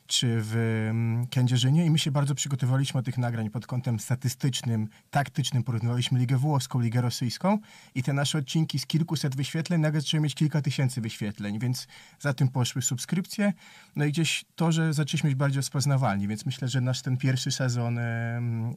czy 0.07 0.37
w 0.41 0.55
mm, 0.89 1.27
Kędzierzynie 1.27 1.85
i 1.85 1.89
my 1.89 1.99
się 1.99 2.11
bardzo 2.11 2.35
przygotowaliśmy 2.35 3.01
do 3.01 3.05
tych 3.05 3.17
nagrań 3.17 3.49
pod 3.49 3.67
kątem 3.67 3.99
statystycznym, 3.99 4.87
taktycznym. 5.11 5.63
Porównywaliśmy 5.63 6.19
Ligę 6.19 6.37
Włoską, 6.37 6.79
Ligę 6.79 7.01
Rosyjską 7.01 7.59
i 7.95 8.03
te 8.03 8.13
nasze 8.13 8.37
odcinki 8.37 8.79
z 8.79 8.85
kilkuset 8.85 9.35
wyświetleń 9.35 9.81
nagle 9.81 10.01
zaczęły 10.01 10.21
mieć 10.21 10.35
kilka 10.35 10.61
tysięcy 10.61 11.01
wyświetleń, 11.01 11.59
więc 11.59 11.87
za 12.19 12.33
tym 12.33 12.47
poszły 12.47 12.81
subskrypcje. 12.81 13.53
No 13.95 14.05
i 14.05 14.11
gdzieś 14.11 14.45
to, 14.55 14.71
że 14.71 14.93
zaczęliśmy 14.93 15.29
być 15.29 15.37
bardziej 15.37 15.57
rozpoznawalni, 15.57 16.27
więc 16.27 16.45
myślę, 16.45 16.67
że 16.67 16.81
nasz 16.81 17.01
ten 17.01 17.17
pierwszy 17.17 17.51
sezon 17.51 17.99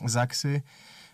Zaksy 0.05 0.63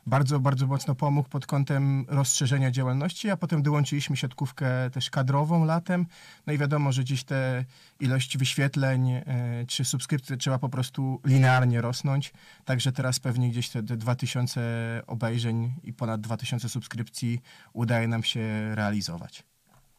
bardzo, 0.07 0.41
bardzo 0.41 0.67
mocno 0.67 0.95
pomógł 0.95 1.29
pod 1.29 1.47
kątem 1.47 2.05
rozszerzenia 2.09 2.71
działalności, 2.71 3.31
a 3.31 3.37
potem 3.37 3.63
dołączyliśmy 3.63 4.17
siatkówkę 4.17 4.91
też 4.91 5.11
kadrową 5.11 5.65
latem. 5.65 6.07
No 6.47 6.53
i 6.53 6.59
wiadomo, 6.59 6.93
że 6.93 7.05
dziś 7.05 7.25
te 7.25 7.65
ilość 8.01 8.39
wyświetleń 8.39 9.11
e, 9.11 9.23
czy 9.69 9.85
subskrypcji 9.85 10.39
trzeba 10.39 10.59
po 10.59 10.69
prostu 10.69 11.21
linearnie 11.25 11.81
rosnąć. 11.81 12.33
Także 12.65 12.93
teraz 12.93 13.21
pewnie 13.21 13.51
gdzieś 13.51 13.69
te, 13.69 13.83
te 13.83 13.97
2000 13.97 15.03
obejrzeń 15.07 15.75
i 15.83 15.93
ponad 15.93 16.21
2000 16.21 16.69
subskrypcji 16.69 17.41
udaje 17.73 18.09
nam 18.09 18.23
się 18.23 18.75
realizować. 18.75 19.45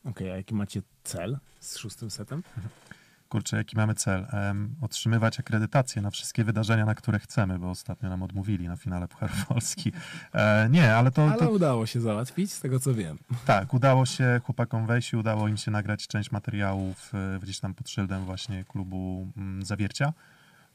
Okej, 0.05 0.31
a 0.31 0.35
jaki 0.35 0.55
macie 0.55 0.81
cel 1.03 1.37
z 1.59 1.77
szóstym 1.77 2.11
setem? 2.11 2.43
Kurczę, 3.35 3.57
jaki 3.57 3.77
mamy 3.77 3.95
cel? 3.95 4.27
Em, 4.31 4.75
otrzymywać 4.81 5.39
akredytację 5.39 6.01
na 6.01 6.11
wszystkie 6.11 6.43
wydarzenia, 6.43 6.85
na 6.85 6.95
które 6.95 7.19
chcemy, 7.19 7.59
bo 7.59 7.69
ostatnio 7.69 8.09
nam 8.09 8.23
odmówili 8.23 8.67
na 8.67 8.75
finale 8.75 9.07
Pucharu 9.07 9.33
Polski. 9.47 9.91
E, 10.33 10.67
nie, 10.71 10.95
ale 10.95 11.11
to, 11.11 11.23
Ale 11.23 11.37
to 11.37 11.51
udało 11.51 11.85
się 11.85 12.01
załatwić, 12.01 12.53
z 12.53 12.61
tego 12.61 12.79
co 12.79 12.93
wiem. 12.93 13.17
tak, 13.45 13.73
udało 13.73 14.05
się 14.05 14.41
chłopakom 14.43 14.87
wejść 14.87 15.13
i 15.13 15.17
udało 15.17 15.47
im 15.47 15.57
się 15.57 15.71
nagrać 15.71 16.07
część 16.07 16.31
materiałów 16.31 17.11
e, 17.13 17.39
gdzieś 17.39 17.59
tam 17.59 17.73
pod 17.73 17.89
szyldem 17.89 18.25
właśnie 18.25 18.63
klubu 18.63 19.27
mm, 19.37 19.65
Zawiercia. 19.65 20.13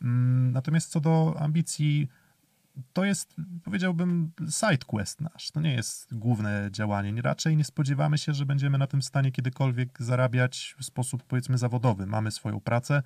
Mm, 0.03 0.53
Natomiast 0.53 0.91
co 0.91 1.01
do 1.01 1.37
ambicji, 1.39 2.09
to 2.93 3.05
jest, 3.05 3.35
powiedziałbym, 3.65 4.33
side 4.51 4.85
quest 4.87 5.21
nasz. 5.21 5.51
To 5.51 5.61
nie 5.61 5.73
jest 5.75 6.15
główne 6.15 6.69
działanie. 6.73 7.13
Nie- 7.13 7.23
Raczej 7.23 7.57
nie 7.57 7.65
spodziewamy 7.65 8.19
się, 8.19 8.35
że 8.35 8.47
będziemy 8.47 8.79
na 8.79 8.87
tym 8.87 9.03
stanie 9.03 9.33
kiedykolwiek 9.33 10.03
zarabiać 10.03 10.75
w 10.79 10.85
sposób, 10.85 11.23
powiedzmy, 11.23 11.59
zawodowy. 11.59 12.07
Mamy 12.07 12.31
swoją 12.31 12.61
pracę, 12.61 13.03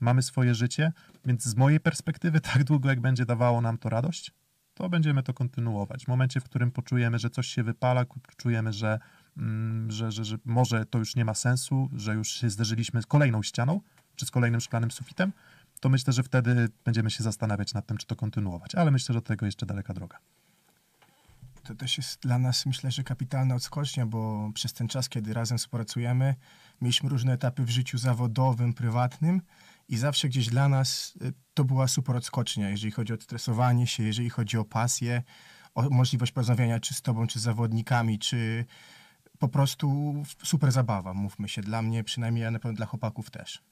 mamy 0.00 0.22
swoje 0.22 0.54
życie, 0.54 0.92
więc 1.24 1.44
z 1.44 1.56
mojej 1.56 1.80
perspektywy, 1.80 2.40
tak 2.52 2.64
długo 2.64 2.88
jak 2.88 3.00
będzie 3.00 3.26
dawało 3.26 3.60
nam 3.60 3.78
to 3.78 3.88
radość, 3.88 4.32
to 4.74 4.88
będziemy 4.88 5.22
to 5.22 5.34
kontynuować. 5.34 6.04
W 6.04 6.08
momencie, 6.08 6.40
w 6.40 6.44
którym 6.44 6.70
poczujemy, 6.70 7.18
że 7.18 7.30
coś 7.30 7.46
się 7.46 7.62
wypala, 7.62 8.04
czujemy, 8.36 8.72
że, 8.72 8.98
mm, 9.36 9.90
że, 9.90 10.12
że, 10.12 10.24
że 10.24 10.36
może 10.44 10.86
to 10.86 10.98
już 10.98 11.16
nie 11.16 11.24
ma 11.24 11.34
sensu, 11.34 11.90
że 11.96 12.14
już 12.14 12.28
się 12.28 12.50
zderzyliśmy 12.50 13.02
z 13.02 13.06
kolejną 13.06 13.42
ścianą, 13.42 13.80
czy 14.16 14.26
z 14.26 14.30
kolejnym 14.30 14.60
szklanym 14.60 14.90
sufitem, 14.90 15.32
to 15.82 15.88
myślę, 15.88 16.12
że 16.12 16.22
wtedy 16.22 16.68
będziemy 16.84 17.10
się 17.10 17.22
zastanawiać 17.22 17.74
nad 17.74 17.86
tym, 17.86 17.96
czy 17.96 18.06
to 18.06 18.16
kontynuować. 18.16 18.74
Ale 18.74 18.90
myślę, 18.90 19.12
że 19.12 19.20
do 19.20 19.26
tego 19.26 19.46
jeszcze 19.46 19.66
daleka 19.66 19.94
droga. 19.94 20.18
To 21.64 21.74
też 21.74 21.96
jest 21.96 22.20
dla 22.20 22.38
nas, 22.38 22.66
myślę, 22.66 22.90
że 22.90 23.04
kapitalna 23.04 23.54
odskocznia, 23.54 24.06
bo 24.06 24.50
przez 24.54 24.72
ten 24.72 24.88
czas, 24.88 25.08
kiedy 25.08 25.34
razem 25.34 25.58
współpracujemy, 25.58 26.34
mieliśmy 26.80 27.08
różne 27.08 27.32
etapy 27.32 27.64
w 27.64 27.70
życiu 27.70 27.98
zawodowym, 27.98 28.74
prywatnym 28.74 29.42
i 29.88 29.96
zawsze 29.96 30.28
gdzieś 30.28 30.48
dla 30.48 30.68
nas 30.68 31.14
y, 31.22 31.32
to 31.54 31.64
była 31.64 31.88
super 31.88 32.16
odskocznia, 32.16 32.70
jeżeli 32.70 32.92
chodzi 32.92 33.12
o 33.12 33.16
stresowanie 33.16 33.86
się, 33.86 34.02
jeżeli 34.02 34.30
chodzi 34.30 34.58
o 34.58 34.64
pasję, 34.64 35.22
o 35.74 35.90
możliwość 35.90 36.32
porozmawiania 36.32 36.80
czy 36.80 36.94
z 36.94 37.02
tobą, 37.02 37.26
czy 37.26 37.40
z 37.40 37.42
zawodnikami, 37.42 38.18
czy 38.18 38.64
po 39.38 39.48
prostu 39.48 40.14
super 40.44 40.72
zabawa, 40.72 41.14
mówmy 41.14 41.48
się. 41.48 41.62
Dla 41.62 41.82
mnie 41.82 42.04
przynajmniej, 42.04 42.46
a 42.46 42.50
na 42.50 42.58
pewno 42.58 42.76
dla 42.76 42.86
chłopaków 42.86 43.30
też. 43.30 43.71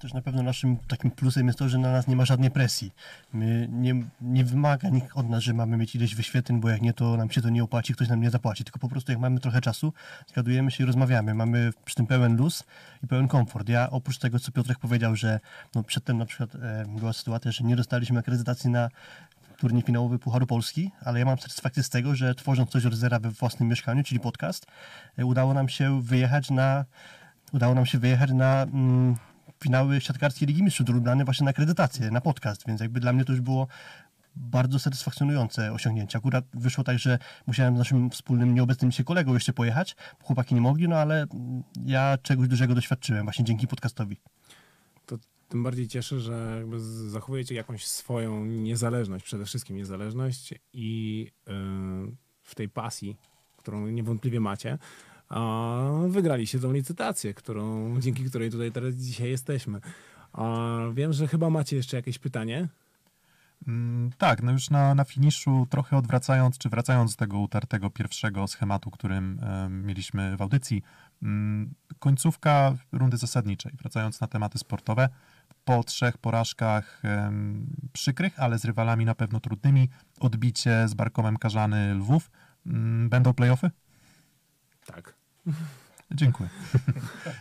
Też 0.00 0.12
na 0.14 0.22
pewno 0.22 0.42
naszym 0.42 0.76
takim 0.76 1.10
plusem 1.10 1.46
jest 1.46 1.58
to, 1.58 1.68
że 1.68 1.78
na 1.78 1.92
nas 1.92 2.06
nie 2.08 2.16
ma 2.16 2.24
żadnej 2.24 2.50
presji. 2.50 2.92
My 3.32 3.68
nie, 3.72 3.94
nie 4.20 4.44
wymaga 4.44 4.88
nikt 4.88 5.16
od 5.16 5.28
nas, 5.28 5.42
że 5.42 5.54
mamy 5.54 5.76
mieć 5.76 5.94
ileś 5.94 6.14
wyświetleń, 6.14 6.60
bo 6.60 6.68
jak 6.68 6.82
nie, 6.82 6.92
to 6.92 7.16
nam 7.16 7.30
się 7.30 7.42
to 7.42 7.48
nie 7.48 7.64
opłaci, 7.64 7.94
ktoś 7.94 8.08
nam 8.08 8.20
nie 8.20 8.30
zapłaci. 8.30 8.64
Tylko 8.64 8.78
po 8.78 8.88
prostu 8.88 9.12
jak 9.12 9.20
mamy 9.20 9.40
trochę 9.40 9.60
czasu, 9.60 9.92
zgadujemy 10.26 10.70
się 10.70 10.84
i 10.84 10.86
rozmawiamy. 10.86 11.34
Mamy 11.34 11.70
przy 11.84 11.96
tym 11.96 12.06
pełen 12.06 12.36
luz 12.36 12.64
i 13.04 13.06
pełen 13.06 13.28
komfort. 13.28 13.68
Ja 13.68 13.90
oprócz 13.90 14.18
tego, 14.18 14.38
co 14.38 14.52
Piotrek 14.52 14.78
powiedział, 14.78 15.16
że 15.16 15.40
no, 15.74 15.82
przedtem 15.82 16.18
na 16.18 16.26
przykład 16.26 16.54
e, 16.54 16.84
była 16.98 17.12
sytuacja, 17.12 17.52
że 17.52 17.64
nie 17.64 17.76
dostaliśmy 17.76 18.18
akredytacji 18.18 18.70
na 18.70 18.88
turniej 19.58 19.82
finałowy 19.82 20.18
Pucharu 20.18 20.46
Polski, 20.46 20.90
ale 21.04 21.18
ja 21.18 21.24
mam 21.24 21.38
satysfakcję 21.38 21.82
z 21.82 21.90
tego, 21.90 22.14
że 22.14 22.34
tworząc 22.34 22.70
coś 22.70 22.86
od 22.86 22.94
zera 22.94 23.18
we 23.18 23.30
własnym 23.30 23.68
mieszkaniu, 23.68 24.02
czyli 24.02 24.20
podcast, 24.20 24.66
e, 25.18 25.26
udało 25.26 25.54
nam 25.54 25.68
się 25.68 26.02
wyjechać 26.02 26.50
na 26.50 26.84
udało 27.52 27.74
nam 27.74 27.86
się 27.86 27.98
wyjechać 27.98 28.30
na 28.30 28.62
mm, 28.62 29.16
finały 29.62 30.00
siatkarskiej 30.00 30.48
Ligi 30.48 30.62
Mistrzów 30.62 30.88
Lublany 30.88 31.24
właśnie 31.24 31.44
na 31.44 31.50
akredytację, 31.50 32.10
na 32.10 32.20
podcast, 32.20 32.66
więc 32.66 32.80
jakby 32.80 33.00
dla 33.00 33.12
mnie 33.12 33.24
to 33.24 33.32
już 33.32 33.40
było 33.40 33.66
bardzo 34.36 34.78
satysfakcjonujące 34.78 35.72
osiągnięcie. 35.72 36.18
Akurat 36.18 36.44
wyszło 36.54 36.84
tak, 36.84 36.98
że 36.98 37.18
musiałem 37.46 37.74
z 37.74 37.78
naszym 37.78 38.10
wspólnym 38.10 38.54
nieobecnym 38.54 38.92
się 38.92 39.04
kolegą 39.04 39.34
jeszcze 39.34 39.52
pojechać, 39.52 39.96
chłopaki 40.22 40.54
nie 40.54 40.60
mogli, 40.60 40.88
no 40.88 40.96
ale 40.96 41.26
ja 41.86 42.18
czegoś 42.22 42.48
dużego 42.48 42.74
doświadczyłem 42.74 43.24
właśnie 43.24 43.44
dzięki 43.44 43.66
podcastowi. 43.66 44.16
To 45.06 45.18
tym 45.48 45.62
bardziej 45.62 45.88
cieszę, 45.88 46.20
że 46.20 46.56
jakby 46.58 46.80
zachowujecie 47.10 47.54
jakąś 47.54 47.86
swoją 47.86 48.44
niezależność, 48.44 49.24
przede 49.24 49.44
wszystkim 49.44 49.76
niezależność 49.76 50.54
i 50.72 51.26
yy, 51.46 51.52
w 52.42 52.54
tej 52.54 52.68
pasji, 52.68 53.16
którą 53.56 53.86
niewątpliwie 53.86 54.40
macie, 54.40 54.78
a 55.30 55.82
wygraliście 56.08 56.58
tą 56.58 56.72
licytację, 56.72 57.34
którą, 57.34 57.94
dzięki 58.00 58.24
której 58.24 58.50
tutaj 58.50 58.72
teraz 58.72 58.94
dzisiaj 58.94 59.30
jesteśmy. 59.30 59.80
A 60.32 60.76
wiem, 60.94 61.12
że 61.12 61.28
chyba 61.28 61.50
macie 61.50 61.76
jeszcze 61.76 61.96
jakieś 61.96 62.18
pytanie. 62.18 62.68
Mm, 63.68 64.10
Tak, 64.18 64.42
no 64.42 64.52
już 64.52 64.70
na, 64.70 64.94
na 64.94 65.04
finiszu, 65.04 65.66
trochę 65.70 65.96
odwracając, 65.96 66.58
czy 66.58 66.68
wracając 66.68 67.12
z 67.12 67.16
tego 67.16 67.38
utartego 67.38 67.90
pierwszego 67.90 68.46
schematu, 68.46 68.90
którym 68.90 69.40
mieliśmy 69.70 70.36
w 70.36 70.42
audycji, 70.42 70.82
mm, 71.22 71.74
końcówka 71.98 72.74
rundy 72.92 73.16
zasadniczej, 73.16 73.72
wracając 73.78 74.20
na 74.20 74.26
tematy 74.26 74.58
sportowe, 74.58 75.08
po 75.64 75.84
trzech 75.84 76.18
porażkach 76.18 77.02
em, 77.04 77.66
przykrych, 77.92 78.40
ale 78.40 78.58
z 78.58 78.64
rywalami 78.64 79.04
na 79.04 79.14
pewno 79.14 79.40
trudnymi, 79.40 79.88
odbicie 80.20 80.88
z 80.88 80.94
Barkomem 80.94 81.36
Karzany 81.36 81.94
Lwów, 81.94 82.30
mm, 82.66 83.08
będą 83.08 83.34
playoffy? 83.34 83.70
Tak. 84.86 85.19
Dziękuję. 86.14 86.48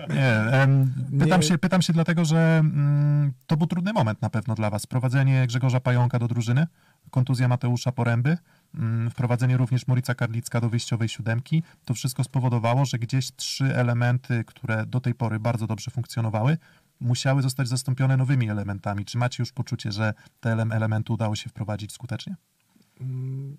Nie, 0.09 0.33
em, 0.35 0.93
pytam. 1.19 1.41
Się, 1.41 1.57
pytam 1.57 1.81
się 1.81 1.93
dlatego, 1.93 2.25
że 2.25 2.57
mm, 2.59 3.33
to 3.47 3.57
był 3.57 3.67
trudny 3.67 3.93
moment 3.93 4.21
na 4.21 4.29
pewno 4.29 4.55
dla 4.55 4.69
was. 4.69 4.83
Wprowadzenie 4.83 5.47
Grzegorza 5.47 5.79
Pająka 5.79 6.19
do 6.19 6.27
drużyny, 6.27 6.67
kontuzja 7.11 7.47
Mateusza 7.47 7.91
Poręby, 7.91 8.37
mm, 8.75 9.09
wprowadzenie 9.09 9.57
również 9.57 9.87
Morica 9.87 10.15
Karlicka 10.15 10.61
do 10.61 10.69
wyjściowej 10.69 11.09
siódemki. 11.09 11.63
To 11.85 11.93
wszystko 11.93 12.23
spowodowało, 12.23 12.85
że 12.85 12.99
gdzieś 12.99 13.31
trzy 13.35 13.75
elementy, 13.75 14.43
które 14.47 14.85
do 14.85 14.99
tej 14.99 15.13
pory 15.15 15.39
bardzo 15.39 15.67
dobrze 15.67 15.91
funkcjonowały, 15.91 16.57
musiały 16.99 17.41
zostać 17.41 17.67
zastąpione 17.67 18.17
nowymi 18.17 18.49
elementami. 18.49 19.05
Czy 19.05 19.17
macie 19.17 19.43
już 19.43 19.51
poczucie, 19.51 19.91
że 19.91 20.13
te 20.39 20.49
ele- 20.49 20.75
elementy 20.75 21.13
udało 21.13 21.35
się 21.35 21.49
wprowadzić 21.49 21.91
skutecznie? 21.93 22.35
Mm, 23.01 23.57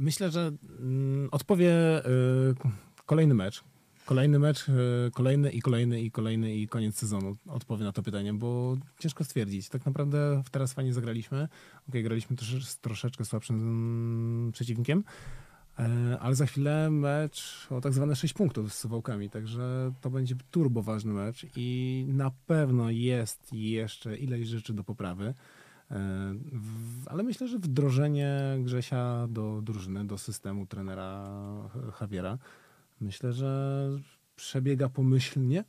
Myślę, 0.00 0.30
że 0.30 0.50
mm, 0.80 1.28
odpowie 1.32 1.72
y, 2.06 2.54
kolejny 3.10 3.34
mecz. 3.34 3.64
Kolejny 4.06 4.38
mecz, 4.38 4.68
y, 4.68 4.72
kolejny 5.14 5.50
i 5.50 5.62
kolejny 5.62 6.02
i 6.02 6.10
kolejny 6.10 6.54
i 6.54 6.68
koniec 6.68 6.98
sezonu. 6.98 7.36
Odpowie 7.46 7.84
na 7.84 7.92
to 7.92 8.02
pytanie, 8.02 8.34
bo 8.34 8.76
ciężko 8.98 9.24
stwierdzić. 9.24 9.68
Tak 9.68 9.86
naprawdę 9.86 10.42
teraz 10.50 10.72
fajnie 10.72 10.92
zagraliśmy. 10.92 11.48
Okej, 11.88 12.02
graliśmy 12.02 12.36
z 12.62 12.78
troszeczkę 12.78 13.24
słabszym 13.24 14.50
przeciwnikiem, 14.52 15.04
e, 15.78 16.18
ale 16.20 16.34
za 16.34 16.46
chwilę 16.46 16.90
mecz 16.90 17.66
o 17.70 17.80
tak 17.80 17.92
zwane 17.92 18.16
6 18.16 18.34
punktów 18.34 18.74
z 18.74 18.78
Suwałkami, 18.78 19.30
także 19.30 19.92
to 20.00 20.10
będzie 20.10 20.34
turbo 20.50 20.82
ważny 20.82 21.12
mecz 21.12 21.46
i 21.56 22.04
na 22.08 22.30
pewno 22.46 22.90
jest 22.90 23.52
jeszcze 23.52 24.16
ileś 24.16 24.48
rzeczy 24.48 24.74
do 24.74 24.84
poprawy. 24.84 25.34
E, 25.90 26.34
Ale 27.06 27.22
myślę, 27.22 27.48
że 27.48 27.58
wdrożenie 27.58 28.58
Grzesia 28.58 29.26
do 29.28 29.62
drużyny, 29.62 30.04
do 30.04 30.18
systemu 30.18 30.66
trenera 30.66 31.30
Javiera, 32.00 32.38
myślę, 33.00 33.32
że 33.32 33.88
przebiega 34.36 34.88
pomyślnie. 34.88 35.64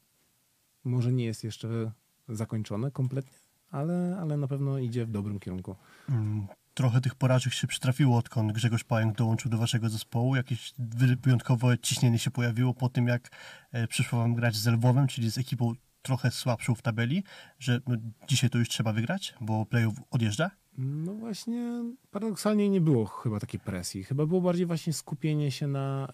Może 0.84 1.14
nie 1.14 1.26
jest 1.26 1.44
jeszcze 1.44 1.92
zakończone 2.30 2.92
kompletnie, 2.92 3.38
ale, 3.70 4.18
ale 4.22 4.38
na 4.38 4.48
pewno 4.48 4.78
idzie 4.78 5.06
w 5.06 5.12
dobrym 5.12 5.40
kierunku. 5.40 5.76
Mm, 6.10 6.48
Trochę 6.74 7.02
tych 7.02 7.16
porażek 7.16 7.54
się 7.54 7.68
przytrafiło, 7.68 8.18
odkąd 8.18 8.52
Grzegorz 8.52 8.84
Pająk 8.84 9.18
dołączył 9.18 9.52
do 9.52 9.58
waszego 9.58 9.90
zespołu. 9.90 10.36
Jakieś 10.36 10.74
wy- 10.80 11.16
wyjątkowe 11.16 11.78
ciśnienie 11.80 12.20
się 12.20 12.32
pojawiło 12.32 12.74
po 12.74 12.90
tym, 12.90 13.08
jak 13.08 13.30
e, 13.72 13.88
przyszło 13.88 14.20
wam 14.20 14.36
grać 14.36 14.56
z 14.56 14.68
Lwowem, 14.68 15.08
czyli 15.08 15.32
z 15.32 15.38
ekipą 15.38 15.74
trochę 16.02 16.32
słabszą 16.32 16.76
w 16.76 16.82
tabeli, 16.82 17.24
że 17.60 17.80
no, 17.88 17.96
dzisiaj 18.28 18.50
to 18.50 18.58
już 18.58 18.70
trzeba 18.70 18.94
wygrać, 18.94 19.34
bo 19.42 19.66
playoff 19.66 19.96
odjeżdża. 20.12 20.52
No 20.78 21.14
właśnie, 21.14 21.84
paradoksalnie 22.12 22.70
nie 22.70 22.82
było 22.82 23.06
chyba 23.06 23.40
takiej 23.40 23.60
presji. 23.60 24.04
Chyba 24.04 24.26
było 24.26 24.42
bardziej 24.42 24.66
właśnie 24.66 24.94
skupienie 24.94 25.52
się 25.52 25.68
na, 25.68 26.08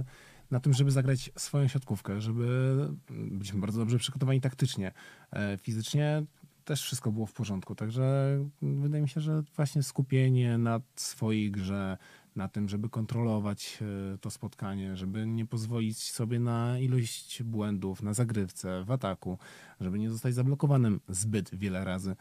y, 0.00 0.04
na 0.50 0.60
tym, 0.60 0.72
żeby 0.72 0.90
zagrać 0.90 1.30
swoją 1.36 1.68
siatkówkę, 1.68 2.20
żeby 2.20 2.76
byliśmy 3.10 3.60
bardzo 3.60 3.78
dobrze 3.78 3.98
przygotowani 3.98 4.40
taktycznie. 4.40 4.92
E, 5.32 5.58
Fizycznie 5.58 6.24
też 6.64 6.82
wszystko 6.82 7.12
było 7.12 7.26
w 7.26 7.32
porządku, 7.32 7.74
także 7.74 8.38
wydaje 8.62 9.02
mi 9.02 9.08
się, 9.08 9.20
że 9.20 9.42
właśnie 9.56 9.82
skupienie 9.82 10.58
na 10.58 10.80
swojej 10.96 11.50
grze, 11.50 11.98
na 12.36 12.48
tym, 12.48 12.68
żeby 12.68 12.88
kontrolować 12.88 13.78
e, 14.14 14.18
to 14.18 14.30
spotkanie, 14.30 14.96
żeby 14.96 15.26
nie 15.26 15.46
pozwolić 15.46 16.12
sobie 16.12 16.40
na 16.40 16.78
ilość 16.78 17.42
błędów 17.42 18.02
na 18.02 18.14
zagrywce, 18.14 18.84
w 18.84 18.90
ataku, 18.90 19.38
żeby 19.80 19.98
nie 19.98 20.10
zostać 20.10 20.34
zablokowanym 20.34 21.00
zbyt 21.08 21.54
wiele 21.54 21.84
razy. 21.84 22.16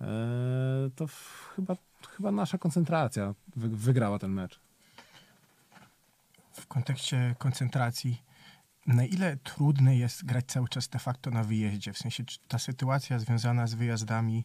E, 0.00 0.90
to 0.96 1.06
chyba, 1.56 1.76
chyba 2.16 2.32
nasza 2.32 2.58
koncentracja 2.58 3.34
wy, 3.56 3.68
wygrała 3.68 4.18
ten 4.18 4.30
mecz. 4.30 4.60
W 6.58 6.66
kontekście 6.66 7.34
koncentracji, 7.38 8.22
na 8.86 9.04
ile 9.04 9.36
trudne 9.36 9.96
jest 9.96 10.24
grać 10.24 10.44
cały 10.46 10.68
czas 10.68 10.88
de 10.88 10.98
facto 10.98 11.30
na 11.30 11.44
wyjeździe? 11.44 11.92
W 11.92 11.98
sensie, 11.98 12.24
czy 12.24 12.38
ta 12.48 12.58
sytuacja 12.58 13.18
związana 13.18 13.66
z 13.66 13.74
wyjazdami 13.74 14.44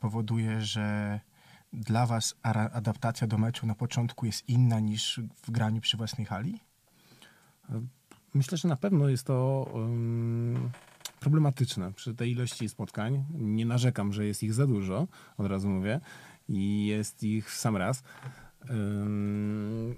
powoduje, 0.00 0.60
że 0.60 1.20
dla 1.72 2.06
was 2.06 2.34
adaptacja 2.72 3.26
do 3.26 3.38
meczu 3.38 3.66
na 3.66 3.74
początku 3.74 4.26
jest 4.26 4.48
inna 4.48 4.80
niż 4.80 5.20
w 5.42 5.50
graniu 5.50 5.80
przy 5.80 5.96
własnej 5.96 6.26
hali? 6.26 6.60
Myślę, 8.34 8.58
że 8.58 8.68
na 8.68 8.76
pewno 8.76 9.08
jest 9.08 9.26
to 9.26 9.66
ym, 9.76 10.70
problematyczne 11.20 11.92
przy 11.92 12.14
tej 12.14 12.30
ilości 12.32 12.68
spotkań. 12.68 13.24
Nie 13.30 13.66
narzekam, 13.66 14.12
że 14.12 14.26
jest 14.26 14.42
ich 14.42 14.54
za 14.54 14.66
dużo, 14.66 15.08
od 15.36 15.46
razu 15.46 15.68
mówię, 15.68 16.00
i 16.48 16.86
jest 16.86 17.22
ich 17.22 17.50
w 17.50 17.56
sam 17.56 17.76
raz. 17.76 18.02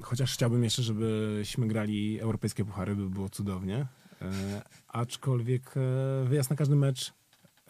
Chociaż 0.01 0.35
chciałbym 0.35 0.65
jeszcze, 0.65 0.83
żebyśmy 0.83 1.67
grali 1.69 2.21
europejskie 2.21 2.65
puchary, 2.65 2.97
by 2.97 3.11
było 3.11 3.29
cudownie. 3.29 3.87
E, 4.23 4.63
aczkolwiek 4.89 5.75
e, 5.77 6.25
wyjazd 6.29 6.51
na 6.51 6.57
każdy 6.57 6.77
mecz 6.77 7.13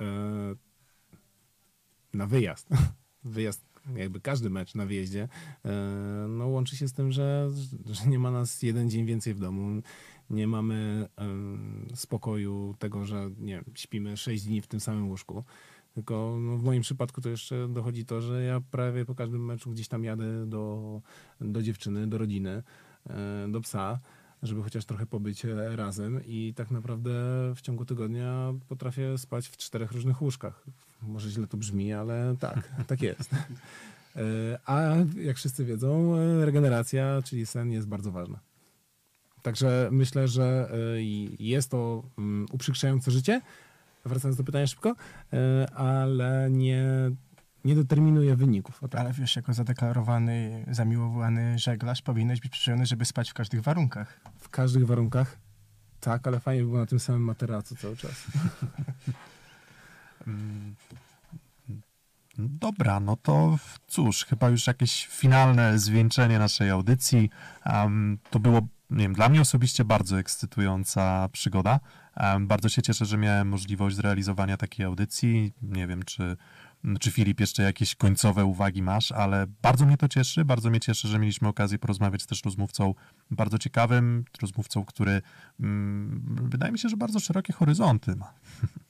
e, 0.00 0.04
na 2.14 2.26
wyjazd. 2.26 2.68
wyjazd, 3.24 3.66
jakby 3.94 4.20
każdy 4.20 4.50
mecz 4.50 4.74
na 4.74 4.86
wyjeździe, 4.86 5.28
no 6.28 6.46
łączy 6.46 6.76
się 6.76 6.88
z 6.88 6.92
tym, 6.92 7.12
że, 7.12 7.50
że 7.86 8.06
nie 8.06 8.18
ma 8.18 8.30
nas 8.30 8.62
jeden 8.62 8.90
dzień 8.90 9.06
więcej 9.06 9.34
w 9.34 9.38
domu. 9.38 9.82
Nie 10.30 10.46
mamy 10.46 11.08
spokoju 11.94 12.74
tego, 12.78 13.04
że 13.04 13.30
nie 13.38 13.64
śpimy 13.74 14.16
6 14.16 14.44
dni 14.44 14.62
w 14.62 14.66
tym 14.66 14.80
samym 14.80 15.08
łóżku. 15.08 15.44
Tylko 15.96 16.36
no, 16.40 16.56
w 16.56 16.62
moim 16.62 16.82
przypadku 16.82 17.20
to 17.20 17.28
jeszcze 17.28 17.68
dochodzi 17.68 18.04
to, 18.04 18.20
że 18.20 18.42
ja 18.42 18.60
prawie 18.70 19.04
po 19.04 19.14
każdym 19.14 19.44
meczu 19.44 19.70
gdzieś 19.70 19.88
tam 19.88 20.04
jadę 20.04 20.46
do, 20.46 21.00
do 21.40 21.62
dziewczyny, 21.62 22.06
do 22.06 22.18
rodziny, 22.18 22.62
e, 23.10 23.48
do 23.48 23.60
psa, 23.60 23.98
żeby 24.42 24.62
chociaż 24.62 24.84
trochę 24.84 25.06
pobyć 25.06 25.44
e, 25.44 25.76
razem 25.76 26.20
i 26.26 26.54
tak 26.56 26.70
naprawdę 26.70 27.10
w 27.54 27.60
ciągu 27.60 27.84
tygodnia 27.84 28.54
potrafię 28.68 29.18
spać 29.18 29.48
w 29.48 29.56
czterech 29.56 29.92
różnych 29.92 30.22
łóżkach. 30.22 30.64
Może 31.02 31.30
źle 31.30 31.46
to 31.46 31.56
brzmi, 31.56 31.92
ale 31.92 32.36
tak, 32.40 32.72
tak 32.88 33.02
jest. 33.02 33.30
E, 34.16 34.58
A 34.66 34.94
jak 35.22 35.36
wszyscy 35.36 35.64
wiedzą, 35.64 36.16
regeneracja, 36.44 37.22
czyli 37.24 37.46
sen 37.46 37.72
jest 37.72 37.88
bardzo 37.88 38.12
ważna. 38.12 38.40
Także 39.42 39.88
myślę, 39.92 40.28
że 40.28 40.70
jest 41.38 41.70
to 41.70 42.02
mm, 42.18 42.46
uprzykrzające 42.52 43.10
życie, 43.10 43.40
wracając 44.08 44.36
do 44.36 44.44
pytania 44.44 44.66
szybko, 44.66 44.94
e, 45.32 45.70
ale 45.74 46.48
nie, 46.50 46.84
nie 47.64 47.74
determinuje 47.74 48.36
wyników. 48.36 48.80
Tak. 48.80 49.00
Ale 49.00 49.12
wiesz, 49.12 49.36
jako 49.36 49.52
zadeklarowany, 49.52 50.64
zamiłowany 50.70 51.58
żeglarz 51.58 52.02
powinieneś 52.02 52.40
być 52.40 52.52
przyjemny, 52.52 52.86
żeby 52.86 53.04
spać 53.04 53.30
w 53.30 53.34
każdych 53.34 53.62
warunkach. 53.62 54.20
W 54.38 54.48
każdych 54.48 54.86
warunkach. 54.86 55.38
Tak, 56.00 56.26
ale 56.26 56.40
fajnie 56.40 56.62
by 56.62 56.68
było 56.68 56.80
na 56.80 56.86
tym 56.86 57.00
samym 57.00 57.22
materacu 57.22 57.76
cały 57.76 57.96
czas. 57.96 58.24
Mm, 60.26 60.74
Dobra, 62.38 63.00
no 63.00 63.16
to 63.16 63.58
cóż, 63.86 64.24
chyba 64.24 64.48
już 64.48 64.66
jakieś 64.66 65.06
finalne 65.06 65.78
zwieńczenie 65.78 66.38
naszej 66.38 66.70
audycji. 66.70 67.30
Em, 67.64 68.18
to 68.30 68.38
było, 68.38 68.60
nie 68.90 69.02
wiem, 69.02 69.12
dla 69.12 69.28
mnie 69.28 69.40
osobiście 69.40 69.84
bardzo 69.84 70.18
ekscytująca 70.18 71.28
przygoda. 71.32 71.80
Bardzo 72.40 72.68
się 72.68 72.82
cieszę, 72.82 73.06
że 73.06 73.18
miałem 73.18 73.48
możliwość 73.48 73.96
zrealizowania 73.96 74.56
takiej 74.56 74.86
audycji. 74.86 75.52
Nie 75.62 75.86
wiem, 75.86 76.02
czy, 76.02 76.36
czy 77.00 77.10
Filip 77.10 77.40
jeszcze 77.40 77.62
jakieś 77.62 77.94
końcowe 77.94 78.44
uwagi 78.44 78.82
masz, 78.82 79.12
ale 79.12 79.46
bardzo 79.62 79.86
mnie 79.86 79.96
to 79.96 80.08
cieszy. 80.08 80.44
Bardzo 80.44 80.70
mnie 80.70 80.80
cieszy, 80.80 81.08
że 81.08 81.18
mieliśmy 81.18 81.48
okazję 81.48 81.78
porozmawiać 81.78 82.26
też 82.26 82.40
z 82.40 82.44
rozmówcą 82.44 82.94
bardzo 83.30 83.58
ciekawym, 83.58 84.24
rozmówcą, 84.42 84.84
który 84.84 85.22
wydaje 86.42 86.72
mi 86.72 86.78
się, 86.78 86.88
że 86.88 86.96
bardzo 86.96 87.20
szerokie 87.20 87.52
horyzonty 87.52 88.16
ma. 88.16 88.32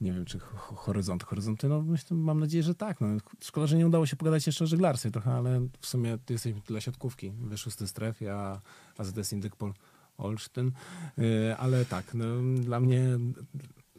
Nie 0.00 0.12
wiem, 0.12 0.24
czy 0.24 0.38
ho- 0.38 0.76
horyzont, 0.76 1.24
horyzonty, 1.24 1.68
no 1.68 1.82
myślę, 1.82 2.16
mam 2.16 2.40
nadzieję, 2.40 2.62
że 2.62 2.74
tak. 2.74 3.00
No. 3.00 3.08
Szkoda, 3.40 3.66
że 3.66 3.76
nie 3.76 3.86
udało 3.86 4.06
się 4.06 4.16
pogadać 4.16 4.46
jeszcze 4.46 4.64
o 4.64 4.66
żeglarstwie 4.66 5.10
trochę, 5.10 5.32
ale 5.32 5.68
w 5.80 5.86
sumie 5.86 6.18
ty 6.24 6.32
jesteś 6.32 6.54
dla 6.54 6.80
siatkówki, 6.80 7.30
wyszły 7.30 7.72
z 7.72 7.76
tej 7.76 7.88
strefy, 7.88 8.32
a 8.32 8.60
AZS 8.98 9.32
Indykpol 9.32 9.72
Olsztyn. 10.18 10.72
Yy, 11.16 11.56
ale 11.58 11.84
tak, 11.84 12.14
no, 12.14 12.24
dla 12.60 12.80
mnie, 12.80 13.04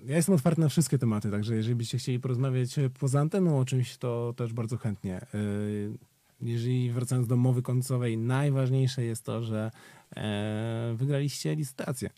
ja 0.06 0.16
jestem 0.16 0.36
otwarty 0.36 0.62
na 0.62 0.70
wszystkie 0.70 0.98
tematy, 0.98 1.32
także 1.32 1.56
jeżeli 1.56 1.76
byście 1.76 1.98
chcieli 1.98 2.20
porozmawiać 2.20 2.76
poza 3.00 3.20
anteną 3.20 3.60
o 3.60 3.66
czymś, 3.66 3.98
to 3.98 4.34
też 4.38 4.54
bardzo 4.54 4.78
chętnie. 4.78 5.26
Yy, 5.34 5.98
jeżeli 6.41 6.91
wracając 6.91 7.28
do 7.28 7.36
mowy 7.36 7.62
końcowej, 7.62 8.18
najważniejsze 8.18 9.04
jest 9.04 9.24
to, 9.24 9.43
że 9.43 9.72
e, 10.16 10.93
wygraliście 10.95 11.56
licytację. 11.56 12.10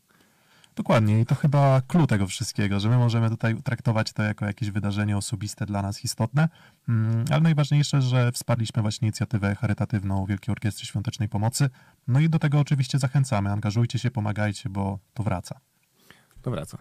Dokładnie 0.80 1.21
i 1.21 1.25
to 1.25 1.36
chyba 1.36 1.82
clue 1.82 2.07
tego 2.07 2.27
wszystkiego, 2.27 2.80
że 2.80 2.89
my 2.89 2.97
możemy 2.97 3.30
tutaj 3.30 3.63
traktować 3.63 4.13
to 4.13 4.23
jako 4.23 4.45
jakieś 4.45 4.71
wydarzenie 4.71 5.17
osobiste 5.17 5.65
dla 5.65 5.82
nas 5.82 6.03
istotne, 6.05 6.49
mm, 6.89 7.25
ale 7.32 7.41
najważniejsze, 7.41 8.01
że 8.01 8.32
wsparliśmy 8.32 8.82
właśnie 8.82 9.05
inicjatywę 9.07 9.55
charytatywną 9.55 10.25
Wielkiej 10.25 10.51
Orkiestry 10.51 10.86
Świątecznej 10.86 11.30
Pomocy. 11.30 11.69
No 12.07 12.19
i 12.19 12.30
do 12.30 12.39
tego 12.39 12.59
oczywiście 12.59 12.99
zachęcamy. 12.99 13.51
Angażujcie 13.51 13.99
się, 13.99 14.11
pomagajcie, 14.11 14.69
bo 14.69 14.99
to 15.13 15.23
wraca. 15.23 15.59
To 16.41 16.51
wraca. 16.51 16.77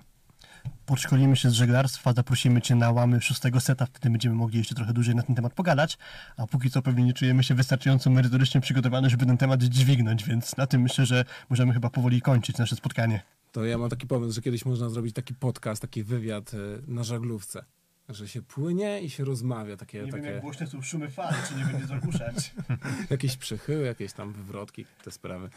Podszkolimy 0.86 1.36
się 1.36 1.50
z 1.50 1.52
żeglarstwa, 1.52 2.12
zaprosimy 2.12 2.62
Cię 2.62 2.74
na 2.74 2.90
łamy 2.90 3.20
szóstego 3.20 3.60
seta, 3.60 3.86
wtedy 3.86 4.10
będziemy 4.10 4.34
mogli 4.34 4.58
jeszcze 4.58 4.74
trochę 4.74 4.92
dłużej 4.92 5.14
na 5.14 5.22
ten 5.22 5.36
temat 5.36 5.52
pogadać, 5.52 5.98
a 6.36 6.46
póki 6.46 6.70
co 6.70 6.82
pewnie 6.82 7.04
nie 7.04 7.12
czujemy 7.12 7.44
się 7.44 7.54
wystarczająco 7.54 8.10
merytorycznie 8.10 8.60
przygotowani, 8.60 9.10
żeby 9.10 9.26
ten 9.26 9.38
temat 9.38 9.62
dźwignąć, 9.62 10.24
więc 10.24 10.56
na 10.56 10.66
tym 10.66 10.82
myślę, 10.82 11.06
że 11.06 11.24
możemy 11.50 11.72
chyba 11.74 11.90
powoli 11.90 12.22
kończyć 12.22 12.58
nasze 12.58 12.76
spotkanie. 12.76 13.22
To 13.52 13.64
ja 13.64 13.78
mam 13.78 13.90
taki 13.90 14.06
pomysł, 14.06 14.34
że 14.34 14.42
kiedyś 14.42 14.64
można 14.64 14.88
zrobić 14.88 15.14
taki 15.14 15.34
podcast, 15.34 15.82
taki 15.82 16.02
wywiad 16.02 16.54
e, 16.54 16.56
na 16.86 17.04
żaglówce. 17.04 17.64
Że 18.08 18.28
się 18.28 18.42
płynie 18.42 19.00
i 19.02 19.10
się 19.10 19.24
rozmawia, 19.24 19.76
takie, 19.76 20.06
takie 20.06 20.40
głośne 20.40 20.66
są 20.66 20.82
szumy 20.82 21.10
fal, 21.10 21.34
czy 21.48 21.54
nie 21.54 21.64
będzie 21.64 21.86
zagłuszać. 21.86 22.54
jakieś 23.10 23.36
przychyły, 23.36 23.86
jakieś 23.86 24.12
tam 24.12 24.32
wywrotki, 24.32 24.86
te 25.04 25.10
sprawy. 25.10 25.50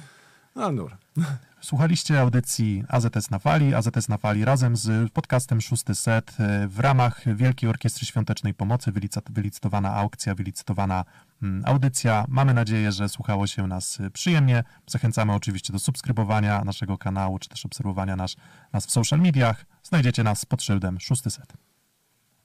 No. 1.16 1.26
Słuchaliście 1.62 2.22
audycji 2.22 2.84
AZS 2.88 3.30
na 3.30 3.40
fali, 3.40 3.74
AZS 3.74 4.08
na 4.10 4.18
fali 4.18 4.46
razem 4.46 4.76
z 4.76 5.12
podcastem 5.12 5.62
Szósty 5.62 5.96
Set 5.96 6.36
e, 6.40 6.68
w 6.68 6.80
ramach 6.80 7.36
Wielkiej 7.36 7.70
Orkiestry 7.70 8.06
Świątecznej 8.06 8.54
Pomocy, 8.54 8.92
wylic- 8.92 9.32
wylicytowana 9.32 9.96
aukcja, 9.96 10.36
wylicytowana 10.36 11.06
mm, 11.44 11.64
audycja. 11.66 12.26
Mamy 12.28 12.54
nadzieję, 12.54 12.92
że 12.92 13.10
słuchało 13.10 13.48
się 13.48 13.68
nas 13.68 14.00
e, 14.00 14.10
przyjemnie. 14.10 14.64
Zachęcamy 14.88 15.34
oczywiście 15.34 15.74
do 15.74 15.80
subskrybowania 15.80 16.64
naszego 16.64 16.98
kanału, 16.98 17.40
czy 17.40 17.50
też 17.50 17.66
obserwowania 17.66 18.16
nas, 18.16 18.36
nas 18.74 18.86
w 18.86 18.92
social 18.92 19.20
mediach. 19.20 19.66
Znajdziecie 19.84 20.24
nas 20.24 20.46
pod 20.46 20.64
szyldem 20.64 21.00
Szósty 21.00 21.30
Set. 21.30 21.54